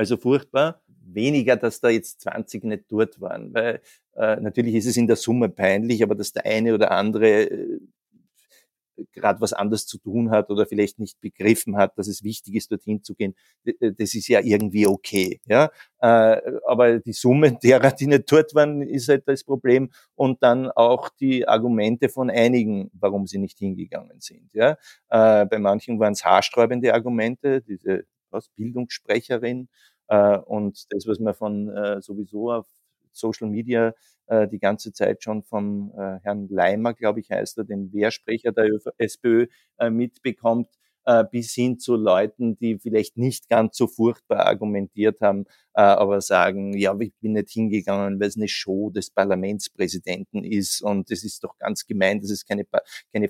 Also 0.00 0.16
furchtbar. 0.16 0.80
Weniger, 1.04 1.56
dass 1.56 1.80
da 1.80 1.90
jetzt 1.90 2.22
20 2.22 2.64
nicht 2.64 2.84
dort 2.88 3.20
waren, 3.20 3.52
weil 3.52 3.82
äh, 4.16 4.36
natürlich 4.36 4.74
ist 4.74 4.86
es 4.86 4.96
in 4.96 5.06
der 5.06 5.16
Summe 5.16 5.50
peinlich, 5.50 6.02
aber 6.02 6.14
dass 6.14 6.32
der 6.32 6.46
eine 6.46 6.72
oder 6.72 6.90
andere 6.90 7.50
äh, 7.50 7.80
gerade 9.12 9.42
was 9.42 9.52
anderes 9.52 9.86
zu 9.86 9.98
tun 9.98 10.30
hat 10.30 10.48
oder 10.48 10.64
vielleicht 10.64 10.98
nicht 10.98 11.20
begriffen 11.20 11.76
hat, 11.76 11.98
dass 11.98 12.08
es 12.08 12.24
wichtig 12.24 12.54
ist, 12.54 12.72
dorthin 12.72 13.04
zu 13.04 13.14
gehen, 13.14 13.34
das 13.62 14.14
ist 14.14 14.28
ja 14.28 14.40
irgendwie 14.40 14.86
okay. 14.86 15.38
Ja? 15.46 15.70
Äh, 15.98 16.40
aber 16.66 17.00
die 17.00 17.12
Summe 17.12 17.58
derer, 17.62 17.92
die 17.92 18.06
nicht 18.06 18.32
dort 18.32 18.54
waren, 18.54 18.80
ist 18.80 19.10
halt 19.10 19.28
das 19.28 19.44
Problem 19.44 19.90
und 20.14 20.42
dann 20.42 20.70
auch 20.70 21.10
die 21.10 21.46
Argumente 21.46 22.08
von 22.08 22.30
einigen, 22.30 22.90
warum 22.94 23.26
sie 23.26 23.38
nicht 23.38 23.58
hingegangen 23.58 24.18
sind. 24.20 24.48
Ja? 24.54 24.78
Äh, 25.10 25.44
bei 25.44 25.58
manchen 25.58 26.00
waren 26.00 26.14
es 26.14 26.24
haarsträubende 26.24 26.94
Argumente, 26.94 27.60
diese 27.60 28.06
was, 28.32 28.48
Bildungssprecherin 28.50 29.68
äh, 30.08 30.38
und 30.38 30.86
das, 30.92 31.06
was 31.06 31.18
man 31.20 31.34
von 31.34 32.00
sowieso 32.02 32.52
auf 32.52 32.66
Social 33.12 33.48
Media 33.48 33.94
äh, 34.26 34.48
die 34.48 34.58
ganze 34.58 34.92
Zeit 34.92 35.22
schon 35.22 35.42
vom 35.42 35.92
äh, 35.96 36.18
Herrn 36.22 36.48
Leimer, 36.48 36.94
glaube 36.94 37.20
ich, 37.20 37.30
heißt 37.30 37.58
er, 37.58 37.64
den 37.64 37.92
Wehrsprecher 37.92 38.52
der 38.52 38.68
SPÖ, 38.98 39.46
äh, 39.78 39.90
mitbekommt, 39.90 40.68
äh, 40.68 40.79
bis 41.30 41.54
hin 41.54 41.78
zu 41.78 41.96
Leuten, 41.96 42.56
die 42.58 42.78
vielleicht 42.78 43.16
nicht 43.16 43.48
ganz 43.48 43.76
so 43.76 43.86
furchtbar 43.86 44.46
argumentiert 44.46 45.20
haben, 45.20 45.46
äh, 45.74 45.82
aber 45.82 46.20
sagen, 46.20 46.76
ja, 46.76 46.96
ich 47.00 47.12
bin 47.20 47.32
nicht 47.32 47.50
hingegangen, 47.50 48.20
weil 48.20 48.28
es 48.28 48.36
eine 48.36 48.48
Show 48.48 48.90
des 48.90 49.10
Parlamentspräsidenten 49.10 50.44
ist 50.44 50.82
und 50.82 51.10
es 51.10 51.24
ist 51.24 51.44
doch 51.44 51.56
ganz 51.58 51.86
gemein, 51.86 52.20
dass 52.20 52.30
es 52.30 52.44
keine, 52.44 52.66
keine, 53.12 53.28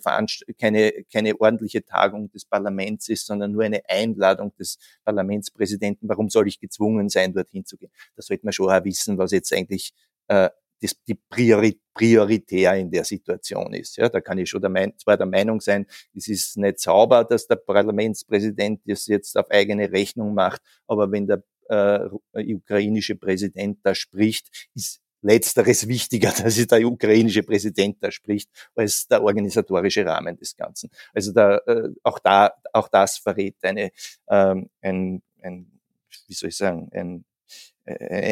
keine, 0.59 0.93
keine 1.13 1.41
ordentliche 1.41 1.85
Tagung 1.85 2.31
des 2.31 2.45
Parlaments 2.45 3.09
ist, 3.09 3.27
sondern 3.27 3.53
nur 3.53 3.63
eine 3.63 3.83
Einladung 3.89 4.55
des 4.57 4.79
Parlamentspräsidenten. 5.05 6.09
Warum 6.09 6.29
soll 6.29 6.49
ich 6.49 6.61
gezwungen 6.61 7.09
sein, 7.09 7.33
dorthin 7.33 7.65
zu 7.65 7.77
gehen? 7.77 7.91
Da 8.17 8.23
sollte 8.23 8.45
man 8.45 8.53
schon 8.53 8.71
auch 8.71 8.85
wissen, 8.85 9.19
was 9.19 9.33
jetzt 9.33 9.55
eigentlich 9.55 9.93
äh, 10.29 10.49
das, 10.81 10.95
die 11.07 11.15
Priori, 11.15 11.81
prioritär 11.95 12.75
in 12.77 12.91
der 12.91 13.05
Situation 13.05 13.73
ist. 13.75 13.97
Ja, 13.97 14.09
da 14.09 14.21
kann 14.21 14.39
ich 14.39 14.49
schon 14.49 14.61
der 14.61 14.71
Mein 14.71 14.97
zwar 14.99 15.17
der 15.17 15.27
Meinung 15.27 15.61
sein, 15.61 15.87
es 16.15 16.29
ist 16.29 16.57
nicht 16.57 16.81
sauber, 16.81 17.25
dass 17.25 17.47
der 17.47 17.57
Parlamentspräsident 17.57 18.81
das 18.87 19.07
jetzt 19.07 19.37
auf 19.37 19.51
eigene 19.51 19.91
Rechnung 19.93 20.35
macht, 20.35 20.63
aber 20.87 21.11
wenn 21.13 21.27
der 21.27 21.43
äh, 21.69 22.09
ukrainische 22.55 23.17
Präsident 23.17 23.79
da 23.83 23.95
spricht, 23.95 24.69
ist 24.75 25.01
Letzteres 25.23 25.87
wichtiger, 25.87 26.33
dass 26.43 26.67
der 26.67 26.87
ukrainische 26.87 27.43
Präsident 27.43 27.99
da 28.01 28.11
spricht, 28.11 28.49
als 28.75 29.07
der 29.07 29.23
organisatorische 29.23 30.05
Rahmen 30.05 30.37
des 30.37 30.57
Ganzen. 30.57 30.91
Also 31.13 31.33
da, 31.33 31.59
äh, 31.67 31.91
auch 32.03 32.19
da, 32.19 32.53
auch 32.73 32.89
das 32.89 33.19
verrät 33.19 33.57
eine, 33.63 33.91
ähm, 34.29 34.71
ein, 34.81 35.23
ein, 35.43 35.81
wie 36.27 36.35
soll 36.35 36.49
ich 36.49 36.57
sagen, 36.57 36.89
ein 36.93 37.25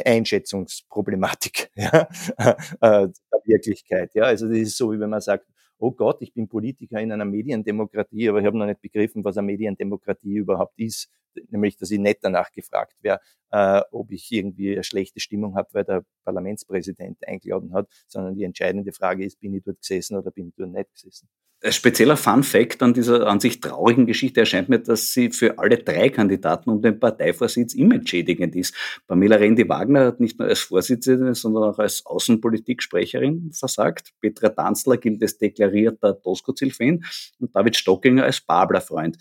Einschätzungsproblematik 0.05 1.71
ja, 1.77 2.09
äh, 2.39 3.09
der 3.09 3.43
Wirklichkeit. 3.45 4.15
Ja. 4.15 4.25
Also 4.25 4.49
das 4.49 4.59
ist 4.59 4.77
so, 4.77 4.93
wie 4.93 5.01
wenn 5.01 5.11
man 5.11 5.21
sagt, 5.21 5.47
oh 5.79 5.93
Gott, 5.93 6.19
ich 6.21 6.35
bin 6.35 6.49
Politiker 6.49 7.01
in 7.01 7.13
einer 7.13 7.25
Mediendemokratie, 7.25 8.29
aber 8.29 8.41
ich 8.41 8.47
habe 8.47 8.59
noch 8.59 8.67
nicht 8.67 8.81
begriffen, 8.81 9.25
was 9.25 9.37
eine 9.37 9.47
Mediendemokratie 9.47 10.37
überhaupt 10.37 10.79
ist, 10.79 11.11
nämlich 11.49 11.77
dass 11.77 11.91
ich 11.91 11.99
nicht 11.99 12.19
danach 12.23 12.51
gefragt 12.53 12.97
wäre, 13.03 13.21
äh, 13.51 13.83
ob 13.91 14.11
ich 14.11 14.31
irgendwie 14.31 14.73
eine 14.73 14.85
schlechte 14.85 15.21
Stimmung 15.21 15.57
habe, 15.57 15.69
weil 15.73 15.85
der 15.85 16.05
Parlamentspräsident 16.25 17.19
eingeladen 17.27 17.73
hat, 17.73 17.89
sondern 18.07 18.35
die 18.35 18.45
entscheidende 18.45 18.93
Frage 18.93 19.25
ist, 19.25 19.41
bin 19.41 19.55
ich 19.55 19.63
dort 19.63 19.81
gesessen 19.81 20.17
oder 20.17 20.31
bin 20.31 20.49
ich 20.49 20.55
dort 20.57 20.71
nicht 20.71 20.93
gesessen. 20.93 21.29
Ein 21.61 21.73
spezieller 21.73 22.17
Fun 22.17 22.45
Fact 22.45 22.85
an 22.85 22.95
dieser 22.95 23.27
an 23.27 23.41
sich 23.41 23.59
traurigen 23.59 24.07
Geschichte 24.07 24.39
erscheint 24.39 24.69
mir, 24.69 24.79
dass 24.79 25.13
sie 25.13 25.31
für 25.31 25.59
alle 25.59 25.79
drei 25.79 26.09
Kandidaten 26.09 26.71
um 26.71 26.81
den 26.81 27.01
Parteivorsitz 27.01 27.75
immer 27.75 27.97
entschädigend 27.97 28.55
ist. 28.55 28.73
Pamela 29.09 29.35
Rendi-Wagner 29.35 30.07
hat 30.07 30.21
nicht 30.21 30.39
nur 30.39 30.47
als 30.47 30.61
Vorsitzende, 30.61 31.35
sondern 31.35 31.65
auch 31.65 31.81
als 31.81 32.07
Außenpolitiksprecherin 32.07 33.51
versagt. 33.53 34.13
Petra 34.21 34.51
Danzler 34.51 34.99
gilt 34.99 35.21
als 35.21 35.37
deklarierter 35.39 36.13
Doskozil-Fan 36.13 37.05
und 37.41 37.57
David 37.57 37.77
Stockinger 37.77 38.23
als 38.23 38.41
Babler-Freund. 38.41 39.19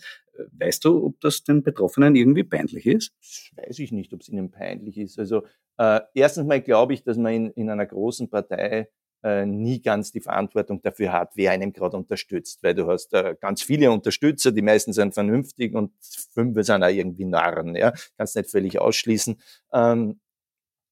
Weißt 0.52 0.84
du, 0.84 1.04
ob 1.04 1.20
das 1.20 1.44
den 1.44 1.62
Betroffenen 1.62 2.14
irgendwie 2.16 2.44
peinlich 2.44 2.86
ist? 2.86 3.12
Das 3.20 3.50
weiß 3.56 3.78
ich 3.80 3.92
nicht, 3.92 4.12
ob 4.12 4.20
es 4.20 4.28
ihnen 4.28 4.50
peinlich 4.50 4.98
ist. 4.98 5.18
Also 5.18 5.44
äh, 5.78 6.00
erstens 6.14 6.46
mal 6.46 6.60
glaube 6.60 6.94
ich, 6.94 7.02
dass 7.04 7.16
man 7.16 7.32
in, 7.32 7.50
in 7.50 7.70
einer 7.70 7.86
großen 7.86 8.28
Partei 8.28 8.88
äh, 9.22 9.46
nie 9.46 9.82
ganz 9.82 10.12
die 10.12 10.20
Verantwortung 10.20 10.80
dafür 10.82 11.12
hat, 11.12 11.32
wer 11.34 11.50
einem 11.50 11.72
gerade 11.72 11.96
unterstützt, 11.96 12.62
weil 12.62 12.74
du 12.74 12.86
hast 12.86 13.12
äh, 13.14 13.34
ganz 13.40 13.62
viele 13.62 13.90
Unterstützer, 13.90 14.52
die 14.52 14.62
meisten 14.62 14.92
sind 14.92 15.14
vernünftig 15.14 15.74
und 15.74 15.92
fünf 16.32 16.56
sind 16.64 16.82
auch 16.82 16.88
irgendwie 16.88 17.24
Narren, 17.24 17.74
ja, 17.74 17.92
kannst 18.16 18.36
nicht 18.36 18.50
völlig 18.50 18.78
ausschließen. 18.78 19.40
Ähm, 19.72 20.20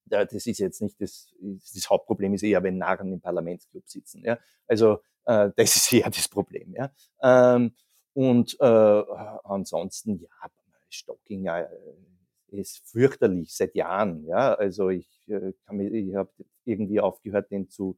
das 0.09 0.31
ist 0.33 0.59
jetzt 0.59 0.81
nicht 0.81 1.01
das, 1.01 1.33
das 1.41 1.89
Hauptproblem 1.89 2.33
ist 2.33 2.43
eher, 2.43 2.63
wenn 2.63 2.77
Narren 2.77 3.11
im 3.13 3.21
Parlamentsclub 3.21 3.87
sitzen, 3.87 4.23
ja, 4.25 4.37
also 4.67 4.99
äh, 5.25 5.51
das 5.55 5.75
ist 5.75 5.93
eher 5.93 6.09
das 6.09 6.27
Problem, 6.27 6.73
ja. 6.75 6.91
Ähm, 7.21 7.73
und 8.17 8.57
äh, 8.59 9.03
ansonsten, 9.43 10.19
ja, 10.19 10.49
Stockinger 10.89 11.69
äh, 11.69 12.59
ist 12.61 12.81
fürchterlich 12.89 13.55
seit 13.55 13.75
Jahren. 13.75 14.25
Ja, 14.25 14.55
also 14.55 14.89
ich 14.89 15.07
äh, 15.27 15.53
ich 15.91 16.15
habe 16.15 16.31
irgendwie 16.65 16.99
aufgehört, 16.99 17.51
den 17.51 17.69
zu 17.69 17.97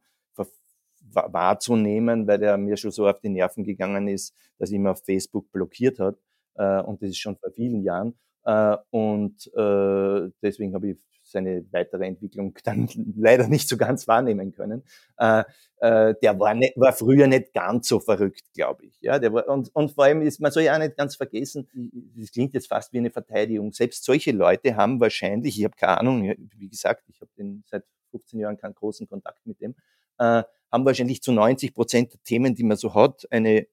wahrzunehmen, 1.12 2.28
weil 2.28 2.40
der 2.40 2.58
mir 2.58 2.76
schon 2.76 2.92
so 2.92 3.08
auf 3.08 3.20
die 3.22 3.30
Nerven 3.30 3.64
gegangen 3.64 4.08
ist, 4.08 4.36
dass 4.58 4.72
ihn 4.72 4.86
auf 4.88 5.02
Facebook 5.06 5.52
blockiert 5.52 6.00
hat. 6.00 6.18
Äh, 6.56 6.82
und 6.82 7.02
das 7.02 7.12
ist 7.12 7.20
schon 7.20 7.38
vor 7.38 7.52
vielen 7.52 7.84
Jahren. 7.84 8.18
Äh, 8.44 8.76
und 8.90 9.48
äh, 9.56 10.30
deswegen 10.42 10.74
habe 10.74 10.90
ich 10.90 10.98
seine 11.32 11.66
weitere 11.72 12.06
Entwicklung 12.06 12.58
dann 12.64 12.90
leider 13.16 13.48
nicht 13.48 13.68
so 13.70 13.78
ganz 13.78 14.08
wahrnehmen 14.08 14.52
können. 14.52 14.84
Äh, 15.18 15.44
äh, 15.78 16.16
der 16.22 16.40
war, 16.40 16.54
nicht, 16.54 16.74
war 16.76 16.94
früher 16.94 17.28
nicht 17.28 17.54
ganz 17.54 17.88
so 17.88 18.00
verrückt, 18.00 18.44
glaube 18.54 18.86
ich. 18.86 18.98
Ja, 19.02 19.20
der 19.20 19.34
war, 19.34 19.48
und, 19.48 19.74
und 19.74 19.92
vor 19.92 20.06
allem 20.06 20.22
ist 20.22 20.42
man 20.42 20.52
soll 20.52 20.64
ja 20.64 20.76
auch 20.76 20.80
nicht 20.80 20.98
ganz 20.98 21.16
vergessen, 21.16 21.68
das 22.16 22.32
klingt 22.32 22.54
jetzt 22.54 22.68
fast 22.68 22.92
wie 22.94 22.98
eine 22.98 23.12
Verteidigung. 23.12 23.72
Selbst 23.72 24.04
solche 24.04 24.32
Leute 24.32 24.76
haben 24.76 25.00
wahrscheinlich, 25.00 25.58
ich 25.58 25.64
habe 25.64 25.76
keine 25.76 26.00
Ahnung, 26.00 26.36
wie 26.58 26.70
gesagt, 26.70 27.04
ich 27.08 27.22
habe 27.22 27.32
seit 27.66 27.84
15 28.12 28.40
Jahren 28.40 28.58
keinen 28.58 28.76
großen 28.76 29.08
Kontakt 29.08 29.46
mit 29.46 29.62
dem, 29.62 29.76
äh, 30.18 30.44
haben 30.72 30.86
wahrscheinlich 30.86 31.22
zu 31.22 31.32
90 31.32 31.74
Prozent 31.74 32.14
der 32.14 32.24
Themen, 32.24 32.56
die 32.56 32.64
man 32.64 32.78
so 32.78 32.94
hat, 32.94 33.28
eine 33.32 33.68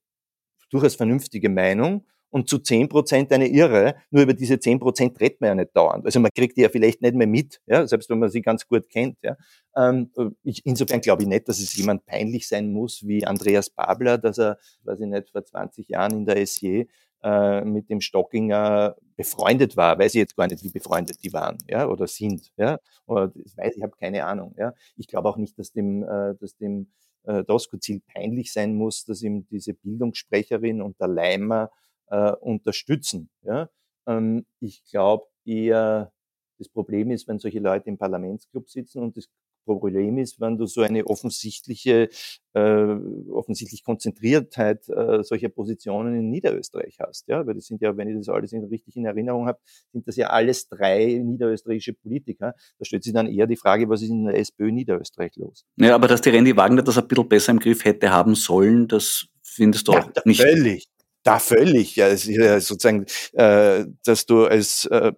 durchaus 0.70 0.94
vernünftige 0.94 1.48
Meinung 1.48 2.04
und 2.30 2.48
zu 2.48 2.58
zehn 2.58 2.88
Prozent 2.88 3.32
eine 3.32 3.48
Irre. 3.48 3.96
Nur 4.10 4.22
über 4.22 4.34
diese 4.34 4.58
zehn 4.58 4.78
Prozent 4.78 5.18
redet 5.20 5.40
man 5.40 5.48
ja 5.48 5.54
nicht 5.54 5.76
dauernd. 5.76 6.04
Also 6.04 6.20
man 6.20 6.30
kriegt 6.34 6.56
die 6.56 6.62
ja 6.62 6.68
vielleicht 6.68 7.02
nicht 7.02 7.14
mehr 7.14 7.26
mit, 7.26 7.60
ja, 7.66 7.86
selbst 7.86 8.10
wenn 8.10 8.18
man 8.18 8.30
sie 8.30 8.42
ganz 8.42 8.66
gut 8.66 8.88
kennt. 8.88 9.18
Ja. 9.22 9.36
Ähm, 9.76 10.10
ich, 10.42 10.64
insofern 10.64 11.00
glaube 11.00 11.22
ich 11.22 11.28
nicht, 11.28 11.48
dass 11.48 11.60
es 11.60 11.76
jemand 11.76 12.04
peinlich 12.06 12.48
sein 12.48 12.72
muss 12.72 13.06
wie 13.06 13.26
Andreas 13.26 13.70
Babler, 13.70 14.18
dass 14.18 14.38
er, 14.38 14.58
weiß 14.84 15.00
ich 15.00 15.06
nicht, 15.06 15.30
vor 15.30 15.44
20 15.44 15.88
Jahren 15.88 16.12
in 16.12 16.26
der 16.26 16.44
SJ 16.44 16.84
äh, 17.22 17.64
mit 17.64 17.88
dem 17.90 18.00
Stockinger 18.00 18.96
befreundet 19.16 19.76
war. 19.76 19.98
Weiß 19.98 20.14
ich 20.14 20.20
jetzt 20.20 20.36
gar 20.36 20.46
nicht, 20.46 20.62
wie 20.62 20.70
befreundet 20.70 21.22
die 21.22 21.32
waren, 21.32 21.58
ja, 21.68 21.88
oder 21.88 22.06
sind, 22.06 22.52
ja. 22.56 22.78
Oder 23.06 23.28
das 23.28 23.56
weiß 23.56 23.76
ich, 23.76 23.82
habe 23.82 23.96
keine 23.98 24.24
Ahnung, 24.24 24.54
ja. 24.58 24.74
Ich 24.96 25.06
glaube 25.06 25.28
auch 25.28 25.36
nicht, 25.36 25.58
dass 25.58 25.72
dem, 25.72 26.02
äh, 26.02 26.34
dass 26.40 26.56
dem 26.56 26.92
äh, 27.24 27.44
Doskozil 27.44 28.00
peinlich 28.06 28.52
sein 28.52 28.74
muss, 28.74 29.04
dass 29.04 29.22
ihm 29.22 29.46
diese 29.48 29.74
Bildungssprecherin 29.74 30.82
und 30.82 31.00
der 31.00 31.08
Leimer 31.08 31.70
äh, 32.08 32.32
unterstützen. 32.32 33.30
Ja? 33.42 33.68
Ähm, 34.06 34.46
ich 34.60 34.84
glaube 34.84 35.26
eher, 35.44 36.12
das 36.58 36.68
Problem 36.68 37.10
ist, 37.10 37.28
wenn 37.28 37.38
solche 37.38 37.60
Leute 37.60 37.88
im 37.88 37.98
Parlamentsclub 37.98 38.68
sitzen 38.68 39.02
und 39.02 39.16
das 39.16 39.28
Problem 39.66 40.16
ist, 40.16 40.40
wenn 40.40 40.56
du 40.56 40.66
so 40.66 40.80
eine 40.80 41.04
offensichtliche, 41.06 42.08
äh, 42.54 42.96
offensichtlich 43.30 43.82
Konzentriertheit 43.82 44.88
äh, 44.88 45.22
solcher 45.22 45.48
Positionen 45.48 46.14
in 46.14 46.30
Niederösterreich 46.30 46.98
hast. 47.00 47.28
Ja, 47.28 47.44
weil 47.46 47.54
das 47.54 47.66
sind 47.66 47.82
ja, 47.82 47.94
wenn 47.96 48.08
ich 48.08 48.16
das 48.16 48.28
alles 48.28 48.52
richtig 48.52 48.96
in 48.96 49.04
Erinnerung 49.04 49.46
habe, 49.46 49.58
sind 49.92 50.06
das 50.06 50.16
ja 50.16 50.28
alles 50.28 50.68
drei 50.68 51.20
niederösterreichische 51.22 51.92
Politiker. 51.92 52.54
Da 52.78 52.84
stellt 52.84 53.02
sich 53.02 53.12
dann 53.12 53.26
eher 53.26 53.46
die 53.46 53.56
Frage, 53.56 53.88
was 53.88 54.02
ist 54.02 54.10
in 54.10 54.24
der 54.24 54.38
SPÖ 54.38 54.70
Niederösterreich 54.70 55.34
los? 55.36 55.66
Ja, 55.76 55.96
aber 55.96 56.08
dass 56.08 56.20
die 56.20 56.30
Randy 56.30 56.56
Wagner 56.56 56.82
das 56.82 56.96
ein 56.96 57.08
bisschen 57.08 57.28
besser 57.28 57.52
im 57.52 57.58
Griff 57.58 57.84
hätte 57.84 58.10
haben 58.10 58.36
sollen, 58.36 58.86
das 58.86 59.26
findest 59.42 59.88
du 59.88 59.92
ja, 59.92 60.04
auch 60.04 60.24
nicht. 60.24 60.40
Völlig, 60.40 60.86
da 61.26 61.38
völlig, 61.38 61.96
ja, 61.96 62.16
sozusagen, 62.16 63.06
äh, 63.32 63.84
dass 64.04 64.26
du 64.26 64.44
als 64.44 64.84
äh, 64.86 65.12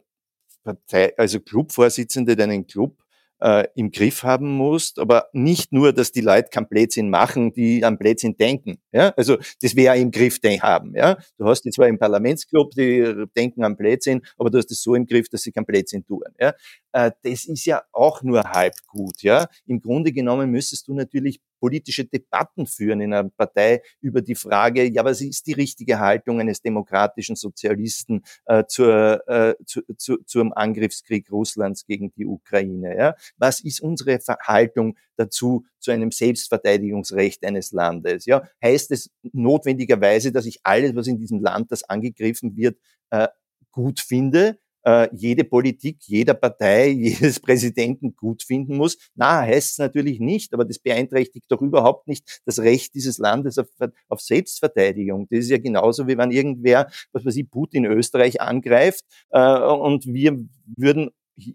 Partei, 0.65 1.13
also 1.17 1.41
Clubvorsitzende 1.41 2.37
deinen 2.37 2.67
Club 2.67 2.97
äh, 3.41 3.67
im 3.75 3.91
Griff 3.91 4.23
haben 4.23 4.51
musst, 4.57 4.99
aber 4.99 5.29
nicht 5.33 5.73
nur, 5.73 5.93
dass 5.93 6.13
die 6.13 6.21
Leute 6.21 6.49
keinen 6.51 6.69
Blödsinn 6.69 7.11
machen, 7.11 7.53
die 7.53 7.85
an 7.85 7.99
Blödsinn 7.99 8.37
denken. 8.37 8.79
Ja? 8.93 9.11
Also 9.17 9.37
das 9.63 9.77
wäre 9.77 9.97
im 9.99 10.11
Griff 10.11 10.39
haben. 10.61 10.95
Ja? 10.97 11.17
Du 11.37 11.47
hast 11.47 11.63
die 11.63 11.71
zwar 11.71 11.89
im 11.89 11.99
Parlamentsclub, 11.99 12.73
die 12.73 13.25
denken 13.37 13.65
an 13.65 13.77
Blödsinn, 13.77 14.23
aber 14.37 14.51
du 14.51 14.59
hast 14.59 14.71
es 14.71 14.83
so 14.83 14.95
im 14.95 15.07
Griff, 15.07 15.29
dass 15.29 15.43
sie 15.43 15.53
keinen 15.53 15.67
Blödsinn 15.67 16.05
tun. 16.05 16.25
Ja? 16.41 16.55
Äh, 16.93 17.13
das 17.23 17.45
ist 17.45 17.65
ja 17.65 17.83
auch 17.93 18.23
nur 18.23 18.43
halb 18.45 18.75
gut. 18.87 19.23
Ja? 19.23 19.47
Im 19.67 19.81
Grunde 19.81 20.13
genommen 20.13 20.51
müsstest 20.51 20.89
du 20.89 20.95
natürlich 20.95 21.41
politische 21.59 22.05
Debatten 22.05 22.67
führen 22.67 23.01
in 23.01 23.13
einer 23.13 23.29
Partei 23.31 23.83
über 24.01 24.23
die 24.23 24.35
Frage, 24.35 24.85
ja, 24.85 25.05
was 25.05 25.21
ist 25.21 25.47
die 25.47 25.53
richtige 25.53 25.99
Haltung 25.99 26.41
eines 26.41 26.63
demokratischen 26.63 27.37
Sozialisten 27.37 28.23
äh, 28.47 28.65
zur, 28.67 29.27
äh, 29.29 29.55
zu, 29.65 29.83
zu, 29.97 30.19
zum 30.25 30.53
Angriffskrieg 30.53 31.31
Russlands 31.31 31.87
gegen 31.87 32.13
die 32.13 32.27
Ukraine? 32.27 32.97
Ja? 32.97 33.15
Was 33.37 33.61
ist 33.61 33.81
unsere 33.81 34.19
Haltung 34.43 34.97
dazu 35.17 35.65
zu 35.79 35.91
einem 35.91 36.11
Selbstverteidigungsrecht 36.11 37.45
eines 37.45 37.73
Landes? 37.73 38.27
Ja? 38.27 38.49
Heißt 38.63 38.91
es 38.91 39.11
notwendigerweise, 39.33 40.33
dass 40.33 40.47
ich 40.47 40.61
alles, 40.63 40.95
was 40.95 41.07
in 41.07 41.19
diesem 41.19 41.41
Land, 41.41 41.73
das 41.73 41.85
angegriffen 41.85 42.57
wird, 42.57 42.79
äh, 43.11 43.29
gut 43.73 44.01
finde? 44.01 44.59
Äh, 44.89 45.09
jede 45.13 45.45
Politik, 45.45 45.99
jeder 46.07 46.35
Partei, 46.35 46.89
jedes 46.89 47.41
Präsidenten 47.41 48.17
gut 48.17 48.43
finden 48.43 48.77
muss. 48.77 48.97
Na, 49.15 49.43
heißt 49.43 49.73
es 49.73 49.79
natürlich 49.79 50.19
nicht, 50.19 50.55
aber 50.55 50.65
das 50.65 50.79
beeinträchtigt 50.79 51.47
doch 51.49 51.61
überhaupt 51.61 52.09
nicht 52.09 52.41
das 52.47 52.59
Recht 52.61 52.95
dieses 52.95 53.19
Landes 53.19 53.59
auf, 53.59 53.67
auf 54.09 54.21
Selbstverteidigung. 54.21 55.27
Das 55.31 55.41
ist 55.41 55.51
ja 55.51 55.59
genauso, 55.59 56.09
wie 56.09 56.17
wenn 56.17 56.31
irgendwer, 56.31 56.89
was 57.13 57.25
weiß 57.25 57.37
ich, 57.37 57.51
Putin 57.51 57.85
Österreich 57.85 58.41
angreift 58.41 59.05
äh, 59.31 59.59
und 59.59 60.07
wir 60.07 60.39
würden 60.77 61.11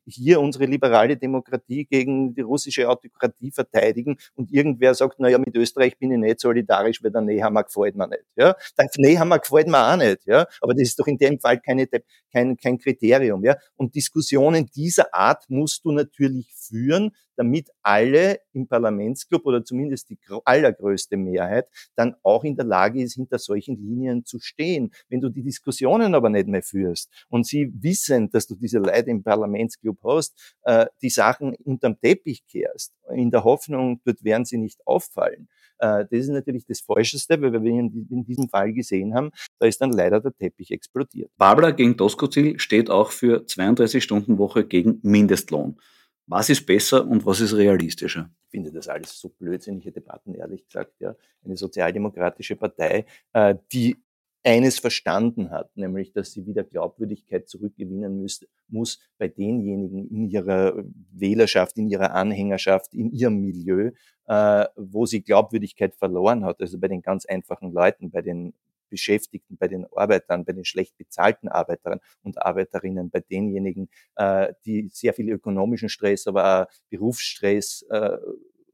hier 0.06 0.40
unsere 0.40 0.66
liberale 0.66 1.18
Demokratie 1.18 1.86
gegen 1.86 2.34
die 2.34 2.42
russische 2.42 2.90
Autokratie 2.90 3.52
verteidigen 3.52 4.18
und 4.36 4.52
irgendwer 4.52 4.94
sagt, 4.96 5.16
na 5.20 5.30
ja, 5.30 5.38
mit 5.38 5.56
Österreich 5.56 5.98
bin 5.98 6.12
ich 6.12 6.18
nicht 6.18 6.40
solidarisch, 6.40 7.04
weil 7.04 7.12
der 7.12 7.22
Nehammer 7.22 7.64
gefällt 7.64 7.96
mir 7.96 8.08
nicht. 8.08 8.24
Ja? 8.36 8.56
Der 8.78 8.90
Nehammer 8.98 9.40
gefällt 9.40 9.68
mir 9.68 9.92
auch 9.92 9.98
nicht. 9.98 10.26
Ja? 10.26 10.48
Aber 10.62 10.74
das 10.74 10.84
ist 10.84 11.00
doch 11.00 11.08
in 11.08 11.18
dem 11.18 11.40
Fall 11.40 11.60
keine, 11.60 11.88
kein, 12.32 12.58
kein 12.58 12.78
Kriterium. 12.78 13.44
Ja? 13.44 13.58
Und 13.76 13.96
Diskussionen 13.96 14.70
dieser 14.74 15.14
Art 15.14 15.50
musst 15.50 15.86
du 15.86 15.92
natürlich 15.92 16.54
führen, 16.54 17.12
damit 17.36 17.70
alle 17.82 18.40
im 18.54 18.68
Parlamentsclub 18.68 19.46
oder 19.46 19.64
zumindest 19.64 20.10
die 20.10 20.18
allergrößte 20.46 21.18
Mehrheit 21.18 21.68
dann 21.96 22.16
auch 22.24 22.44
in 22.44 22.56
der 22.56 22.66
Lage 22.66 23.02
ist, 23.02 23.16
hinter 23.16 23.40
solchen 23.40 23.76
Linien 23.78 24.26
zu 24.26 24.40
stehen. 24.40 24.92
Wenn 25.10 25.22
du 25.22 25.30
die 25.30 25.44
Diskussionen 25.44 26.16
aber 26.16 26.30
nicht 26.30 26.48
mehr 26.48 26.64
führst 26.64 27.10
und 27.30 27.46
sie 27.46 27.72
wissen, 27.80 28.30
dass 28.30 28.48
du 28.48 28.56
diese 28.56 28.80
Leute 28.80 29.10
im 29.10 29.24
Parlamentsclub 29.24 29.98
hast, 30.04 30.56
äh, 30.64 30.86
die 31.02 31.10
Sachen 31.10 31.56
unterm 31.64 32.00
Teppich 32.00 32.46
kehrst, 32.48 32.94
in 33.14 33.32
der 33.32 33.44
Hoffnung, 33.44 34.02
dort 34.06 34.24
werden 34.24 34.46
sie 34.46 34.58
nicht 34.58 34.80
auffallen, 34.86 35.48
äh, 35.84 36.06
das 36.10 36.20
ist 36.20 36.30
natürlich 36.30 36.66
das 36.66 36.80
Falscheste, 36.80 37.42
weil 37.42 37.52
wir 37.52 37.72
in 37.72 38.24
diesem 38.24 38.48
Fall 38.48 38.74
gesehen 38.74 39.14
haben, 39.14 39.32
da 39.60 39.68
ist 39.68 39.82
dann 39.82 39.92
leider 39.92 40.22
der 40.22 40.36
Teppich 40.36 40.72
explodiert. 40.72 41.30
Babler 41.38 41.74
gegen 41.74 41.98
Doskozil 41.98 42.60
steht 42.60 42.90
auch 42.90 43.12
für 43.12 43.44
32-Stunden-Woche 43.46 44.66
gegen 44.66 45.00
Mindestlohn. 45.04 45.78
Was 46.28 46.50
ist 46.50 46.66
besser 46.66 47.06
und 47.06 47.26
was 47.26 47.42
ist 47.42 47.54
realistischer? 47.54 48.30
Ich 48.46 48.52
finde 48.52 48.72
das 48.72 48.88
alles 48.88 49.20
so 49.20 49.30
blödsinnige 49.30 49.92
Debatten, 49.92 50.36
ehrlich 50.36 50.66
gesagt. 50.66 50.94
Ja. 51.00 51.16
Eine 51.44 51.58
sozialdemokratische 51.58 52.56
Partei, 52.56 53.06
äh, 53.34 53.56
die 53.72 53.98
eines 54.44 54.80
verstanden 54.80 55.52
hat, 55.52 55.76
nämlich 55.76 56.12
dass 56.12 56.34
sie 56.34 56.46
wieder 56.46 56.64
Glaubwürdigkeit 56.64 57.48
zurückgewinnen 57.48 58.22
muss, 58.22 58.46
muss 58.68 59.00
bei 59.18 59.30
denjenigen 59.30 60.10
in 60.10 60.30
ihrer 60.30 60.84
Wählerschaft, 61.12 61.78
in 61.78 61.88
ihrer 61.88 62.14
Anhängerschaft, 62.14 62.94
in 62.94 63.12
ihrem 63.12 63.40
Milieu, 63.40 63.92
äh, 64.28 64.66
wo 64.76 65.06
sie 65.06 65.22
Glaubwürdigkeit 65.22 65.96
verloren 65.96 66.44
hat, 66.44 66.60
also 66.62 66.78
bei 66.78 66.90
den 66.90 67.02
ganz 67.02 67.26
einfachen 67.26 67.72
Leuten, 67.72 68.12
bei 68.12 68.22
den 68.22 68.54
Beschäftigten, 68.94 69.58
bei 69.58 69.68
den 69.68 69.88
Arbeitern, 69.96 70.46
bei 70.46 70.54
den 70.54 70.66
schlecht 70.66 70.96
bezahlten 70.98 71.48
Arbeitern 71.48 72.00
und 72.22 72.39
Arbeiterinnen, 72.39 73.10
bei 73.10 73.22
denjenigen, 73.22 73.89
äh, 74.16 74.54
die 74.66 74.89
sehr 74.94 75.16
viel 75.16 75.30
ökonomischen 75.32 75.89
Stress, 75.89 76.28
aber 76.28 76.64
auch 76.64 76.74
Berufsstress 76.91 77.84
äh, 77.89 78.18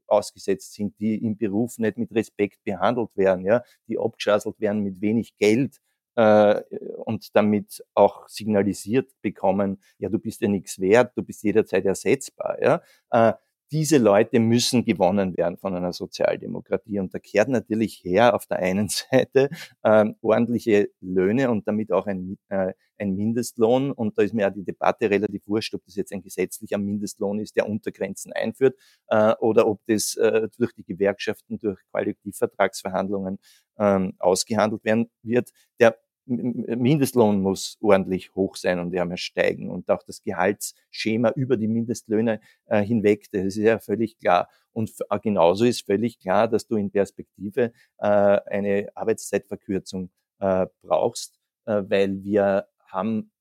ausgesetzt 0.06 0.74
sind, 0.74 0.98
die 0.98 1.14
im 1.24 1.38
Beruf 1.38 1.78
nicht 1.78 1.96
mit 1.96 2.14
Respekt 2.14 2.62
behandelt 2.64 3.16
werden, 3.16 3.46
ja, 3.46 3.62
die 3.88 3.98
abgeschasselt 3.98 4.60
werden 4.60 4.82
mit 4.82 5.00
wenig 5.00 5.36
Geld 5.38 5.80
äh, 6.16 6.60
und 7.04 7.34
damit 7.34 7.82
auch 7.94 8.28
signalisiert 8.28 9.10
bekommen, 9.22 9.80
ja, 9.98 10.10
du 10.10 10.18
bist 10.18 10.42
ja 10.42 10.48
nichts 10.48 10.78
wert, 10.80 11.12
du 11.16 11.22
bist 11.22 11.42
jederzeit 11.42 11.86
ersetzbar. 11.86 12.58
Ja. 12.60 12.82
Äh, 13.10 13.32
diese 13.70 13.98
Leute 13.98 14.40
müssen 14.40 14.84
gewonnen 14.84 15.36
werden 15.36 15.56
von 15.56 15.74
einer 15.74 15.92
Sozialdemokratie. 15.92 16.98
Und 16.98 17.14
da 17.14 17.18
kehrt 17.18 17.48
natürlich 17.48 18.02
her 18.04 18.34
auf 18.34 18.46
der 18.46 18.58
einen 18.58 18.88
Seite 19.10 19.50
ähm, 19.84 20.16
ordentliche 20.20 20.90
Löhne 21.00 21.50
und 21.50 21.68
damit 21.68 21.92
auch 21.92 22.06
ein, 22.06 22.38
äh, 22.48 22.72
ein 22.98 23.14
Mindestlohn. 23.14 23.92
Und 23.92 24.18
da 24.18 24.22
ist 24.22 24.34
mir 24.34 24.42
ja 24.42 24.50
die 24.50 24.64
Debatte 24.64 25.08
relativ 25.08 25.46
wurscht, 25.46 25.74
ob 25.74 25.84
das 25.84 25.94
jetzt 25.94 26.12
ein 26.12 26.22
gesetzlicher 26.22 26.78
Mindestlohn 26.78 27.38
ist, 27.38 27.56
der 27.56 27.68
Untergrenzen 27.68 28.32
einführt, 28.32 28.76
äh, 29.08 29.34
oder 29.40 29.66
ob 29.66 29.80
das 29.86 30.16
äh, 30.16 30.48
durch 30.58 30.72
die 30.74 30.84
Gewerkschaften, 30.84 31.58
durch 31.58 31.78
Kollektivvertragsverhandlungen 31.92 33.38
ähm, 33.78 34.14
ausgehandelt 34.18 34.84
werden 34.84 35.10
wird. 35.22 35.50
Der 35.78 35.96
Mindestlohn 36.30 37.42
muss 37.42 37.76
ordentlich 37.80 38.34
hoch 38.34 38.56
sein 38.56 38.78
und 38.78 38.92
ja 38.92 39.04
mehr 39.04 39.16
steigen 39.16 39.68
und 39.68 39.90
auch 39.90 40.02
das 40.04 40.22
Gehaltsschema 40.22 41.30
über 41.30 41.56
die 41.56 41.68
Mindestlöhne 41.68 42.40
äh, 42.66 42.82
hinweg, 42.82 43.26
das 43.32 43.44
ist 43.44 43.56
ja 43.56 43.78
völlig 43.78 44.18
klar. 44.18 44.48
Und 44.72 44.92
äh, 45.10 45.18
genauso 45.18 45.64
ist 45.64 45.84
völlig 45.84 46.20
klar, 46.20 46.46
dass 46.46 46.66
du 46.66 46.76
in 46.76 46.90
Perspektive 46.90 47.72
äh, 47.98 48.06
eine 48.06 48.88
Arbeitszeitverkürzung 48.94 50.10
äh, 50.38 50.66
brauchst, 50.82 51.38
äh, 51.66 51.82
weil 51.88 52.22
wir 52.22 52.68
haben, 52.86 53.32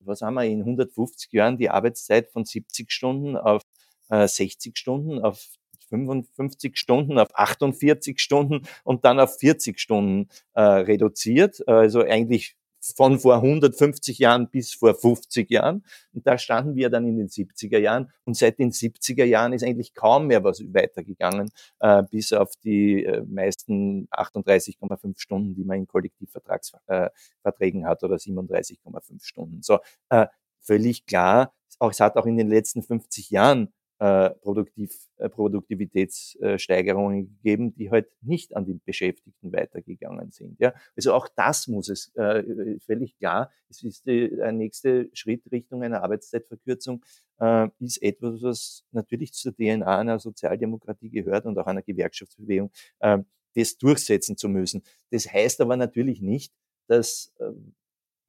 was 0.00 0.22
haben 0.22 0.34
wir 0.34 0.44
in 0.44 0.60
150 0.60 1.32
Jahren 1.32 1.58
die 1.58 1.68
Arbeitszeit 1.68 2.30
von 2.30 2.44
70 2.44 2.90
Stunden 2.90 3.36
auf 3.36 3.62
60 4.08 4.72
äh, 4.72 4.76
Stunden 4.76 5.20
auf 5.20 5.58
55 5.92 6.76
Stunden 6.76 7.18
auf 7.18 7.28
48 7.34 8.18
Stunden 8.18 8.62
und 8.82 9.04
dann 9.04 9.20
auf 9.20 9.38
40 9.38 9.78
Stunden 9.78 10.28
äh, 10.54 10.62
reduziert. 10.62 11.66
Also 11.68 12.00
eigentlich 12.00 12.56
von 12.82 13.18
vor 13.18 13.36
150 13.36 14.18
Jahren 14.18 14.48
bis 14.48 14.74
vor 14.74 14.94
50 14.94 15.50
Jahren. 15.50 15.84
Und 16.12 16.26
da 16.26 16.36
standen 16.36 16.74
wir 16.74 16.90
dann 16.90 17.06
in 17.06 17.16
den 17.16 17.28
70er 17.28 17.78
Jahren. 17.78 18.10
Und 18.24 18.36
seit 18.36 18.58
den 18.58 18.72
70er 18.72 19.24
Jahren 19.24 19.52
ist 19.52 19.62
eigentlich 19.62 19.94
kaum 19.94 20.26
mehr 20.26 20.42
was 20.42 20.60
weitergegangen, 20.60 21.50
äh, 21.78 22.02
bis 22.02 22.32
auf 22.32 22.50
die 22.64 23.04
äh, 23.04 23.22
meisten 23.22 24.08
38,5 24.10 25.18
Stunden, 25.18 25.54
die 25.54 25.64
man 25.64 25.78
in 25.78 25.86
Kollektivvertragsverträgen 25.86 27.82
äh, 27.82 27.84
hat, 27.84 28.02
oder 28.02 28.16
37,5 28.16 29.24
Stunden. 29.24 29.62
So, 29.62 29.78
äh, 30.08 30.26
völlig 30.60 31.06
klar. 31.06 31.54
Auch, 31.78 31.90
es 31.90 32.00
hat 32.00 32.16
auch 32.16 32.26
in 32.26 32.36
den 32.36 32.48
letzten 32.48 32.82
50 32.82 33.30
Jahren 33.30 33.72
äh, 34.02 34.30
Produktiv, 34.30 35.08
äh, 35.18 35.28
Produktivitätssteigerungen 35.28 37.36
gegeben, 37.36 37.72
die 37.72 37.92
halt 37.92 38.08
nicht 38.20 38.56
an 38.56 38.66
die 38.66 38.80
Beschäftigten 38.84 39.52
weitergegangen 39.52 40.32
sind. 40.32 40.58
Ja? 40.58 40.74
Also 40.96 41.14
auch 41.14 41.28
das 41.28 41.68
muss 41.68 41.88
es 41.88 42.12
äh, 42.16 42.80
völlig 42.80 43.16
klar. 43.16 43.52
Es 43.68 43.84
ist 43.84 44.08
der 44.08 44.50
nächste 44.50 45.08
Schritt 45.12 45.44
Richtung 45.52 45.84
einer 45.84 46.02
Arbeitszeitverkürzung, 46.02 47.04
äh, 47.38 47.68
ist 47.78 48.02
etwas, 48.02 48.42
was 48.42 48.84
natürlich 48.90 49.34
zur 49.34 49.54
DNA 49.54 50.00
einer 50.00 50.18
Sozialdemokratie 50.18 51.10
gehört 51.10 51.46
und 51.46 51.56
auch 51.56 51.66
einer 51.66 51.82
Gewerkschaftsbewegung, 51.82 52.72
äh, 52.98 53.18
das 53.54 53.78
durchsetzen 53.78 54.36
zu 54.36 54.48
müssen. 54.48 54.82
Das 55.12 55.32
heißt 55.32 55.60
aber 55.60 55.76
natürlich 55.76 56.20
nicht, 56.20 56.52
dass 56.88 57.32
äh, 57.38 57.52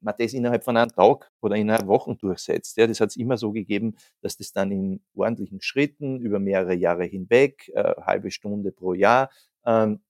man 0.03 0.15
das 0.17 0.33
innerhalb 0.33 0.63
von 0.63 0.77
einem 0.77 0.91
Tag 0.91 1.31
oder 1.41 1.55
in 1.55 1.69
einer 1.69 1.87
Woche 1.87 2.15
durchsetzt. 2.15 2.77
Ja, 2.77 2.87
das 2.87 2.99
hat 2.99 3.09
es 3.09 3.15
immer 3.15 3.37
so 3.37 3.51
gegeben, 3.51 3.95
dass 4.21 4.37
das 4.37 4.51
dann 4.51 4.71
in 4.71 5.01
ordentlichen 5.15 5.61
Schritten 5.61 6.19
über 6.19 6.39
mehrere 6.39 6.75
Jahre 6.75 7.05
hinweg, 7.05 7.69
äh, 7.73 7.95
halbe 8.01 8.31
Stunde 8.31 8.71
pro 8.71 8.93
Jahr, 8.93 9.29
ähm, 9.65 10.01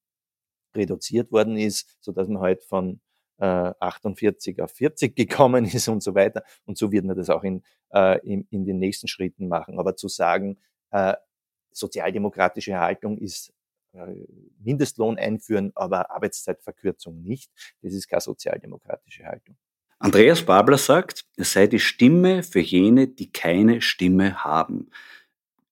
reduziert 0.76 1.32
worden 1.32 1.58
ist, 1.58 1.98
so 2.00 2.12
dass 2.12 2.28
man 2.28 2.42
halt 2.42 2.64
von 2.64 3.00
äh, 3.38 3.46
48 3.80 4.62
auf 4.62 4.72
40 4.72 5.16
gekommen 5.16 5.66
ist 5.66 5.88
und 5.88 6.04
so 6.04 6.16
weiter. 6.16 6.44
Und 6.66 6.78
so 6.78 6.92
wird 6.92 7.06
man 7.06 7.16
das 7.16 7.30
auch 7.30 7.44
in, 7.44 7.64
äh, 7.94 8.20
in, 8.26 8.48
in 8.50 8.66
den 8.66 8.80
nächsten 8.80 9.08
Schritten 9.08 9.48
machen. 9.48 9.80
Aber 9.80 9.96
zu 9.96 10.08
sagen, 10.08 10.60
äh, 10.92 11.16
sozialdemokratische 11.72 12.80
Haltung 12.80 13.18
ist 13.18 13.54
äh, 13.94 14.26
Mindestlohn 14.60 15.18
einführen, 15.18 15.72
aber 15.76 16.12
Arbeitszeitverkürzung 16.12 17.22
nicht. 17.22 17.52
Das 17.82 17.94
ist 17.94 18.08
keine 18.08 18.22
sozialdemokratische 18.22 19.26
Haltung. 19.26 19.58
Andreas 20.04 20.42
Babler 20.42 20.78
sagt, 20.78 21.24
es 21.38 21.54
sei 21.54 21.66
die 21.66 21.80
Stimme 21.80 22.44
für 22.44 22.60
jene, 22.60 23.08
die 23.08 23.32
keine 23.32 23.82
Stimme 23.82 24.44
haben. 24.44 24.90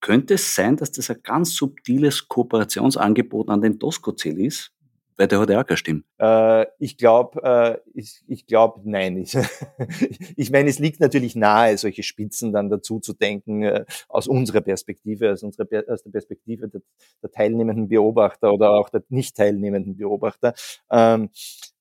Könnte 0.00 0.34
es 0.34 0.54
sein, 0.54 0.78
dass 0.78 0.90
das 0.90 1.10
ein 1.10 1.22
ganz 1.22 1.54
subtiles 1.54 2.28
Kooperationsangebot 2.28 3.50
an 3.50 3.60
den 3.60 3.78
Doskozil 3.78 4.40
ist? 4.40 4.72
Weil 5.16 5.28
der 5.28 5.40
hat 5.40 5.50
ja 5.50 5.60
auch 5.60 5.66
keine 5.66 5.76
Stimme. 5.76 6.02
Äh, 6.18 6.66
ich 6.78 6.96
glaube, 6.96 7.42
äh, 7.42 7.78
ich, 7.94 8.22
ich 8.26 8.46
glaube, 8.46 8.80
nein. 8.84 9.16
Ich, 9.18 9.36
ich 10.36 10.50
meine, 10.50 10.70
es 10.70 10.78
liegt 10.78 11.00
natürlich 11.00 11.36
nahe, 11.36 11.76
solche 11.76 12.02
Spitzen 12.02 12.52
dann 12.52 12.70
dazu 12.70 12.98
zu 12.98 13.12
denken, 13.12 13.62
äh, 13.62 13.84
aus 14.08 14.26
unserer 14.26 14.62
Perspektive, 14.62 15.32
aus, 15.32 15.42
unserer, 15.42 15.66
aus 15.88 16.02
der 16.02 16.10
Perspektive 16.10 16.68
der, 16.68 16.80
der, 17.22 17.30
teilnehmenden 17.30 17.88
Beobachter 17.88 18.52
oder 18.52 18.70
auch 18.70 18.88
der 18.88 19.02
nicht 19.08 19.36
teilnehmenden 19.36 19.96
Beobachter. 19.96 20.54
Ähm, 20.90 21.30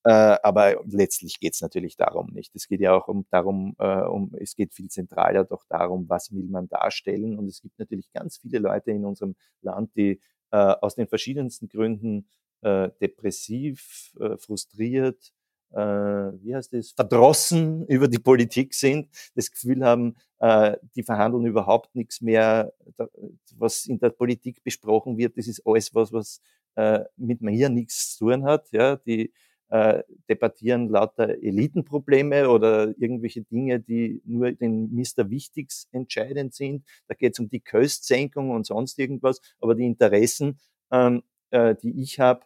äh, 0.04 0.38
aber 0.42 0.84
letztlich 0.88 1.40
geht 1.40 1.54
es 1.54 1.62
natürlich 1.62 1.96
darum 1.96 2.32
nicht. 2.34 2.56
Es 2.56 2.68
geht 2.68 2.82
ja 2.82 2.94
auch 2.94 3.08
um 3.08 3.26
darum, 3.30 3.76
äh, 3.78 4.02
um, 4.02 4.34
es 4.40 4.56
geht 4.56 4.74
viel 4.74 4.90
zentraler 4.90 5.44
doch 5.44 5.64
darum, 5.70 6.10
was 6.10 6.32
will 6.34 6.48
man 6.50 6.68
darstellen. 6.68 7.38
Und 7.38 7.48
es 7.48 7.62
gibt 7.62 7.78
natürlich 7.78 8.12
ganz 8.12 8.38
viele 8.38 8.60
Leute 8.60 8.92
in 8.92 9.06
unserem 9.06 9.36
Land, 9.62 9.96
die 9.96 10.20
äh, 10.52 10.58
aus 10.58 10.96
den 10.96 11.08
verschiedensten 11.08 11.70
Gründen 11.70 12.28
äh, 12.62 12.90
depressiv, 13.02 14.14
äh, 14.20 14.38
frustriert, 14.38 15.32
äh, 15.72 15.78
wie 15.80 16.56
heißt 16.56 16.74
das, 16.74 16.92
verdrossen 16.92 17.86
über 17.88 18.08
die 18.08 18.20
Politik 18.20 18.74
sind, 18.74 19.10
das 19.36 19.52
Gefühl 19.52 19.84
haben, 19.84 20.16
äh, 20.40 20.78
die 20.96 21.04
verhandeln 21.04 21.46
überhaupt 21.46 21.96
nichts 21.96 22.22
mehr, 22.22 22.74
da, 22.98 23.08
was 23.56 23.86
in 23.86 24.00
der 24.00 24.10
Politik 24.10 24.64
besprochen 24.64 25.18
wird, 25.18 25.38
das 25.38 25.48
ist 25.48 25.66
alles 25.66 25.94
was, 25.94 26.12
was 26.12 26.42
äh, 26.76 27.04
mit 27.18 27.42
mir 27.42 27.70
nichts 27.70 28.16
zu 28.18 28.26
tun 28.26 28.46
hat. 28.46 28.72
Ja, 28.72 28.96
die 28.98 29.32
äh, 29.70 30.04
debattieren 30.30 30.90
lauter 30.90 31.30
Elitenprobleme 31.42 32.50
oder 32.50 32.90
irgendwelche 33.00 33.42
Dinge, 33.42 33.80
die 33.80 34.22
nur 34.26 34.52
den 34.52 34.94
Mr. 34.94 35.30
Wichtigs 35.30 35.88
entscheidend 35.92 36.54
sind. 36.54 36.86
Da 37.08 37.16
geht 37.16 37.34
es 37.34 37.40
um 37.40 37.50
die 37.50 37.62
Köstsenkung 37.62 38.52
und 38.52 38.66
sonst 38.66 39.00
irgendwas, 39.00 39.42
aber 39.62 39.76
die 39.76 39.86
Interessen, 39.86 40.60
ähm, 40.92 41.24
äh, 41.52 41.76
die 41.82 42.02
ich 42.02 42.20
habe, 42.20 42.42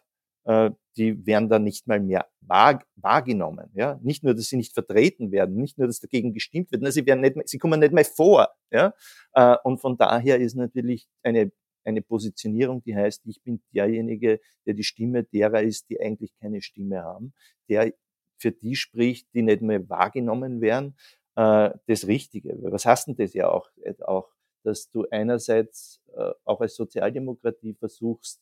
die 0.96 1.26
werden 1.26 1.48
dann 1.48 1.64
nicht 1.64 1.86
mal 1.86 2.00
mehr 2.00 2.26
wahr, 2.40 2.82
wahrgenommen. 2.96 3.70
Ja? 3.74 3.98
Nicht 4.02 4.22
nur, 4.22 4.34
dass 4.34 4.46
sie 4.46 4.56
nicht 4.56 4.72
vertreten 4.72 5.30
werden, 5.30 5.56
nicht 5.56 5.78
nur, 5.78 5.86
dass 5.86 6.00
dagegen 6.00 6.32
gestimmt 6.32 6.72
wird, 6.72 6.92
sie, 6.92 7.06
werden 7.06 7.20
nicht, 7.20 7.48
sie 7.48 7.58
kommen 7.58 7.80
nicht 7.80 7.92
mehr 7.92 8.04
vor. 8.04 8.48
Ja? 8.70 8.94
Äh, 9.34 9.56
und 9.64 9.78
von 9.78 9.96
daher 9.96 10.38
ist 10.38 10.54
natürlich 10.54 11.08
eine, 11.22 11.52
eine 11.84 12.02
Positionierung, 12.02 12.82
die 12.82 12.96
heißt, 12.96 13.22
ich 13.26 13.42
bin 13.42 13.60
derjenige, 13.74 14.40
der 14.64 14.74
die 14.74 14.84
Stimme 14.84 15.24
derer 15.24 15.62
ist, 15.62 15.90
die 15.90 16.00
eigentlich 16.00 16.32
keine 16.40 16.62
Stimme 16.62 17.02
haben, 17.02 17.34
der 17.68 17.92
für 18.38 18.52
die 18.52 18.76
spricht, 18.76 19.28
die 19.34 19.42
nicht 19.42 19.62
mehr 19.62 19.88
wahrgenommen 19.88 20.60
werden, 20.60 20.96
äh, 21.36 21.70
das 21.86 22.06
Richtige. 22.06 22.56
Was 22.62 22.86
heißt 22.86 23.08
denn 23.08 23.16
das 23.16 23.34
ja 23.34 23.48
auch, 23.48 23.68
auch 24.02 24.30
dass 24.62 24.90
du 24.90 25.06
einerseits 25.10 26.00
auch 26.44 26.60
als 26.62 26.74
Sozialdemokratie 26.74 27.74
versuchst, 27.74 28.40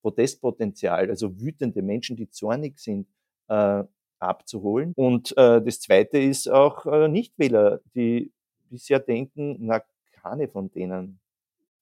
Protestpotenzial, 0.00 1.10
also 1.10 1.40
wütende 1.40 1.82
Menschen, 1.82 2.16
die 2.16 2.30
zornig 2.30 2.78
sind, 2.78 3.06
äh, 3.48 3.84
abzuholen. 4.18 4.92
Und 4.96 5.36
äh, 5.36 5.62
das 5.62 5.80
Zweite 5.80 6.18
ist 6.18 6.48
auch 6.48 6.86
äh, 6.86 7.08
Nichtwähler, 7.08 7.80
die 7.94 8.32
bisher 8.68 9.00
denken, 9.00 9.56
na, 9.60 9.82
keine 10.22 10.48
von 10.48 10.70
denen 10.70 11.18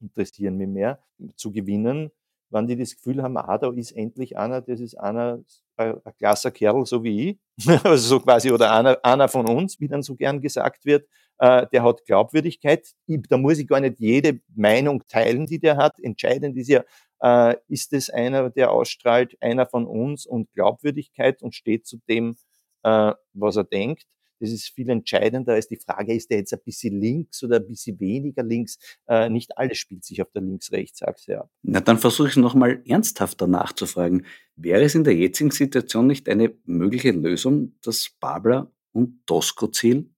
interessieren 0.00 0.56
mich 0.56 0.68
mehr, 0.68 1.00
zu 1.34 1.50
gewinnen, 1.50 2.10
wenn 2.50 2.66
die 2.66 2.76
das 2.76 2.96
Gefühl 2.96 3.22
haben, 3.22 3.36
ah, 3.36 3.58
da 3.58 3.70
ist 3.72 3.92
endlich 3.92 4.38
einer, 4.38 4.60
das 4.62 4.80
ist 4.80 4.94
einer, 4.94 5.40
ein, 5.76 5.94
ein 6.02 6.16
klasser 6.16 6.50
Kerl, 6.50 6.86
so 6.86 7.02
wie 7.02 7.30
ich, 7.30 7.38
also 7.84 7.96
so 7.96 8.20
quasi, 8.20 8.50
oder 8.50 8.72
einer, 8.72 8.98
einer 9.02 9.28
von 9.28 9.46
uns, 9.48 9.80
wie 9.80 9.88
dann 9.88 10.02
so 10.02 10.14
gern 10.14 10.40
gesagt 10.40 10.86
wird, 10.86 11.06
äh, 11.38 11.66
der 11.72 11.82
hat 11.82 12.04
Glaubwürdigkeit. 12.04 12.88
Ich, 13.06 13.20
da 13.28 13.36
muss 13.36 13.58
ich 13.58 13.68
gar 13.68 13.80
nicht 13.80 14.00
jede 14.00 14.40
Meinung 14.54 15.06
teilen, 15.08 15.46
die 15.46 15.58
der 15.58 15.76
hat. 15.76 15.98
Entscheidend 16.00 16.56
ist 16.56 16.68
ja, 16.68 16.84
äh, 17.20 17.56
ist 17.68 17.92
es 17.92 18.10
einer, 18.10 18.50
der 18.50 18.70
ausstrahlt, 18.70 19.36
einer 19.40 19.66
von 19.66 19.86
uns 19.86 20.26
und 20.26 20.52
Glaubwürdigkeit 20.54 21.42
und 21.42 21.54
steht 21.54 21.86
zu 21.86 21.98
dem, 22.08 22.36
äh, 22.82 23.12
was 23.32 23.56
er 23.56 23.64
denkt. 23.64 24.06
Das 24.40 24.50
ist 24.50 24.68
viel 24.68 24.88
entscheidender 24.88 25.54
als 25.54 25.66
die 25.66 25.78
Frage, 25.78 26.14
ist 26.14 26.30
der 26.30 26.38
jetzt 26.38 26.52
ein 26.52 26.60
bisschen 26.64 27.00
links 27.00 27.42
oder 27.42 27.56
ein 27.56 27.66
bisschen 27.66 27.98
weniger 27.98 28.42
links? 28.42 28.78
Äh, 29.08 29.30
nicht 29.30 29.58
alles 29.58 29.78
spielt 29.78 30.04
sich 30.04 30.22
auf 30.22 30.30
der 30.30 30.42
Links-Rechts-Achse 30.42 31.40
ab. 31.40 31.50
Na, 31.62 31.80
dann 31.80 31.98
versuche 31.98 32.28
ich 32.28 32.36
nochmal 32.36 32.82
ernsthafter 32.86 33.46
nachzufragen. 33.46 34.26
Wäre 34.54 34.82
es 34.82 34.94
in 34.94 35.04
der 35.04 35.16
jetzigen 35.16 35.50
Situation 35.50 36.06
nicht 36.06 36.28
eine 36.28 36.54
mögliche 36.64 37.10
Lösung, 37.10 37.74
dass 37.82 38.10
Babler 38.20 38.70
und 38.92 39.26
Tosco-Ziel 39.26 40.08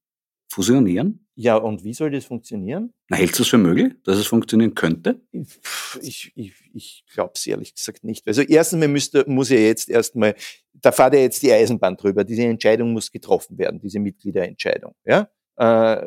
fusionieren? 0.49 1.27
Ja, 1.43 1.57
und 1.57 1.85
wie 1.85 1.95
soll 1.95 2.11
das 2.11 2.27
funktionieren? 2.27 2.93
Na, 3.09 3.17
hältst 3.17 3.39
du 3.39 3.45
es 3.45 3.49
für 3.49 3.57
möglich, 3.57 3.95
dass 4.05 4.19
es 4.19 4.27
funktionieren 4.27 4.75
könnte? 4.75 5.23
Ich, 6.03 6.33
ich, 6.35 6.53
ich 6.75 7.05
glaube 7.11 7.33
es 7.35 7.47
ehrlich 7.47 7.75
gesagt 7.75 8.05
nicht. 8.05 8.29
Also 8.29 8.43
erstens 8.43 8.87
müsste, 8.87 9.25
muss 9.27 9.49
ja 9.49 9.57
jetzt 9.57 9.89
erstmal, 9.89 10.35
da 10.75 10.93
fahrt 10.93 11.15
ja 11.15 11.21
jetzt 11.21 11.43
die 11.43 11.51
Eisenbahn 11.51 11.97
drüber, 11.97 12.25
diese 12.25 12.43
Entscheidung 12.43 12.93
muss 12.93 13.11
getroffen 13.11 13.57
werden, 13.57 13.81
diese 13.81 14.01
Mitgliederentscheidung. 14.01 14.95
Ja? 15.07 15.31
Äh, 15.57 16.07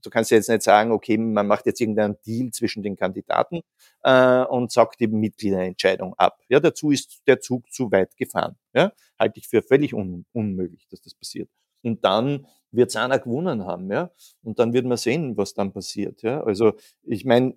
du 0.00 0.10
kannst 0.10 0.30
ja 0.30 0.36
jetzt 0.36 0.48
nicht 0.48 0.62
sagen, 0.62 0.92
okay, 0.92 1.18
man 1.18 1.48
macht 1.48 1.66
jetzt 1.66 1.80
irgendeinen 1.80 2.16
Deal 2.24 2.52
zwischen 2.52 2.84
den 2.84 2.94
Kandidaten 2.94 3.62
äh, 4.04 4.44
und 4.44 4.70
sagt 4.70 5.00
die 5.00 5.08
Mitgliederentscheidung 5.08 6.14
ab. 6.14 6.38
Ja, 6.48 6.60
dazu 6.60 6.92
ist 6.92 7.22
der 7.26 7.40
Zug 7.40 7.68
zu 7.72 7.90
weit 7.90 8.16
gefahren. 8.16 8.54
Ja? 8.72 8.92
Halte 9.18 9.40
ich 9.40 9.48
für 9.48 9.60
völlig 9.60 9.92
un 9.92 10.24
unmöglich, 10.30 10.86
dass 10.88 11.00
das 11.00 11.16
passiert. 11.16 11.50
Und 11.82 12.04
dann 12.04 12.46
wird 12.70 12.90
es 12.90 12.96
einer 12.96 13.18
gewonnen 13.18 13.64
haben, 13.64 13.90
ja. 13.90 14.10
Und 14.42 14.58
dann 14.58 14.72
wird 14.72 14.86
man 14.86 14.96
sehen, 14.96 15.36
was 15.36 15.54
dann 15.54 15.72
passiert, 15.72 16.22
ja. 16.22 16.42
Also, 16.42 16.74
ich 17.02 17.24
meine, 17.24 17.54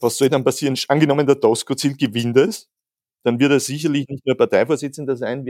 was 0.00 0.18
soll 0.18 0.28
dann 0.28 0.44
passieren? 0.44 0.76
Angenommen, 0.88 1.26
der 1.26 1.40
Tosco-Ziel 1.40 1.96
gewinnt 1.96 2.36
es, 2.36 2.68
dann 3.26 3.40
wird 3.40 3.50
er 3.50 3.58
sicherlich 3.58 4.06
nicht 4.06 4.24
nur 4.24 4.36
Parteivorsitzender 4.36 5.16
sein, 5.16 5.44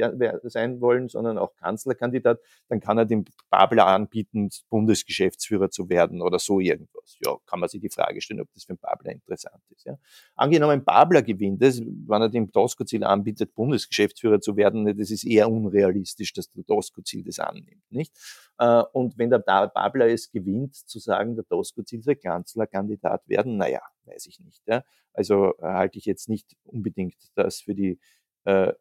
sein 0.45 0.81
wollen, 0.81 1.11
sondern 1.11 1.37
auch 1.37 1.55
Kanzlerkandidat. 1.57 2.41
Dann 2.71 2.81
kann 2.81 2.97
er 2.97 3.05
dem 3.05 3.27
Babler 3.51 3.87
anbieten, 3.87 4.49
Bundesgeschäftsführer 4.71 5.69
zu 5.69 5.91
werden 5.91 6.23
oder 6.23 6.39
so 6.39 6.59
irgendwas. 6.59 7.19
Ja, 7.23 7.37
kann 7.45 7.61
man 7.61 7.69
sich 7.69 7.83
die 7.83 7.91
Frage 7.91 8.23
stellen, 8.23 8.41
ob 8.41 8.49
das 8.55 8.65
für 8.65 8.71
einen 8.71 8.79
Babler 8.79 9.13
interessant 9.13 9.63
ist. 9.69 9.85
Ja. 9.85 9.99
Angenommen, 10.37 10.85
Babler 10.87 11.21
gewinnt 11.21 11.63
es, 11.63 11.83
wenn 11.83 12.23
er 12.23 12.31
dem 12.31 12.51
Tosco-Ziel 12.51 13.05
anbietet, 13.05 13.55
Bundesgeschäftsführer 13.55 14.41
zu 14.41 14.57
werden, 14.57 14.87
das 14.97 15.11
ist 15.11 15.25
eher 15.25 15.51
unrealistisch, 15.51 16.33
dass 16.33 16.51
der 16.51 16.65
Tosco-Ziel 16.65 17.25
das 17.25 17.41
annimmt. 17.41 17.83
Nicht? 17.91 18.15
Äh, 18.57 18.85
und 18.95 19.19
wenn 19.19 19.29
der 19.29 19.41
Babler 19.41 20.09
es 20.09 20.31
gewinnt, 20.31 20.75
zu 20.77 20.99
sagen, 20.99 21.37
der 21.37 21.47
Tosco-Ziel 21.47 22.03
soll 22.03 22.17
Kanzlerkandidat 22.17 23.29
werden, 23.29 23.59
naja, 23.59 23.83
weiß 24.07 24.27
ich 24.27 24.41
nicht. 24.41 24.63
Ja. 24.67 24.85
Also 25.13 25.55
äh, 25.59 25.63
halte 25.63 25.99
ich 25.99 26.05
jetzt 26.05 26.29
nicht 26.29 26.57
unbedingt 26.65 27.17
das 27.35 27.61
für 27.61 27.75
die, 27.75 27.99
äh, 28.45 28.73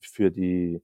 für 0.00 0.30
die, 0.30 0.82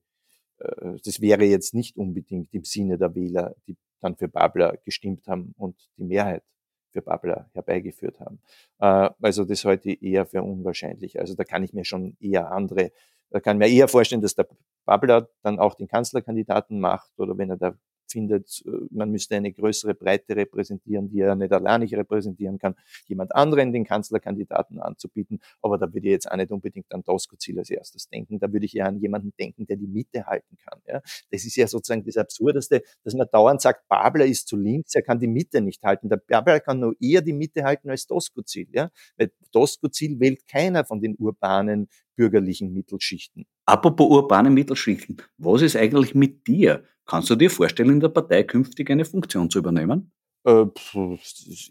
äh, 0.59 0.97
das 1.05 1.21
wäre 1.21 1.45
jetzt 1.45 1.75
nicht 1.75 1.97
unbedingt 1.97 2.53
im 2.53 2.65
Sinne 2.65 2.99
der 2.99 3.15
Wähler, 3.15 3.55
die 3.67 3.77
dann 4.01 4.17
für 4.17 4.29
Babler 4.29 4.77
gestimmt 4.85 5.27
haben 5.27 5.55
und 5.57 5.77
die 5.97 6.05
Mehrheit 6.05 6.45
für 6.93 7.03
Babler 7.03 7.51
herbeigeführt 7.53 8.21
haben. 8.21 8.41
Äh, 8.79 9.11
also 9.21 9.45
das 9.45 9.65
halte 9.65 9.91
ich 9.91 10.03
eher 10.03 10.27
für 10.27 10.43
unwahrscheinlich. 10.43 11.19
Also 11.19 11.35
da 11.35 11.45
kann 11.45 11.63
ich 11.63 11.73
mir 11.73 11.85
schon 11.85 12.17
eher 12.21 12.51
andere, 12.51 12.93
da 13.31 13.41
kann 13.41 13.61
ich 13.61 13.69
mir 13.69 13.75
eher 13.75 13.89
vorstellen, 13.89 14.23
dass 14.23 14.35
der 14.35 14.49
Babler 14.85 15.29
dann 15.43 15.59
auch 15.59 15.75
den 15.75 15.89
Kanzlerkandidaten 15.89 16.81
macht 16.81 17.19
oder 17.19 17.37
wenn 17.37 17.51
er 17.51 17.57
da 17.57 17.77
findet, 18.11 18.63
äh, 18.67 18.71
man 18.91 19.11
müsste 19.11 19.37
eine 19.37 19.53
größere 19.53 19.95
Breite 19.95 20.37
repräsentieren, 20.37 21.09
die 21.09 21.21
er 21.21 21.35
nicht 21.35 21.53
alleinig 21.53 21.95
repräsentieren 21.95 22.59
kann, 22.59 22.75
jemand 23.07 23.35
anderen 23.35 23.73
den 23.73 23.85
Kanzlerkandidaten 23.85 24.81
anzubieten. 24.81 25.41
Aber 25.63 25.79
da 25.79 25.87
würde 25.93 26.07
ich 26.07 26.13
jetzt 26.13 26.31
auch 26.31 26.37
nicht 26.37 26.51
unbedingt 26.51 26.93
an 26.93 27.05
Tosco-Ziel 27.05 27.59
als 27.59 27.71
erstes 27.71 28.09
denken. 28.09 28.39
Da 28.39 28.53
würde 28.53 28.67
ich 28.67 28.77
eher 28.77 28.87
an 28.87 28.99
jemanden 28.99 29.33
denken, 29.39 29.67
der 29.67 29.77
die 29.77 29.87
Mitte 29.87 30.27
halten 30.27 30.57
kann. 30.69 30.81
Ja? 30.87 31.01
Das 31.31 31.45
ist 31.45 31.57
ja 31.57 31.67
sozusagen 31.67 32.05
das 32.05 32.17
Absurdeste, 32.17 32.83
dass 33.05 33.15
man 33.15 33.27
dauernd 33.31 33.61
sagt, 33.61 33.89
Babler 33.89 34.27
ist 34.27 34.49
zu 34.49 34.57
links, 34.57 34.95
er 34.95 35.03
kann 35.03 35.19
die 35.19 35.29
Mitte 35.29 35.61
nicht 35.61 35.83
halten. 35.83 36.09
Der 36.09 36.17
Babler 36.17 36.61
kann 36.61 36.81
nur 36.81 36.95
eher 37.01 37.23
die 37.23 37.33
Mitte 37.33 37.65
halten 37.65 37.91
als 37.91 38.07
Tosco-Ziel. 38.07 38.69
Ja? 38.73 38.91
Weil 39.17 39.33
Tosco-Ziel 39.53 40.19
wählt 40.21 40.47
keiner 40.47 40.85
von 40.85 41.01
den 41.01 41.17
urbanen 41.17 41.89
bürgerlichen 42.17 42.73
Mittelschichten. 42.73 43.47
Apropos 43.67 44.09
urbane 44.09 44.51
Mittelschichten, 44.51 45.19
was 45.39 45.63
ist 45.63 45.77
eigentlich 45.77 46.15
mit 46.15 46.47
dir? 46.47 46.85
Kannst 47.07 47.31
du 47.31 47.37
dir 47.37 47.51
vorstellen, 47.51 47.91
in 47.91 48.01
der 48.01 48.09
Partei 48.09 48.43
künftig 48.43 48.91
eine 48.91 49.05
Funktion 49.05 49.49
zu 49.49 49.59
übernehmen? 49.59 50.13
Äh, 50.45 50.67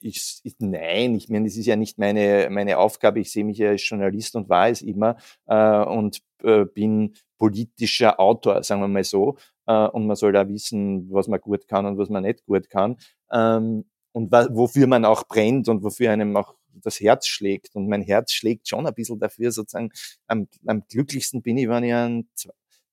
ich, 0.02 0.40
ich, 0.44 0.56
nein, 0.60 1.16
ich 1.16 1.30
meine, 1.30 1.46
das 1.46 1.58
ist 1.58 1.66
ja 1.66 1.76
nicht 1.76 1.98
meine, 1.98 2.48
meine 2.50 2.78
Aufgabe. 2.78 3.20
Ich 3.20 3.32
sehe 3.32 3.44
mich 3.44 3.58
ja 3.58 3.70
als 3.70 3.88
Journalist 3.88 4.36
und 4.36 4.50
war 4.50 4.70
es 4.70 4.82
immer 4.82 5.18
äh, 5.48 5.84
und 5.84 6.22
äh, 6.44 6.66
bin 6.66 7.14
politischer 7.38 8.20
Autor, 8.20 8.64
sagen 8.64 8.82
wir 8.82 8.88
mal 8.88 9.04
so. 9.04 9.38
Äh, 9.66 9.88
und 9.88 10.08
man 10.08 10.16
soll 10.16 10.34
da 10.34 10.48
wissen, 10.48 11.10
was 11.12 11.28
man 11.28 11.40
gut 11.40 11.68
kann 11.68 11.86
und 11.86 11.98
was 11.98 12.10
man 12.10 12.24
nicht 12.24 12.46
gut 12.46 12.70
kann. 12.70 12.98
Ähm, 13.32 13.86
und 14.14 14.32
wofür 14.32 14.88
man 14.88 15.04
auch 15.04 15.28
brennt 15.28 15.68
und 15.68 15.84
wofür 15.84 16.12
einem 16.12 16.38
auch 16.38 16.56
das 16.74 17.00
Herz 17.02 17.28
schlägt. 17.28 17.76
Und 17.76 17.90
mein 17.90 18.02
Herz 18.02 18.32
schlägt 18.32 18.68
schon 18.68 18.88
ein 18.88 18.94
bisschen 18.94 19.20
dafür, 19.20 19.52
sozusagen, 19.52 19.90
am, 20.28 20.48
am 20.66 20.84
glücklichsten 20.88 21.42
bin 21.42 21.58
ich, 21.58 21.68
wenn 21.68 21.84
ich 21.84 21.94
einen, 21.94 22.30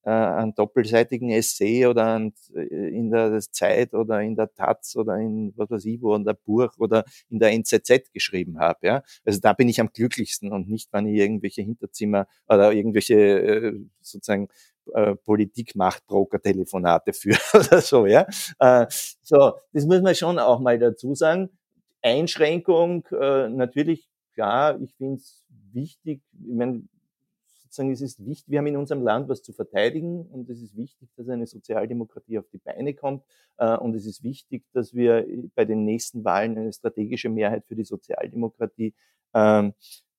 äh, 0.05 0.11
einen 0.11 0.55
doppelseitigen 0.55 1.31
Essay 1.31 1.87
oder 1.87 2.15
ein, 2.15 2.35
äh, 2.55 2.63
in 2.63 3.11
der 3.11 3.39
Zeit 3.41 3.95
oder 3.95 4.21
in 4.21 4.37
der 4.37 4.53
Taz 4.53 4.97
oder 4.97 5.17
in, 5.17 5.53
was 5.57 5.71
weiß 5.71 5.85
ich 5.85 6.01
wo, 6.03 6.15
in 6.15 6.25
der 6.25 6.35
Buch 6.35 6.71
oder 6.79 7.05
in 7.29 7.39
der 7.39 7.53
NZZ 7.53 8.13
geschrieben 8.13 8.59
habe. 8.59 8.87
Ja? 8.87 9.03
Also 9.25 9.41
da 9.41 9.53
bin 9.53 9.69
ich 9.69 9.81
am 9.81 9.91
glücklichsten 9.93 10.53
und 10.53 10.69
nicht, 10.69 10.93
wenn 10.93 11.07
ich 11.07 11.19
irgendwelche 11.21 11.63
Hinterzimmer 11.63 12.27
oder 12.49 12.73
irgendwelche 12.73 13.15
äh, 13.15 13.81
sozusagen 14.01 14.49
äh, 14.93 15.15
Politik-Machtbroker-Telefonate 15.15 17.13
führe 17.13 17.39
oder 17.55 17.81
so, 17.81 18.07
ja. 18.07 18.27
Äh, 18.59 18.87
so, 19.23 19.55
das 19.73 19.87
muss 19.87 20.03
man 20.03 20.15
schon 20.15 20.39
auch 20.39 20.61
mal 20.61 20.79
dazu 20.79 21.15
sagen. 21.15 21.51
Einschränkung, 22.03 23.07
äh, 23.13 23.49
natürlich, 23.49 24.09
klar, 24.35 24.81
ich 24.81 24.95
finde 24.97 25.17
es 25.17 25.45
wichtig, 25.73 26.21
ich 26.33 26.55
meine, 26.55 26.83
sozusagen, 27.73 27.91
es 27.91 28.03
ist 28.03 28.25
wichtig, 28.25 28.51
wir 28.51 28.59
haben 28.59 28.67
in 28.67 28.77
unserem 28.77 29.03
Land 29.03 29.29
was 29.29 29.43
zu 29.43 29.53
verteidigen 29.53 30.27
und 30.27 30.49
es 30.51 30.61
ist 30.61 30.77
wichtig, 30.77 31.09
dass 31.17 31.29
eine 31.29 31.47
Sozialdemokratie 31.47 32.39
auf 32.39 32.49
die 32.53 32.59
Beine 32.59 32.93
kommt 32.95 33.25
äh, 33.57 33.77
und 33.77 33.95
es 33.95 34.07
ist 34.07 34.23
wichtig, 34.23 34.65
dass 34.73 34.95
wir 34.95 35.27
bei 35.55 35.65
den 35.65 35.85
nächsten 35.85 36.25
Wahlen 36.25 36.59
eine 36.59 36.73
strategische 36.73 37.31
Mehrheit 37.31 37.65
für 37.67 37.75
die 37.75 37.85
Sozialdemokratie 37.85 38.95
äh, 39.33 39.71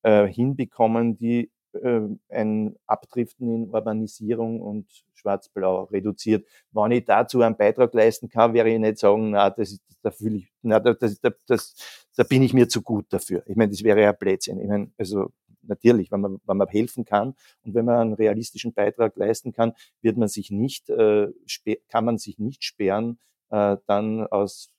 äh, 0.01 0.27
hinbekommen, 0.27 1.17
die 1.17 1.51
äh, 1.73 2.01
ein 2.29 2.75
Abdriften 2.87 3.53
in 3.53 3.69
Urbanisierung 3.69 4.59
und 4.59 4.87
Schwarz-Blau 5.13 5.83
reduziert. 5.83 6.47
Wenn 6.71 6.91
ich 6.91 7.05
dazu 7.05 7.41
einen 7.41 7.55
Beitrag 7.55 7.93
leisten 7.93 8.29
kann, 8.29 8.53
wäre 8.53 8.69
ich 8.69 8.79
nicht 8.79 8.97
sagen, 8.97 9.31
na, 9.31 9.49
das 9.51 9.73
ist, 9.73 9.83
da 10.01 10.09
fühle 10.09 10.37
ich, 10.37 10.51
na, 10.63 10.79
das, 10.79 11.19
das, 11.19 11.33
das, 11.47 11.75
da 12.15 12.23
bin 12.23 12.41
ich 12.41 12.53
mir 12.53 12.67
zu 12.67 12.81
gut 12.81 13.05
dafür. 13.09 13.43
Ich 13.45 13.55
meine, 13.55 13.71
das 13.71 13.83
wäre 13.83 14.01
ja 14.01 14.11
Blödsinn. 14.11 14.59
Ich 14.59 14.67
meine, 14.67 14.91
also 14.97 15.31
natürlich, 15.63 16.11
wenn 16.11 16.21
man, 16.21 16.39
wenn 16.45 16.57
man 16.57 16.67
helfen 16.67 17.05
kann 17.05 17.35
und 17.63 17.73
wenn 17.73 17.85
man 17.85 17.99
einen 17.99 18.13
realistischen 18.13 18.73
Beitrag 18.73 19.15
leisten 19.15 19.53
kann, 19.53 19.73
wird 20.01 20.17
man 20.17 20.27
sich 20.27 20.51
nicht, 20.51 20.89
äh, 20.89 21.27
kann 21.89 22.05
man 22.05 22.17
sich 22.17 22.39
nicht 22.39 22.63
sperren, 22.63 23.19
äh, 23.49 23.77
dann 23.87 24.27
aus 24.27 24.72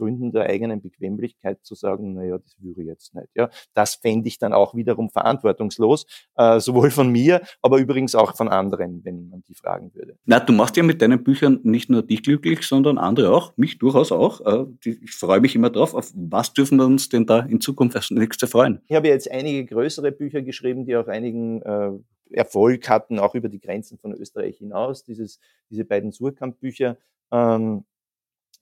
Gründen 0.00 0.32
der 0.32 0.46
eigenen 0.46 0.80
Bequemlichkeit 0.80 1.58
zu 1.62 1.74
sagen, 1.74 2.14
naja, 2.14 2.38
das 2.38 2.56
würde 2.58 2.80
ich 2.80 2.86
jetzt 2.86 3.14
nicht. 3.14 3.28
Ja, 3.34 3.50
das 3.74 3.96
fände 3.96 4.28
ich 4.28 4.38
dann 4.38 4.54
auch 4.54 4.74
wiederum 4.74 5.10
verantwortungslos, 5.10 6.06
äh, 6.36 6.58
sowohl 6.58 6.90
von 6.90 7.10
mir, 7.10 7.42
aber 7.60 7.78
übrigens 7.78 8.14
auch 8.14 8.34
von 8.34 8.48
anderen, 8.48 9.04
wenn 9.04 9.28
man 9.28 9.42
die 9.46 9.54
fragen 9.54 9.94
würde. 9.94 10.16
Na, 10.24 10.40
du 10.40 10.52
machst 10.52 10.76
ja 10.76 10.82
mit 10.82 11.02
deinen 11.02 11.22
Büchern 11.22 11.60
nicht 11.62 11.90
nur 11.90 12.02
dich 12.02 12.22
glücklich, 12.22 12.62
sondern 12.62 12.96
andere 12.96 13.34
auch, 13.34 13.54
mich 13.56 13.78
durchaus 13.78 14.10
auch. 14.10 14.40
Äh, 14.40 14.66
ich 14.84 15.12
freue 15.12 15.40
mich 15.40 15.54
immer 15.54 15.70
drauf. 15.70 15.94
Auf 15.94 16.12
was 16.14 16.54
dürfen 16.54 16.78
wir 16.78 16.86
uns 16.86 17.10
denn 17.10 17.26
da 17.26 17.40
in 17.40 17.60
Zukunft 17.60 17.96
als 17.96 18.10
nächste 18.10 18.46
freuen? 18.46 18.80
Ich 18.88 18.96
habe 18.96 19.08
jetzt 19.08 19.30
einige 19.30 19.66
größere 19.66 20.12
Bücher 20.12 20.40
geschrieben, 20.40 20.86
die 20.86 20.96
auch 20.96 21.08
einigen 21.08 21.60
äh, 21.62 21.90
Erfolg 22.30 22.88
hatten, 22.88 23.18
auch 23.18 23.34
über 23.34 23.48
die 23.48 23.60
Grenzen 23.60 23.98
von 23.98 24.14
Österreich 24.14 24.58
hinaus. 24.58 25.04
Dieses, 25.04 25.40
diese 25.68 25.84
beiden 25.84 26.12
Surkamp-Bücher. 26.12 26.96
Ähm, 27.32 27.84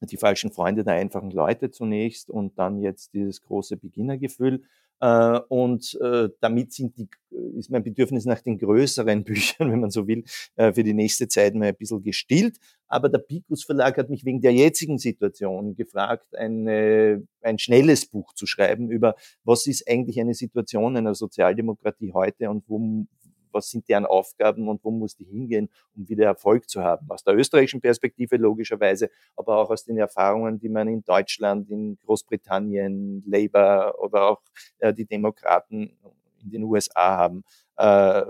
die 0.06 0.16
falschen 0.16 0.52
Freunde 0.52 0.84
der 0.84 0.94
einfachen 0.94 1.30
Leute 1.30 1.70
zunächst 1.70 2.30
und 2.30 2.58
dann 2.58 2.80
jetzt 2.80 3.14
dieses 3.14 3.42
große 3.42 3.76
Beginnergefühl. 3.76 4.62
Äh, 5.00 5.40
und 5.48 5.96
äh, 6.00 6.28
damit 6.40 6.72
sind 6.72 6.96
die, 6.98 7.08
ist 7.56 7.70
mein 7.70 7.84
Bedürfnis 7.84 8.24
nach 8.24 8.40
den 8.40 8.58
größeren 8.58 9.24
Büchern, 9.24 9.70
wenn 9.70 9.80
man 9.80 9.90
so 9.90 10.08
will, 10.08 10.24
äh, 10.56 10.72
für 10.72 10.82
die 10.82 10.94
nächste 10.94 11.28
Zeit 11.28 11.54
mal 11.54 11.68
ein 11.68 11.76
bisschen 11.76 12.02
gestillt. 12.02 12.58
Aber 12.88 13.08
der 13.08 13.18
Picus 13.18 13.64
Verlag 13.64 13.96
hat 13.98 14.10
mich 14.10 14.24
wegen 14.24 14.40
der 14.40 14.52
jetzigen 14.52 14.98
Situation 14.98 15.76
gefragt, 15.76 16.34
eine, 16.36 17.22
ein 17.42 17.58
schnelles 17.58 18.06
Buch 18.06 18.32
zu 18.34 18.46
schreiben 18.46 18.90
über, 18.90 19.14
was 19.44 19.66
ist 19.66 19.88
eigentlich 19.88 20.20
eine 20.20 20.34
Situation 20.34 20.96
einer 20.96 21.14
Sozialdemokratie 21.14 22.12
heute 22.12 22.50
und 22.50 22.64
wo, 22.66 23.06
was 23.52 23.70
sind 23.70 23.88
deren 23.88 24.06
Aufgaben 24.06 24.68
und 24.68 24.82
wo 24.84 24.90
muss 24.90 25.16
die 25.16 25.24
hingehen, 25.24 25.68
um 25.96 26.08
wieder 26.08 26.26
Erfolg 26.26 26.68
zu 26.68 26.82
haben. 26.82 27.10
Aus 27.10 27.24
der 27.24 27.34
österreichischen 27.34 27.80
Perspektive 27.80 28.36
logischerweise, 28.36 29.10
aber 29.36 29.58
auch 29.58 29.70
aus 29.70 29.84
den 29.84 29.98
Erfahrungen, 29.98 30.58
die 30.58 30.68
man 30.68 30.88
in 30.88 31.02
Deutschland, 31.02 31.70
in 31.70 31.98
Großbritannien, 32.04 33.22
Labour 33.26 33.94
oder 33.98 34.28
auch 34.30 34.42
äh, 34.78 34.92
die 34.92 35.06
Demokraten 35.06 35.96
in 36.42 36.50
den 36.50 36.62
USA 36.64 37.16
haben. 37.16 37.44
Äh, 37.76 38.22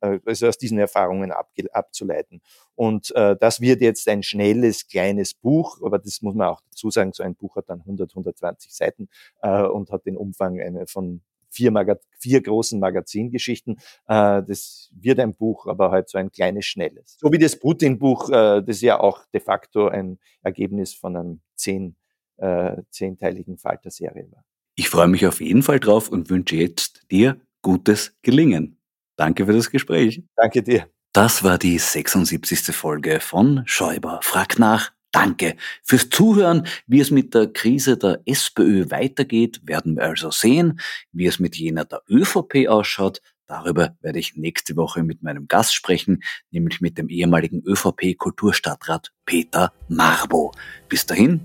äh, 0.00 0.20
also 0.24 0.46
aus 0.46 0.58
diesen 0.58 0.78
Erfahrungen 0.78 1.32
abzuleiten. 1.32 2.40
Und 2.74 3.14
äh, 3.14 3.36
das 3.38 3.60
wird 3.60 3.80
jetzt 3.80 4.08
ein 4.08 4.22
schnelles, 4.22 4.86
kleines 4.86 5.34
Buch, 5.34 5.80
aber 5.82 5.98
das 5.98 6.22
muss 6.22 6.34
man 6.34 6.48
auch 6.48 6.60
dazu 6.70 6.90
sagen, 6.90 7.12
so 7.12 7.22
ein 7.22 7.34
Buch 7.34 7.56
hat 7.56 7.68
dann 7.68 7.80
100, 7.80 8.10
120 8.10 8.74
Seiten 8.74 9.08
äh, 9.42 9.62
und 9.62 9.90
hat 9.90 10.06
den 10.06 10.16
Umfang 10.16 10.60
eine 10.60 10.86
von 10.86 11.22
vier, 11.52 11.70
Maga 11.70 11.96
vier 12.18 12.42
großen 12.42 12.80
Magazingeschichten. 12.80 13.76
Äh, 14.06 14.42
das 14.42 14.90
wird 14.94 15.20
ein 15.20 15.34
Buch, 15.34 15.66
aber 15.66 15.90
halt 15.90 16.08
so 16.08 16.18
ein 16.18 16.32
kleines, 16.32 16.66
schnelles. 16.66 17.16
So 17.20 17.30
wie 17.32 17.38
das 17.38 17.58
Putin-Buch, 17.58 18.30
äh, 18.30 18.62
das 18.62 18.80
ja 18.80 18.98
auch 18.98 19.24
de 19.32 19.40
facto 19.40 19.88
ein 19.88 20.18
Ergebnis 20.42 20.94
von 20.94 21.16
einem 21.16 21.40
zehn, 21.54 21.96
äh, 22.38 22.76
zehnteiligen 22.90 23.58
Falter-Serie 23.58 24.28
war. 24.32 24.44
Ich 24.74 24.88
freue 24.88 25.08
mich 25.08 25.26
auf 25.26 25.40
jeden 25.40 25.62
Fall 25.62 25.80
drauf 25.80 26.08
und 26.08 26.30
wünsche 26.30 26.56
jetzt 26.56 27.10
dir 27.10 27.40
gutes 27.60 28.16
Gelingen. 28.22 28.78
Danke 29.16 29.46
für 29.46 29.52
das 29.52 29.70
Gespräch. 29.70 30.22
Danke 30.34 30.62
dir. 30.62 30.88
Das 31.12 31.44
war 31.44 31.58
die 31.58 31.78
76. 31.78 32.74
Folge 32.74 33.20
von 33.20 33.62
Schäuber 33.66 34.20
fragt 34.22 34.58
nach 34.58 34.92
Danke 35.12 35.56
fürs 35.84 36.08
Zuhören. 36.08 36.66
Wie 36.86 37.00
es 37.00 37.10
mit 37.10 37.34
der 37.34 37.52
Krise 37.52 37.98
der 37.98 38.20
SPÖ 38.24 38.90
weitergeht, 38.90 39.60
werden 39.64 39.96
wir 39.96 40.04
also 40.04 40.30
sehen. 40.30 40.80
Wie 41.12 41.26
es 41.26 41.38
mit 41.38 41.54
jener 41.56 41.84
der 41.84 42.02
ÖVP 42.08 42.66
ausschaut, 42.68 43.20
darüber 43.46 43.94
werde 44.00 44.18
ich 44.18 44.36
nächste 44.36 44.74
Woche 44.74 45.02
mit 45.02 45.22
meinem 45.22 45.46
Gast 45.48 45.74
sprechen, 45.74 46.22
nämlich 46.50 46.80
mit 46.80 46.96
dem 46.96 47.10
ehemaligen 47.10 47.62
ÖVP-Kulturstadtrat 47.62 49.12
Peter 49.26 49.72
Marbo. 49.88 50.52
Bis 50.88 51.04
dahin, 51.04 51.40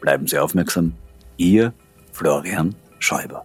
bleiben 0.00 0.28
Sie 0.28 0.38
aufmerksam. 0.38 0.94
Ihr 1.36 1.74
Florian 2.12 2.76
Schäuber. 3.00 3.44